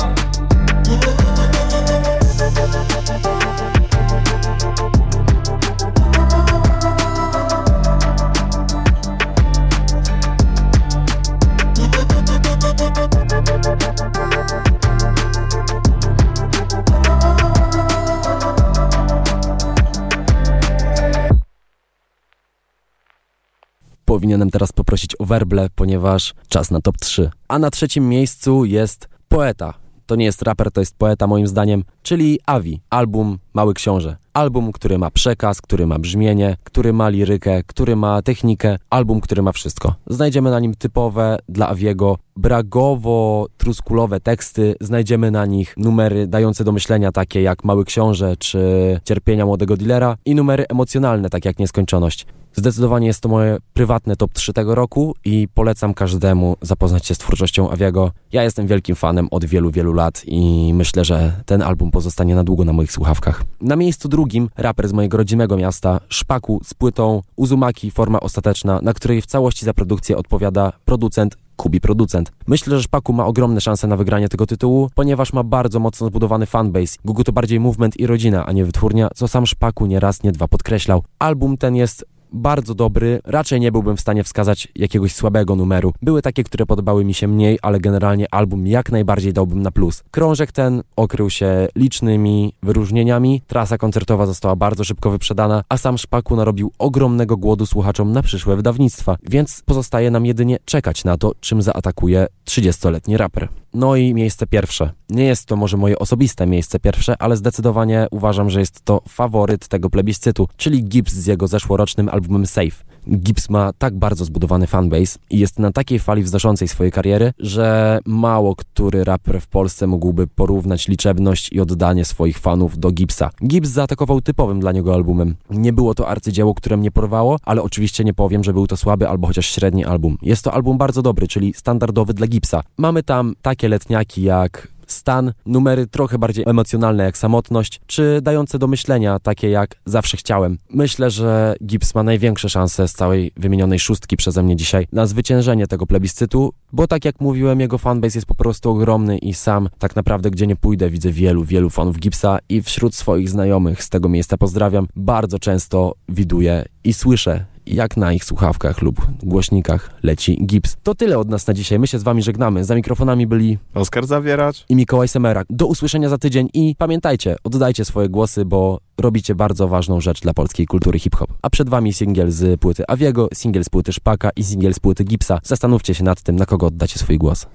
Powinienem 24.09 24.49
teraz 24.49 24.71
poprosić 24.71 25.15
o 25.19 25.25
werble, 25.25 25.69
ponieważ 25.75 26.33
czas 26.47 26.71
na 26.71 26.81
top 26.81 26.97
3. 26.97 27.29
A 27.47 27.59
na 27.59 27.69
trzecim 27.69 28.09
miejscu 28.09 28.65
jest 28.65 29.09
poeta. 29.27 29.73
To 30.05 30.15
nie 30.15 30.25
jest 30.25 30.41
raper, 30.41 30.71
to 30.71 30.81
jest 30.81 30.97
poeta 30.97 31.27
moim 31.27 31.47
zdaniem, 31.47 31.83
czyli 32.09 32.39
Avi, 32.45 32.81
album 32.89 33.37
Mały 33.53 33.73
Książę. 33.73 34.17
Album, 34.33 34.71
który 34.71 34.97
ma 34.97 35.11
przekaz, 35.11 35.61
który 35.61 35.87
ma 35.87 35.99
brzmienie, 35.99 36.57
który 36.63 36.93
ma 36.93 37.09
lirykę, 37.09 37.63
który 37.63 37.95
ma 37.95 38.21
technikę, 38.21 38.77
album, 38.89 39.21
który 39.21 39.41
ma 39.41 39.51
wszystko. 39.51 39.95
Znajdziemy 40.07 40.51
na 40.51 40.59
nim 40.59 40.73
typowe 40.73 41.37
dla 41.49 41.67
Aviego 41.67 42.17
bragowo-truskulowe 42.37 44.19
teksty, 44.19 44.75
znajdziemy 44.81 45.31
na 45.31 45.45
nich 45.45 45.73
numery 45.77 46.27
dające 46.27 46.63
do 46.63 46.71
myślenia 46.71 47.11
takie 47.11 47.41
jak 47.41 47.63
Mały 47.63 47.85
Książę 47.85 48.35
czy 48.39 48.59
Cierpienia 49.03 49.45
Młodego 49.45 49.77
Dealera 49.77 50.17
i 50.25 50.35
numery 50.35 50.65
emocjonalne 50.69 51.29
takie 51.29 51.49
jak 51.49 51.59
Nieskończoność. 51.59 52.25
Zdecydowanie 52.53 53.07
jest 53.07 53.21
to 53.21 53.29
moje 53.29 53.57
prywatne 53.73 54.15
top 54.15 54.33
3 54.33 54.53
tego 54.53 54.75
roku 54.75 55.15
i 55.25 55.47
polecam 55.53 55.93
każdemu 55.93 56.55
zapoznać 56.61 57.05
się 57.05 57.15
z 57.15 57.17
twórczością 57.17 57.69
Aviego. 57.69 58.11
Ja 58.31 58.43
jestem 58.43 58.67
wielkim 58.67 58.95
fanem 58.95 59.27
od 59.31 59.45
wielu, 59.45 59.71
wielu 59.71 59.93
lat 59.93 60.21
i 60.25 60.71
myślę, 60.73 61.05
że 61.05 61.33
ten 61.45 61.61
album 61.61 61.91
pozostanie 61.99 62.35
na 62.35 62.43
długo 62.43 62.65
na 62.65 62.73
moich 62.73 62.91
słuchawkach. 62.91 63.43
Na 63.61 63.75
miejscu 63.75 64.09
drugim 64.09 64.49
raper 64.57 64.87
z 64.87 64.93
mojego 64.93 65.17
rodzimego 65.17 65.57
miasta, 65.57 65.99
Szpaku 66.09 66.61
z 66.63 66.73
płytą 66.73 67.21
Uzumaki 67.35 67.91
Forma 67.91 68.19
Ostateczna, 68.19 68.79
na 68.81 68.93
której 68.93 69.21
w 69.21 69.25
całości 69.25 69.65
za 69.65 69.73
produkcję 69.73 70.17
odpowiada 70.17 70.71
producent 70.85 71.37
Kubi 71.55 71.81
Producent. 71.81 72.31
Myślę, 72.47 72.77
że 72.77 72.83
Szpaku 72.83 73.13
ma 73.13 73.25
ogromne 73.25 73.61
szanse 73.61 73.87
na 73.87 73.97
wygranie 73.97 74.29
tego 74.29 74.45
tytułu, 74.45 74.89
ponieważ 74.95 75.33
ma 75.33 75.43
bardzo 75.43 75.79
mocno 75.79 76.07
zbudowany 76.07 76.45
fanbase. 76.45 76.97
Gugu 77.05 77.23
to 77.23 77.31
bardziej 77.31 77.59
movement 77.59 77.99
i 77.99 78.07
rodzina, 78.07 78.45
a 78.45 78.51
nie 78.51 78.65
wytwórnia, 78.65 79.09
co 79.15 79.27
sam 79.27 79.45
Szpaku 79.45 79.85
nie 79.85 79.99
raz, 79.99 80.23
nie 80.23 80.31
dwa 80.31 80.47
podkreślał. 80.47 81.03
Album 81.19 81.57
ten 81.57 81.75
jest 81.75 82.05
bardzo 82.31 82.75
dobry. 82.75 83.19
Raczej 83.25 83.59
nie 83.59 83.71
byłbym 83.71 83.97
w 83.97 84.01
stanie 84.01 84.23
wskazać 84.23 84.67
jakiegoś 84.75 85.15
słabego 85.15 85.55
numeru. 85.55 85.93
Były 86.01 86.21
takie, 86.21 86.43
które 86.43 86.65
podobały 86.65 87.05
mi 87.05 87.13
się 87.13 87.27
mniej, 87.27 87.59
ale 87.61 87.79
generalnie 87.79 88.33
album 88.33 88.67
jak 88.67 88.91
najbardziej 88.91 89.33
dałbym 89.33 89.61
na 89.61 89.71
plus. 89.71 90.03
Krążek 90.11 90.51
ten 90.51 90.83
okrył 90.95 91.29
się 91.29 91.67
licznymi 91.75 92.53
wyróżnieniami, 92.63 93.41
trasa 93.47 93.77
koncertowa 93.77 94.25
została 94.25 94.55
bardzo 94.55 94.83
szybko 94.83 95.11
wyprzedana, 95.11 95.63
a 95.69 95.77
sam 95.77 95.97
Szpaku 95.97 96.35
narobił 96.35 96.71
ogromnego 96.79 97.37
głodu 97.37 97.65
słuchaczom 97.65 98.11
na 98.11 98.21
przyszłe 98.21 98.55
wydawnictwa, 98.55 99.17
więc 99.29 99.61
pozostaje 99.65 100.11
nam 100.11 100.25
jedynie 100.25 100.57
czekać 100.65 101.03
na 101.03 101.17
to, 101.17 101.31
czym 101.39 101.61
zaatakuje 101.61 102.27
30-letni 102.45 103.17
raper. 103.17 103.47
No 103.73 103.95
i 103.95 104.13
miejsce 104.13 104.47
pierwsze. 104.47 104.91
Nie 105.09 105.23
jest 105.23 105.45
to 105.45 105.55
może 105.55 105.77
moje 105.77 105.99
osobiste 105.99 106.47
miejsce 106.47 106.79
pierwsze, 106.79 107.15
ale 107.19 107.37
zdecydowanie 107.37 108.07
uważam, 108.11 108.49
że 108.49 108.59
jest 108.59 108.85
to 108.85 109.01
faworyt 109.07 109.67
tego 109.67 109.89
plebiscytu, 109.89 110.47
czyli 110.57 110.83
Gibbs 110.83 111.13
z 111.13 111.25
jego 111.25 111.47
zeszłorocznym 111.47 112.09
albumem 112.09 112.45
Safe. 112.45 112.88
Gibbs 113.09 113.49
ma 113.49 113.73
tak 113.77 113.97
bardzo 113.97 114.25
zbudowany 114.25 114.67
fanbase 114.67 115.19
i 115.29 115.39
jest 115.39 115.59
na 115.59 115.71
takiej 115.71 115.99
fali 115.99 116.23
wznoszącej 116.23 116.67
swojej 116.67 116.91
kariery, 116.91 117.33
że 117.39 117.99
mało 118.05 118.55
który 118.55 119.03
raper 119.03 119.41
w 119.41 119.47
Polsce 119.47 119.87
mógłby 119.87 120.27
porównać 120.27 120.87
liczebność 120.87 121.51
i 121.51 121.59
oddanie 121.59 122.05
swoich 122.05 122.39
fanów 122.39 122.79
do 122.79 122.91
Gibbsa. 122.91 123.29
Gibbs 123.47 123.69
zaatakował 123.69 124.21
typowym 124.21 124.59
dla 124.59 124.71
niego 124.71 124.93
albumem. 124.93 125.35
Nie 125.49 125.73
było 125.73 125.95
to 125.95 126.07
arcydzieło, 126.07 126.53
które 126.53 126.77
mnie 126.77 126.91
porwało, 126.91 127.37
ale 127.43 127.61
oczywiście 127.61 128.03
nie 128.03 128.13
powiem, 128.13 128.43
że 128.43 128.53
był 128.53 128.67
to 128.67 128.77
słaby 128.77 129.09
albo 129.09 129.27
chociaż 129.27 129.45
średni 129.45 129.85
album. 129.85 130.17
Jest 130.21 130.43
to 130.43 130.53
album 130.53 130.77
bardzo 130.77 131.01
dobry, 131.01 131.27
czyli 131.27 131.53
standardowy 131.53 132.13
dla 132.13 132.27
Gibbsa. 132.27 132.61
Mamy 132.77 133.03
tam 133.03 133.33
takie 133.41 133.69
letniaki 133.69 134.21
jak 134.23 134.67
stan, 134.91 135.33
numery 135.45 135.87
trochę 135.87 136.17
bardziej 136.17 136.43
emocjonalne 136.47 137.03
jak 137.03 137.17
samotność, 137.17 137.81
czy 137.87 138.19
dające 138.21 138.59
do 138.59 138.67
myślenia 138.67 139.19
takie 139.19 139.49
jak 139.49 139.75
zawsze 139.85 140.17
chciałem. 140.17 140.57
Myślę, 140.69 141.11
że 141.11 141.55
Gibbs 141.65 141.95
ma 141.95 142.03
największe 142.03 142.49
szanse 142.49 142.87
z 142.87 142.93
całej 142.93 143.31
wymienionej 143.37 143.79
szóstki 143.79 144.17
przeze 144.17 144.43
mnie 144.43 144.55
dzisiaj 144.55 144.87
na 144.91 145.05
zwyciężenie 145.05 145.67
tego 145.67 145.85
plebiscytu, 145.85 146.53
bo 146.73 146.87
tak 146.87 147.05
jak 147.05 147.21
mówiłem, 147.21 147.59
jego 147.59 147.77
fanbase 147.77 148.17
jest 148.17 148.27
po 148.27 148.35
prostu 148.35 148.71
ogromny 148.71 149.17
i 149.17 149.33
sam 149.33 149.69
tak 149.79 149.95
naprawdę 149.95 150.31
gdzie 150.31 150.47
nie 150.47 150.55
pójdę 150.55 150.89
widzę 150.89 151.11
wielu, 151.11 151.43
wielu 151.43 151.69
fanów 151.69 151.99
Gibbsa 151.99 152.39
i 152.49 152.61
wśród 152.61 152.95
swoich 152.95 153.29
znajomych 153.29 153.83
z 153.83 153.89
tego 153.89 154.09
miejsca 154.09 154.37
pozdrawiam, 154.37 154.87
bardzo 154.95 155.39
często 155.39 155.95
widuję 156.09 156.65
i 156.83 156.93
słyszę 156.93 157.45
jak 157.69 157.97
na 157.97 158.13
ich 158.13 158.25
słuchawkach 158.25 158.81
lub 158.81 159.07
głośnikach 159.23 159.89
leci 160.03 160.45
gips. 160.45 160.77
To 160.83 160.95
tyle 160.95 161.17
od 161.17 161.29
nas 161.29 161.47
na 161.47 161.53
dzisiaj. 161.53 161.79
My 161.79 161.87
się 161.87 161.99
z 161.99 162.03
wami 162.03 162.23
żegnamy. 162.23 162.65
Za 162.65 162.75
mikrofonami 162.75 163.27
byli 163.27 163.57
Oskar 163.73 164.07
Zawieracz 164.07 164.65
i 164.69 164.75
Mikołaj 164.75 165.07
Semerak. 165.07 165.47
Do 165.49 165.67
usłyszenia 165.67 166.09
za 166.09 166.17
tydzień 166.17 166.49
i 166.53 166.75
pamiętajcie, 166.77 167.35
oddajcie 167.43 167.85
swoje 167.85 168.09
głosy, 168.09 168.45
bo 168.45 168.79
robicie 168.97 169.35
bardzo 169.35 169.67
ważną 169.67 170.01
rzecz 170.01 170.21
dla 170.21 170.33
polskiej 170.33 170.65
kultury 170.65 170.99
hip-hop. 170.99 171.33
A 171.41 171.49
przed 171.49 171.69
wami 171.69 171.93
singiel 171.93 172.31
z 172.31 172.59
płyty 172.59 172.83
Aviego, 172.87 173.27
singiel 173.33 173.63
z 173.63 173.69
płyty 173.69 173.93
Szpaka 173.93 174.29
i 174.35 174.43
singiel 174.43 174.73
z 174.73 174.79
płyty 174.79 175.03
Gipsa. 175.03 175.39
Zastanówcie 175.43 175.93
się 175.93 176.03
nad 176.03 176.21
tym, 176.21 176.35
na 176.35 176.45
kogo 176.45 176.67
oddacie 176.67 176.99
swój 176.99 177.17
głos. 177.17 177.47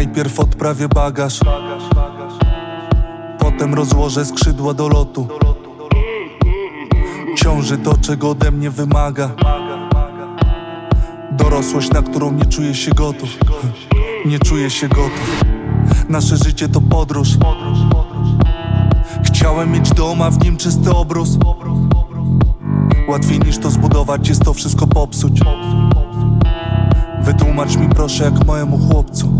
Najpierw 0.00 0.40
odprawię 0.40 0.88
bagaż. 0.88 1.40
Potem 3.38 3.74
rozłożę 3.74 4.24
skrzydła 4.24 4.74
do 4.74 4.88
lotu. 4.88 5.28
Ciąży 7.36 7.78
to, 7.78 7.94
czego 7.96 8.30
ode 8.30 8.50
mnie 8.50 8.70
wymaga. 8.70 9.30
Dorosłość, 11.32 11.90
na 11.90 12.02
którą 12.02 12.32
nie 12.32 12.44
czuję 12.44 12.74
się 12.74 12.90
gotów. 12.90 13.28
Nie 14.24 14.38
czuję 14.38 14.70
się 14.70 14.88
gotów. 14.88 15.44
Nasze 16.08 16.36
życie 16.36 16.68
to 16.68 16.80
podróż. 16.80 17.28
Chciałem 19.24 19.72
mieć 19.72 19.90
dom, 19.90 20.22
a 20.22 20.30
w 20.30 20.44
nim 20.44 20.56
czysty 20.56 20.90
obrus. 20.90 21.38
Łatwiej 23.08 23.40
niż 23.40 23.58
to 23.58 23.70
zbudować, 23.70 24.28
jest 24.28 24.44
to 24.44 24.54
wszystko 24.54 24.86
popsuć 24.86 25.40
Wytłumacz 27.22 27.76
mi 27.76 27.88
proszę 27.88 28.24
jak 28.24 28.46
mojemu 28.46 28.78
chłopcu. 28.78 29.38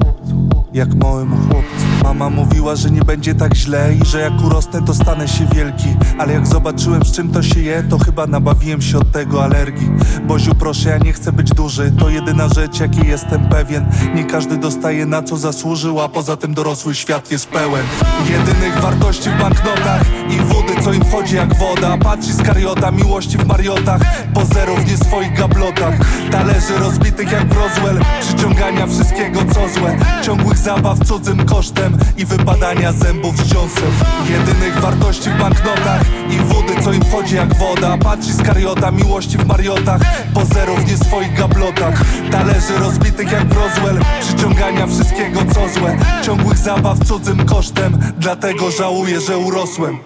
Jak 0.73 0.95
małemu 0.95 1.37
chłopcu. 1.37 1.87
Mama 2.05 2.31
mówiła, 2.31 2.77
że 2.77 2.91
nie 2.91 3.03
będzie 3.03 3.35
tak 3.35 3.55
źle 3.55 3.95
I 3.95 4.07
że 4.07 4.21
jak 4.21 4.33
urosnę 4.45 4.83
to 4.87 4.95
stanę 4.95 5.29
się 5.29 5.47
wielki. 5.47 5.97
Ale 6.19 6.33
jak 6.33 6.47
zobaczyłem 6.47 7.05
z 7.05 7.13
czym 7.13 7.33
to 7.33 7.43
się 7.43 7.61
je 7.61 7.83
To 7.83 7.99
chyba 7.99 8.27
nabawiłem 8.27 8.83
się 8.83 8.99
od 8.99 9.13
tego 9.13 9.45
alergii. 9.45 9.91
Boziu 10.27 10.55
proszę 10.55 10.89
ja 10.89 10.99
nie 10.99 11.13
chcę 11.13 11.33
być 11.33 11.51
duży. 11.51 11.93
To 11.99 12.09
jedyna 12.09 12.49
rzecz 12.49 12.81
jakiej 12.81 13.09
jestem 13.09 13.49
pewien. 13.49 13.87
Nie 14.15 14.25
każdy 14.25 14.57
dostaje 14.57 15.07
na 15.07 15.23
co 15.23 15.37
zasłużył 15.37 16.01
A 16.01 16.09
poza 16.09 16.37
tym 16.37 16.55
dorosły 16.55 16.95
świat 16.95 17.31
jest 17.31 17.49
pełen. 17.49 17.85
Jedynych 18.31 18.81
wartości 18.81 19.31
w 19.31 19.39
banknotach 19.39 20.03
I 20.31 20.37
wody 20.37 20.83
co 20.85 20.93
im 20.93 21.05
wchodzi 21.05 21.37
jak 21.37 21.55
woda. 21.59 21.99
Patrzy 21.99 22.33
z 22.33 22.43
kariota, 22.43 22.91
miłości 22.91 23.39
w 23.39 23.47
mariotach. 23.47 24.01
Pozerów 24.35 24.91
nie 24.91 24.97
swoich 24.97 25.37
gablotach. 25.37 25.95
Talerzy 26.31 26.79
rozbitych 26.79 27.33
jak 27.33 27.49
w 27.49 27.57
Roswell 27.71 28.01
Przyciągania 28.21 28.87
wszystkiego 28.87 29.41
co 29.55 29.69
złe. 29.69 29.97
Ciągłych 30.23 30.59
zabaw 30.59 30.99
cudzym 30.99 31.47
kosztem 31.47 31.99
I 32.17 32.25
wypadania 32.25 32.93
zębów 32.93 33.37
z 33.37 33.53
dziąsem 33.53 33.91
Jedynych 34.31 34.81
wartości 34.81 35.31
w 35.31 35.39
banknotach 35.39 36.03
I 36.31 36.37
wody 36.37 36.83
co 36.85 36.93
im 36.93 37.03
wchodzi 37.03 37.37
jak 37.37 37.55
woda. 37.55 37.99
Patrzy 37.99 38.33
z 38.33 38.43
kariota, 38.43 38.91
miłości 38.91 39.39
w 39.39 39.47
mariotach 39.47 40.01
Pozerów 40.35 40.91
nie 40.91 40.97
swoich 40.97 41.35
gablotach. 41.35 42.03
Talerzy 42.31 42.79
rozbitych 42.79 43.33
jak 43.33 43.49
w 43.49 43.57
Roswell 43.57 44.01
Przyciągania 44.21 44.87
wszystkiego 44.87 45.41
co 45.55 45.81
złe. 45.81 45.97
Ciągłych 46.23 46.59
zabaw 46.59 46.99
cudzym 46.99 47.47
kosztem 47.47 47.99
Dlatego 48.19 48.71
żałuję, 48.71 49.21
że 49.21 49.39
urosłem. 49.39 49.99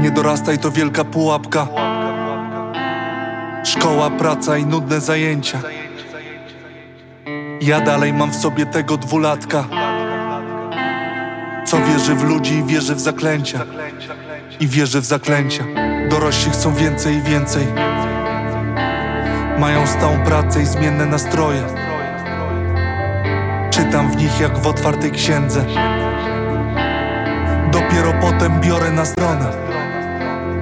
Nie 0.00 0.10
dorastaj 0.10 0.58
to 0.58 0.70
wielka 0.70 1.04
pułapka 1.04 1.93
Szkoła, 3.64 4.10
praca 4.10 4.56
i 4.56 4.66
nudne 4.66 5.00
zajęcia. 5.00 5.58
Ja 7.60 7.80
dalej 7.80 8.12
mam 8.12 8.30
w 8.30 8.36
sobie 8.36 8.66
tego 8.66 8.96
dwulatka. 8.96 9.64
Co 11.66 11.76
wierzy 11.76 12.14
w 12.14 12.24
ludzi 12.24 12.54
i 12.54 12.64
wierzy 12.64 12.94
w 12.94 13.00
zaklęcia. 13.00 13.60
I 14.60 14.68
wierzy 14.68 15.00
w 15.00 15.04
zaklęcia. 15.04 15.64
Dorośli 16.10 16.50
chcą 16.50 16.74
więcej 16.74 17.16
i 17.16 17.22
więcej. 17.22 17.66
Mają 19.58 19.86
stałą 19.86 20.24
pracę 20.24 20.62
i 20.62 20.66
zmienne 20.66 21.06
nastroje. 21.06 21.62
Czytam 23.70 24.10
w 24.10 24.16
nich 24.16 24.40
jak 24.40 24.58
w 24.58 24.66
otwartej 24.66 25.10
księdze. 25.10 25.64
Dopiero 27.72 28.12
potem 28.20 28.60
biorę 28.60 28.90
na 28.90 29.04
stronę 29.04 29.73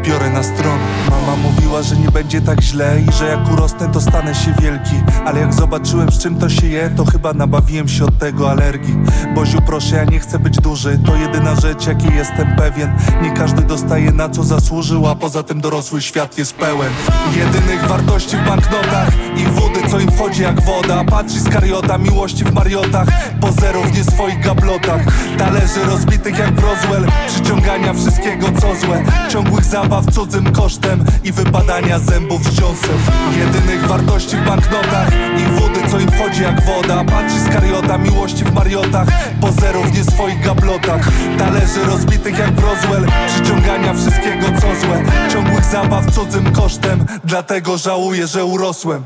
Biorę 0.02 0.30
na 0.30 0.42
stronę. 0.42 0.84
Mama 1.10 1.36
mówiła, 1.36 1.82
że 1.82 1.96
nie 1.96 2.10
będzie 2.10 2.40
tak 2.40 2.60
źle 2.60 3.00
I 3.08 3.12
że 3.12 3.28
jak 3.28 3.52
urosnę 3.52 3.88
to 3.92 4.00
stanę 4.00 4.34
się 4.34 4.54
wielki. 4.62 4.94
Ale 5.24 5.40
jak 5.40 5.54
zobaczyłem 5.54 6.12
z 6.12 6.18
czym 6.18 6.38
to 6.38 6.48
się 6.48 6.66
je 6.66 6.90
To 6.96 7.04
chyba 7.04 7.32
nabawiłem 7.32 7.88
się 7.88 8.04
od 8.04 8.18
tego 8.18 8.50
alergii. 8.50 8.96
Boziu 9.34 9.58
proszę 9.66 9.96
ja 9.96 10.04
nie 10.04 10.18
chcę 10.18 10.38
być 10.38 10.56
duży. 10.56 10.98
To 11.06 11.16
jedyna 11.16 11.56
rzecz 11.56 11.86
jakiej 11.86 12.14
jestem 12.14 12.56
pewien. 12.56 12.92
Nie 13.22 13.30
każdy 13.30 13.62
dostaje 13.62 14.12
na 14.12 14.28
co 14.28 14.44
zasłużył 14.44 15.06
A 15.06 15.14
poza 15.14 15.42
tym 15.42 15.60
dorosły 15.60 16.02
świat 16.02 16.38
jest 16.38 16.54
pełen. 16.54 16.92
Jedynych 17.36 17.86
wartości 17.88 18.36
w 18.36 18.44
banknotach. 18.44 19.08
I 19.36 19.44
wody 19.44 19.90
co 19.90 19.98
im 19.98 20.10
wchodzi 20.10 20.42
jak 20.42 20.60
woda. 20.60 21.04
Patrzy 21.04 21.40
z 21.40 21.48
kariota, 21.48 21.98
miłości 21.98 22.44
w 22.44 22.54
mariotach. 22.54 23.08
Pozerów 23.40 23.94
nie 23.94 24.04
swoich 24.04 24.40
gablotach. 24.40 25.02
Talerzy 25.38 25.84
rozbitych 25.84 26.38
jak 26.38 26.54
w 26.54 26.64
Roswell. 26.64 27.06
Przyciągania 27.26 27.94
wszystkiego 27.94 28.46
co 28.60 28.74
złe. 28.86 29.04
Ciągłych 29.30 29.64
zabaw 29.64 29.91
cudzym 30.00 30.52
kosztem 30.52 31.04
I 31.24 31.32
wypadania 31.32 31.98
zębów 31.98 32.44
z 32.44 32.50
dziąsem 32.50 32.98
Jedynych 33.38 33.86
wartości 33.86 34.36
w 34.36 34.44
banknotach 34.44 35.08
I 35.38 35.60
wody 35.60 35.80
co 35.90 36.00
im 36.00 36.10
wchodzi 36.10 36.42
jak 36.42 36.64
woda. 36.64 37.04
Patrzy 37.04 37.40
z 37.40 37.48
kariota, 37.48 37.98
miłości 37.98 38.44
w 38.44 38.52
mariotach 38.52 39.08
Pozerów 39.40 39.94
nie 39.94 40.04
swoich 40.04 40.40
gablotach. 40.44 41.08
Talerzy 41.38 41.84
rozbitych 41.84 42.38
jak 42.38 42.60
Roswell 42.60 43.06
Przyciągania 43.26 43.94
wszystkiego 43.94 44.46
co 44.60 44.80
złe. 44.80 45.02
Ciągłych 45.32 45.64
zabaw 45.64 46.14
cudzym 46.14 46.52
kosztem 46.52 47.06
Dlatego 47.24 47.78
żałuję, 47.78 48.26
że 48.26 48.44
urosłem. 48.44 49.04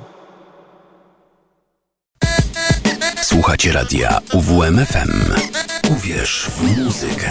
Słuchacie 3.23 3.73
radia 3.73 4.19
UWMFM. 4.33 5.35
Uwierz 5.91 6.51
w 6.57 6.79
muzykę. 6.79 7.31